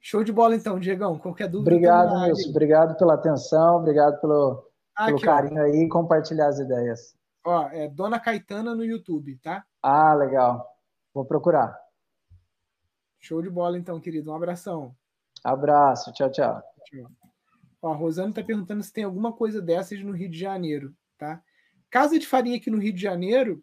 Show 0.00 0.22
de 0.22 0.32
bola, 0.32 0.54
então, 0.54 0.78
Diegão. 0.78 1.18
Qualquer 1.18 1.48
dúvida. 1.48 1.70
Obrigado, 1.70 2.20
Nilson. 2.20 2.50
Obrigado 2.50 2.96
pela 2.96 3.14
atenção, 3.14 3.76
obrigado 3.76 4.20
pelo, 4.20 4.64
ah, 4.96 5.06
pelo 5.06 5.20
carinho 5.20 5.60
ó. 5.60 5.64
aí 5.64 5.84
e 5.84 5.88
compartilhar 5.88 6.48
as 6.48 6.58
ideias. 6.58 7.16
Ó, 7.44 7.68
é 7.68 7.88
Dona 7.88 8.20
Caetana 8.20 8.74
no 8.74 8.84
YouTube, 8.84 9.36
tá? 9.42 9.64
Ah, 9.82 10.14
legal. 10.14 10.66
Vou 11.12 11.24
procurar. 11.24 11.76
Show 13.18 13.42
de 13.42 13.50
bola, 13.50 13.76
então, 13.76 14.00
querido. 14.00 14.30
Um 14.30 14.34
abração. 14.34 14.94
Abraço. 15.42 16.12
Tchau, 16.12 16.30
tchau. 16.30 16.62
tchau. 16.84 17.10
Ó, 17.82 17.92
a 17.92 17.96
Rosana 17.96 18.30
está 18.30 18.42
perguntando 18.42 18.82
se 18.82 18.92
tem 18.92 19.04
alguma 19.04 19.32
coisa 19.32 19.60
dessas 19.62 20.02
no 20.02 20.12
Rio 20.12 20.30
de 20.30 20.38
Janeiro, 20.38 20.94
tá? 21.16 21.42
Casa 21.90 22.18
de 22.18 22.26
farinha 22.26 22.56
aqui 22.56 22.70
no 22.70 22.78
Rio 22.78 22.92
de 22.92 23.00
Janeiro 23.00 23.62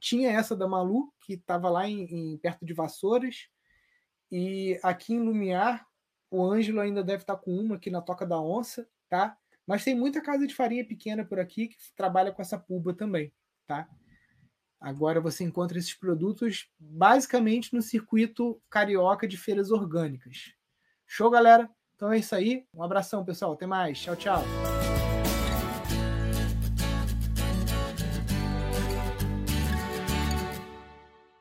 tinha 0.00 0.30
essa 0.30 0.56
da 0.56 0.68
Malu, 0.68 1.12
que 1.20 1.34
estava 1.34 1.68
lá 1.68 1.88
em, 1.88 2.04
em, 2.04 2.38
perto 2.38 2.64
de 2.64 2.74
Vassouras. 2.74 3.48
E 4.30 4.78
aqui 4.82 5.14
em 5.14 5.20
Lumiar, 5.20 5.86
o 6.30 6.44
Ângelo 6.44 6.80
ainda 6.80 7.02
deve 7.02 7.22
estar 7.22 7.36
tá 7.36 7.40
com 7.40 7.54
uma 7.54 7.76
aqui 7.76 7.90
na 7.90 8.02
Toca 8.02 8.26
da 8.26 8.40
Onça, 8.40 8.88
tá? 9.08 9.36
Mas 9.66 9.84
tem 9.84 9.94
muita 9.94 10.22
casa 10.22 10.46
de 10.46 10.54
farinha 10.54 10.86
pequena 10.86 11.24
por 11.24 11.38
aqui 11.38 11.68
que 11.68 11.76
trabalha 11.94 12.32
com 12.32 12.40
essa 12.40 12.58
pulba 12.58 12.94
também, 12.94 13.32
tá? 13.66 13.88
Agora 14.80 15.20
você 15.20 15.44
encontra 15.44 15.78
esses 15.78 15.94
produtos 15.94 16.70
basicamente 16.78 17.74
no 17.74 17.82
circuito 17.82 18.62
carioca 18.70 19.26
de 19.26 19.36
feiras 19.36 19.70
orgânicas. 19.70 20.52
Show, 21.06 21.30
galera? 21.30 21.68
Então 21.96 22.12
é 22.12 22.18
isso 22.18 22.34
aí. 22.34 22.64
Um 22.72 22.82
abração, 22.82 23.24
pessoal. 23.24 23.52
Até 23.52 23.66
mais. 23.66 24.00
Tchau, 24.00 24.14
tchau. 24.14 24.67